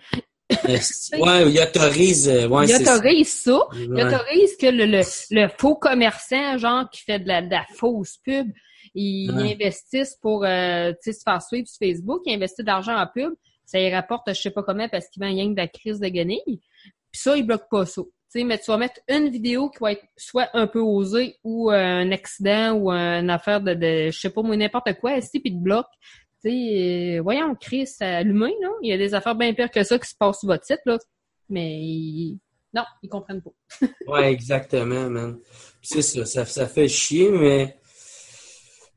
[1.18, 2.28] ouais, il autorise.
[2.28, 3.60] Euh, ouais, il autorise ça.
[3.74, 7.64] Il autorise que le, le, le, faux commerçant, genre, qui fait de la, de la
[7.76, 8.48] fausse pub,
[8.94, 13.34] il investisse pour euh, se faire suivre sur Facebook, il investit de l'argent en pub,
[13.64, 16.00] ça y rapporte je sais pas comment parce qu'il vend rien que de la crise
[16.00, 16.60] de guenilles.
[17.12, 18.02] Puis ça, il bloque pas ça.
[18.28, 21.70] sais, mais tu vas mettre une vidéo qui va être soit un peu osée ou
[21.70, 25.40] euh, un accident ou une affaire de, de je sais pas moi, n'importe quoi, ici,
[25.40, 25.88] puis te bloque.
[26.42, 29.82] Tu sais, euh, voyons, Chris, l'humain, là, il y a des affaires bien pires que
[29.82, 30.98] ça qui se passent sur votre site, là.
[31.48, 32.36] Mais
[32.72, 33.86] non, ils comprennent pas.
[34.06, 35.38] ouais, exactement, man.
[35.82, 37.76] C'est ça, ça, ça fait chier, mais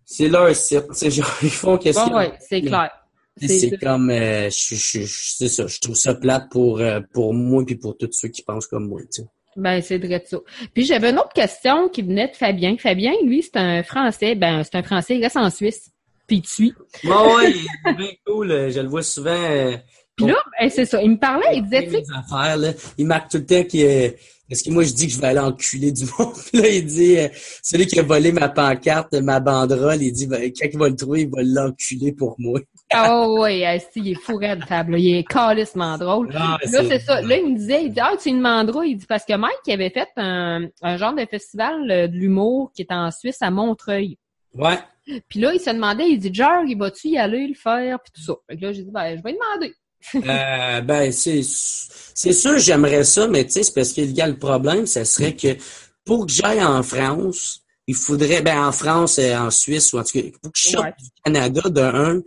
[0.06, 0.86] c'est leur site.
[0.94, 2.92] C'est genre, ils font qu'est-ce bon, Ouais, c'est clair.
[3.36, 7.64] C'est comme, euh, je, je, c'est ça, je trouve ça plate pour, euh, pour moi
[7.68, 9.28] et pour tous ceux qui pensent comme moi, tu sais.
[9.56, 10.38] Ben, c'est vrai ça.
[10.74, 12.76] Puis j'avais une autre question qui venait de Fabien.
[12.78, 14.34] Fabien, lui, c'est un Français.
[14.34, 15.93] Ben, c'est un Français, il reste en Suisse
[16.28, 16.74] puis il te suit.
[17.04, 18.72] ouais, il est bien cool.
[18.72, 19.32] Je le vois souvent.
[19.32, 19.78] Euh,
[20.16, 21.02] puis là, ben, c'est ça.
[21.02, 22.72] Il me parlait, il disait, tu affaires, là.
[22.98, 24.18] Il marque tout le temps qu'il est.
[24.48, 26.36] Parce que moi, je dis que je vais aller enculer du monde.
[26.54, 27.28] là, il dit, euh,
[27.64, 30.96] celui qui a volé ma pancarte, ma banderole, il dit, ben, quand il va le
[30.96, 32.60] trouver, il va l'enculer pour moi.
[32.96, 33.64] oh oui,
[33.96, 35.00] il est fou de table.
[35.00, 36.30] Il est calissement drôle.
[36.36, 37.22] Ah, là, c'est ça.
[37.22, 38.86] Là, il me disait, il dit, ah, tu une mandra.
[38.86, 42.72] Il dit, parce que Mike avait fait un, un genre de festival euh, de l'humour
[42.76, 44.20] qui est en Suisse à Montreuil.
[44.54, 44.78] Ouais.
[45.06, 48.00] Puis là, il se demandait, il dit, George, il va-tu y aller le faire?
[48.02, 48.34] Puis tout ça.
[48.50, 49.76] Fait que là, j'ai dit, ben, je vais demander.
[50.16, 54.28] euh, ben, c'est, c'est sûr, j'aimerais ça, mais tu sais, c'est parce qu'il y a
[54.28, 55.56] le problème, ça serait que
[56.04, 60.04] pour que j'aille en France, il faudrait, ben, en France et en Suisse, ou en
[60.04, 62.22] tout cas, pour que je sorte du Canada de un,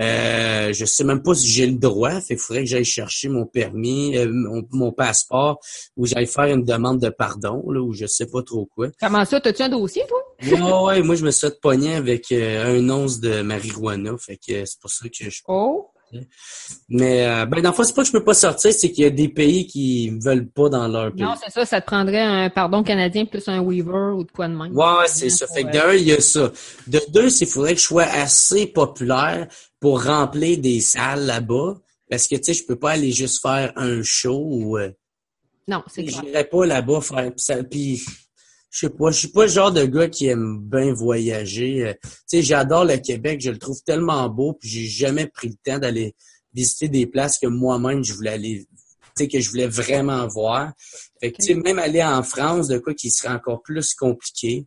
[0.00, 2.20] euh, je sais même pas si j'ai le droit.
[2.30, 4.30] il faudrait que j'aille chercher mon permis, euh,
[4.70, 5.58] mon, passeport,
[5.96, 8.88] ou j'aille faire une demande de pardon, là, ou je sais pas trop quoi.
[9.00, 9.40] Comment ça?
[9.40, 10.58] T'as-tu un dossier, toi?
[10.58, 14.16] Non, ouais, moi, je me suis pogné avec euh, un once de marijuana.
[14.18, 15.40] Fait que c'est pour ça que je...
[15.48, 15.90] Oh!
[16.88, 19.04] Mais euh, ben dans le fond, c'est pas que je peux pas sortir, c'est qu'il
[19.04, 21.22] y a des pays qui veulent pas dans leur pays.
[21.22, 24.48] Non, c'est ça, ça te prendrait un pardon canadien plus un Weaver ou de quoi
[24.48, 24.76] de même.
[24.76, 25.46] Ouais, c'est ça.
[25.46, 26.50] Fait que d'un, il y a ça.
[26.86, 29.48] De deux, c'est faudrait que je sois assez populaire
[29.80, 31.76] pour remplir des salles là-bas.
[32.10, 34.90] Parce que tu sais, je peux pas aller juste faire un show ou euh,
[35.66, 36.22] Non, c'est clair.
[36.24, 37.32] J'irais pas là-bas faire.
[37.68, 38.02] Puis
[38.70, 41.88] je sais pas, je suis pas le genre de gars qui aime bien voyager.
[41.88, 45.48] Euh, tu sais, j'adore le Québec, je le trouve tellement beau, puis j'ai jamais pris
[45.48, 46.14] le temps d'aller
[46.52, 48.66] visiter des places que moi-même je voulais aller,
[49.16, 50.72] tu sais, que je voulais vraiment voir.
[51.20, 54.66] Fait que, tu sais, même aller en France, de quoi qui serait encore plus compliqué.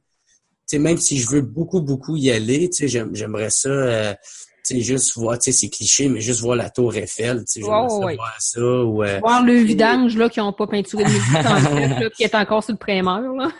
[0.68, 4.14] Tu sais, même si je veux beaucoup, beaucoup y aller, tu sais, j'aimerais ça, euh,
[4.64, 7.62] sais, juste voir, tu sais, c'est cliché, mais juste voir la tour Eiffel, tu sais,
[7.62, 7.90] voir
[8.40, 8.62] ça.
[8.62, 12.64] Ou, euh, voir le vidange, là, qui n'ont pas peinturé de là, qui est encore
[12.64, 13.50] sur le primeur, là.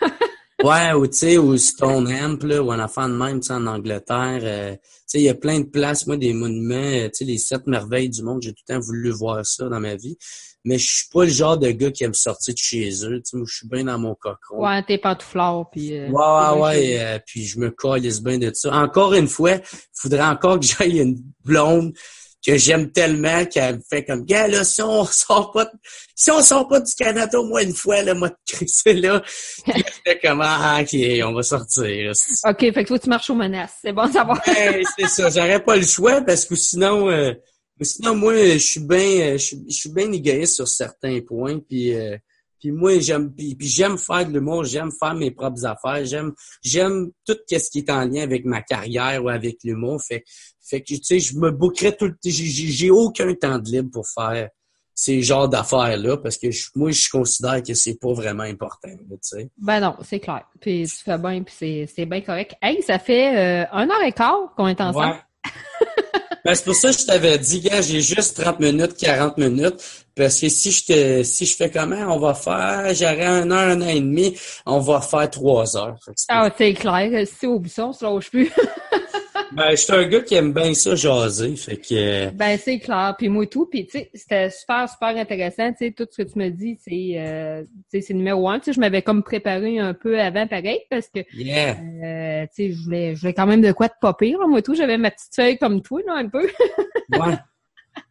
[0.62, 3.66] Ouais, ou tu sais, ou Stonehenge, là, ou un enfant de même, tu sais, en
[3.66, 4.40] Angleterre.
[4.42, 7.24] Euh, tu sais, il y a plein de places, moi, des monuments, euh, tu sais,
[7.24, 10.16] les sept merveilles du monde, j'ai tout le temps voulu voir ça dans ma vie.
[10.64, 13.20] Mais je suis pas le genre de gars qui aime sortir de chez eux.
[13.20, 14.64] Tu sais, je suis bien dans mon cocon.
[14.64, 15.96] Ouais, t'es pantouflard, puis...
[15.96, 18.72] Euh, ouais, ouais, ouais, euh, puis je me calisse bien de ça.
[18.74, 19.60] Encore une fois, il
[19.94, 21.92] faudrait encore que j'aille une blonde
[22.44, 25.70] que j'aime tellement qu'elle fait comme gars là si on sort pas
[26.14, 28.30] si on sort pas du Canada au moins une fois là moi
[28.60, 29.22] de là
[29.64, 32.12] puis fait comme ah ok on va sortir
[32.44, 35.30] ok fait que toi tu marches aux menaces c'est bon de savoir ouais, c'est ça
[35.30, 37.32] j'aurais pas le choix parce que sinon euh,
[37.80, 42.16] sinon moi je suis bien je suis bien égoïste sur certains points puis euh,
[42.62, 46.32] Puis moi, j'aime puis, j'aime faire de l'humour, j'aime faire mes propres affaires, j'aime
[46.62, 50.00] j'aime tout ce qui est en lien avec ma carrière ou avec l'humour.
[50.00, 50.22] Fait,
[50.60, 54.06] fait que, tu sais, je me bouquerais tout le J'ai aucun temps de libre pour
[54.06, 54.48] faire
[54.94, 56.46] ces genres d'affaires-là parce que
[56.76, 59.50] moi, je considère que c'est pas vraiment important, tu sais.
[59.58, 60.44] Ben non, c'est clair.
[60.60, 62.54] Puis tu fais bien, puis c'est bien correct.
[62.62, 65.16] Hey, ça fait euh, un heure et quart qu'on est ensemble.
[66.44, 69.82] ben, c'est pour ça que je t'avais dit, gars, j'ai juste 30 minutes, 40 minutes.
[70.14, 73.70] Parce que si je te, si je fais comment, on va faire, j'aurai un heure,
[73.70, 74.36] un an et demi,
[74.66, 75.96] on va faire trois heures.
[76.28, 77.26] Ah, c'est clair.
[77.26, 78.52] Si au buisson, on se lâche plus.
[79.54, 82.30] Ben, je suis un gars qui aime bien ça jaser, fait que...
[82.30, 85.90] Ben, c'est clair, puis moi tout, puis tu sais, c'était super, super intéressant, tu sais,
[85.92, 88.72] tout ce que tu me dis, c'est, euh, tu sais, c'est numéro un, tu sais,
[88.72, 91.76] je m'avais comme préparé un peu avant, pareil, parce que, yeah.
[91.76, 94.62] euh, tu sais, je voulais, je voulais quand même de quoi de pas pire, moi
[94.62, 96.48] tout, j'avais ma petite feuille comme toi, là, un peu.
[97.12, 97.36] ouais.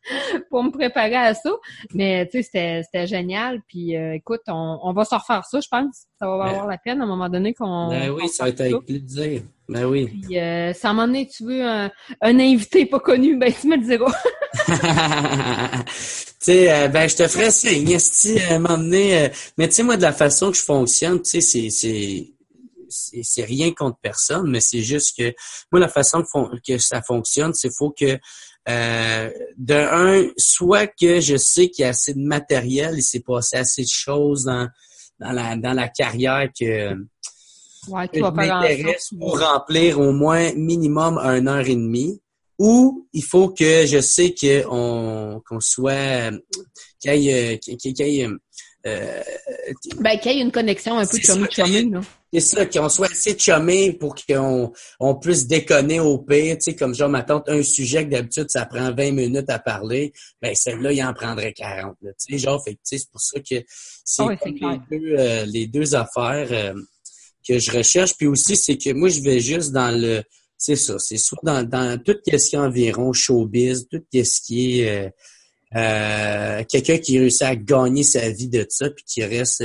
[0.49, 1.51] pour me préparer à ça.
[1.93, 3.61] Mais tu sais, c'était génial.
[3.67, 6.05] Puis euh, écoute, on, on, va se refaire ça, je pense.
[6.19, 7.89] Ça va avoir la peine à un moment donné qu'on.
[7.89, 9.41] Ben oui, ça va être avec plaisir.
[9.69, 10.07] Ben oui.
[10.07, 11.89] Puis euh, si à un moment donné tu veux un,
[12.21, 14.13] un invité pas connu, ben tu me le diras.
[15.85, 15.93] tu
[16.39, 19.29] sais, euh, ben je te ferai signe, si à un moment donné.
[19.57, 22.27] mais tu sais, moi, de la façon que je fonctionne, tu sais, c'est
[22.91, 25.33] c'est rien contre personne, mais c'est juste que
[25.71, 26.23] moi, la façon
[26.65, 28.19] que ça fonctionne, c'est faut que
[28.69, 33.21] euh, de un, soit que je sais qu'il y a assez de matériel, il s'est
[33.21, 34.67] passé assez de choses dans,
[35.19, 36.93] dans, la, dans la carrière que,
[37.87, 42.21] ouais, que m'intéresse pour remplir au moins minimum un heure et demie.
[42.59, 46.29] Ou il faut que je sais qu'on qu'on soit
[46.99, 48.29] qu'il y ait, qu'il y ait
[48.85, 49.21] euh,
[49.97, 52.01] ben, qu'il y ait une connexion un peu chummy là.
[52.33, 54.71] C'est ça, qu'on soit assez chumé pour qu'on
[55.01, 56.55] on puisse déconner au pire.
[56.57, 59.59] Tu sais, comme genre, ma tante, un sujet que d'habitude, ça prend 20 minutes à
[59.59, 61.97] parler, ben celle-là, il en prendrait 40.
[62.01, 63.63] tu sais, genre, fait c'est pour ça que
[64.05, 66.73] c'est les, deux, euh, les deux affaires euh,
[67.45, 68.15] que je recherche.
[68.17, 70.23] Puis aussi, c'est que moi, je vais juste dans le...
[70.57, 74.81] C'est ça, c'est soit dans, dans tout ce qui est environ showbiz, tout ce qui
[74.81, 75.11] est...
[75.75, 79.63] Euh, quelqu'un qui réussit à gagner sa vie de ça, puis qui reste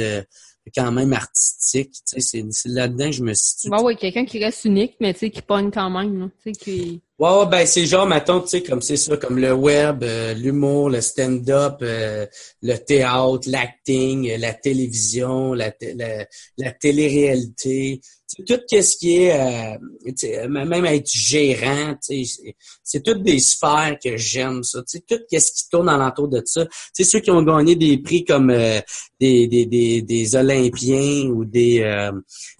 [0.74, 1.92] quand même artistique.
[1.92, 3.68] Tu sais, c'est là-dedans que je me situe.
[3.68, 6.30] Ouais, ouais, quelqu'un qui reste unique, mais tu sais, qui pogne quand même.
[6.42, 7.00] tu sais, qui...
[7.18, 10.34] Ouais, ouais, ben c'est genre, mettons, tu sais, comme c'est ça, comme le web, euh,
[10.34, 12.26] l'humour, le stand-up, euh,
[12.62, 16.26] le théâtre, l'acting, euh, la télévision, la, la,
[16.58, 18.00] la télé-réalité,
[18.46, 24.80] tout ce qui est, euh, même être gérant, c'est toutes des sphères que j'aime ça.
[24.80, 26.66] Tout ce qui tourne alentour de ça.
[26.92, 28.48] sais ceux qui ont gagné des prix comme
[29.20, 32.10] des, des, des, des, Olympiens ou des,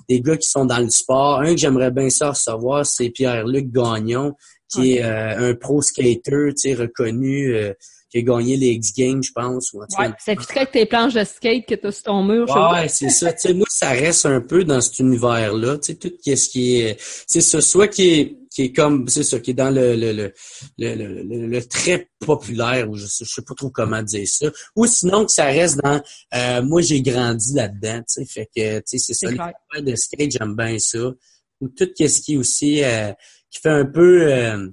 [0.09, 1.40] des gars qui sont dans le sport.
[1.40, 4.34] Un que j'aimerais bien ça recevoir, c'est Pierre-Luc Gagnon,
[4.68, 7.72] qui est euh, un pro skater, reconnu, euh,
[8.11, 9.73] qui a gagné les X Games, je pense.
[9.73, 9.87] Ou ouais,
[10.19, 12.49] ça fit avec tes planches de skate que tu as sur ton mur.
[12.49, 13.33] Ouais, c'est ça.
[13.33, 15.78] Tu sais, moi, ça reste un peu dans cet univers-là.
[15.78, 16.97] Tu sais, tout ce qui est...
[17.27, 20.12] C'est ça, soit qui est qui est comme, c'est ça, qui est dans le, le,
[20.12, 20.33] le,
[20.78, 24.87] le, le très populaire, ou je sais, je sais pas trop comment dire ça, ou
[24.87, 26.01] sinon que ça reste dans,
[26.35, 29.95] euh, moi j'ai grandi là-dedans, tu sais, fait que, tu sais, c'est ça, les de
[29.95, 31.12] skate, j'aime bien ça,
[31.61, 33.12] ou tout ce qui est aussi, euh,
[33.51, 34.70] qui fait un peu, euh,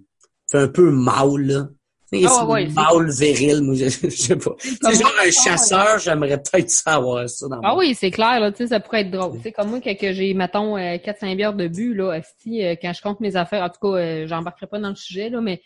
[0.49, 1.67] fait un peu mal, là.
[2.13, 4.55] Oh, ouais, mâle viril, moi, je, je sais pas.
[4.59, 7.47] C'est genre un chasseur, j'aimerais peut-être savoir ça.
[7.47, 9.37] Dans ah oui, c'est clair, là, tu sais, ça pourrait être drôle.
[9.37, 12.75] Tu sais, comme moi, quand j'ai, mettons, 4-5 euh, bières de but, là, asti, euh,
[12.81, 15.41] quand je compte mes affaires, en tout cas, euh, j'embarquerai pas dans le sujet, là,
[15.41, 15.61] mais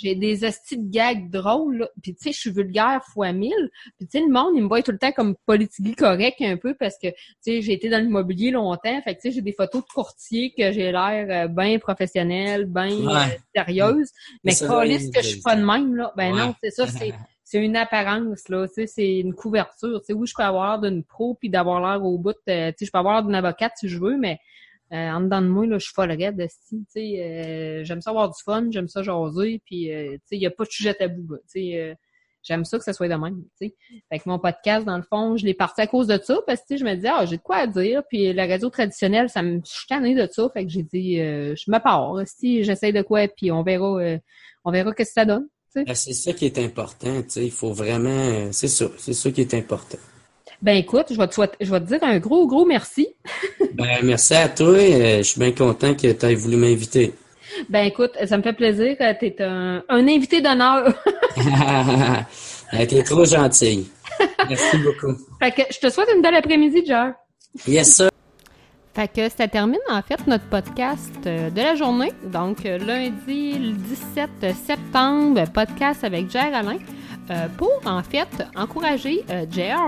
[0.00, 1.88] j'ai des astis de gags drôles, là.
[2.02, 3.70] Puis, tu sais, je suis vulgaire fois mille.
[3.98, 6.56] Puis, tu sais, le monde, il me voit tout le temps comme politiquement correct un
[6.56, 9.00] peu parce que, tu sais, j'ai été dans l'immobilier longtemps.
[9.02, 12.66] Fait que, tu sais, j'ai des photos de courtier que j'ai l'air euh, bien professionnelle,
[12.66, 14.10] bien euh, sérieuse.
[14.44, 16.12] Mais est que je suis pas de même, là.
[16.16, 17.12] Ben non, c'est ça, c'est...
[17.50, 20.80] c'est une apparence là, tu sais, c'est une couverture, tu sais, oui, je peux avoir
[20.80, 23.72] d'une pro puis d'avoir l'air au bout, euh, tu sais, je peux avoir d'une avocate
[23.76, 24.38] si je veux, mais
[24.92, 28.10] euh, en dedans de moi, là, je suis folle raide, tu sais, euh, j'aime ça
[28.10, 30.70] avoir du fun, j'aime ça jaser, puis, euh, tu sais, il n'y a pas de
[30.70, 31.94] sujet tabou, tu sais, euh,
[32.42, 33.74] j'aime ça que ça soit de même, tu sais.
[34.10, 36.62] Fait que mon podcast, dans le fond, je l'ai parti à cause de ça, parce
[36.68, 39.42] que, je me disais, ah, j'ai de quoi à dire, puis la radio traditionnelle, ça
[39.42, 43.02] me, je suis de ça, fait que j'ai dit, je me pars, si j'essaie de
[43.02, 44.18] quoi, puis on verra,
[44.64, 47.52] on verra qu'est-ce que ça donne, ben, c'est ça qui est important, tu sais, il
[47.52, 49.98] faut vraiment, c'est ça, c'est ça qui est important.
[50.62, 53.08] Ben écoute, je vais te, je vais te dire un gros, gros merci.
[53.74, 54.68] ben merci à toi.
[54.68, 57.14] Euh, je suis bien content que tu aies voulu m'inviter.
[57.68, 58.96] Ben écoute, ça me fait plaisir.
[58.98, 60.92] Tu es un, un invité d'honneur.
[62.88, 63.90] tu es trop gentil.
[64.48, 65.16] Merci beaucoup.
[65.38, 67.12] Fait que je te souhaite une belle après-midi, Jer.
[67.66, 68.10] Yes, sir.
[68.94, 72.12] Fait que ça termine en fait notre podcast euh, de la journée.
[72.24, 74.30] Donc euh, lundi le 17
[74.66, 76.78] septembre, podcast avec Jer Alain.
[77.30, 79.44] Euh, pour en fait encourager euh,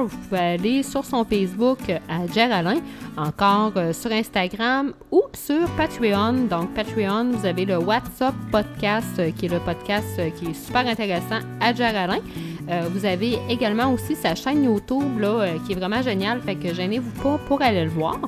[0.06, 2.80] vous pouvez aller sur son Facebook euh, à Jer Alain,
[3.16, 6.46] encore sur Instagram ou sur Patreon.
[6.48, 11.40] Donc Patreon, vous avez le WhatsApp podcast qui est le podcast qui est super intéressant
[11.60, 12.20] à Jer Alain.
[12.90, 17.10] Vous avez également aussi sa chaîne YouTube là, qui est vraiment géniale, fait que gênez-vous
[17.22, 18.18] pas pour aller le voir.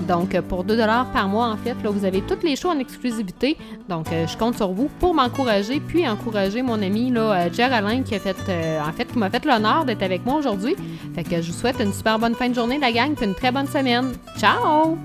[0.07, 0.77] Donc, pour 2
[1.13, 3.57] par mois, en fait, là, vous avez toutes les shows en exclusivité.
[3.89, 8.15] Donc, euh, je compte sur vous pour m'encourager, puis encourager mon ami, là, Alain, qui
[8.15, 10.77] a fait, euh, fait, qui m'a fait l'honneur d'être avec moi aujourd'hui.
[11.15, 13.35] Fait que je vous souhaite une super bonne fin de journée, la gang, puis une
[13.35, 14.13] très bonne semaine.
[14.39, 14.97] Ciao!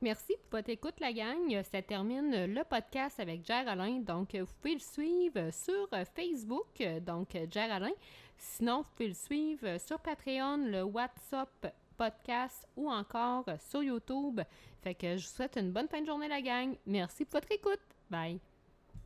[0.00, 1.62] Merci pour votre écoute, la gang.
[1.70, 3.64] Ça termine le podcast avec Jer.
[4.02, 7.88] Donc, vous pouvez le suivre sur Facebook, donc Jer.
[8.36, 14.40] Sinon, vous pouvez le suivre sur Patreon, le WhatsApp podcast ou encore sur YouTube.
[14.82, 16.76] Fait que je vous souhaite une bonne fin de journée, la gang.
[16.86, 17.80] Merci pour votre écoute.
[18.08, 18.40] Bye.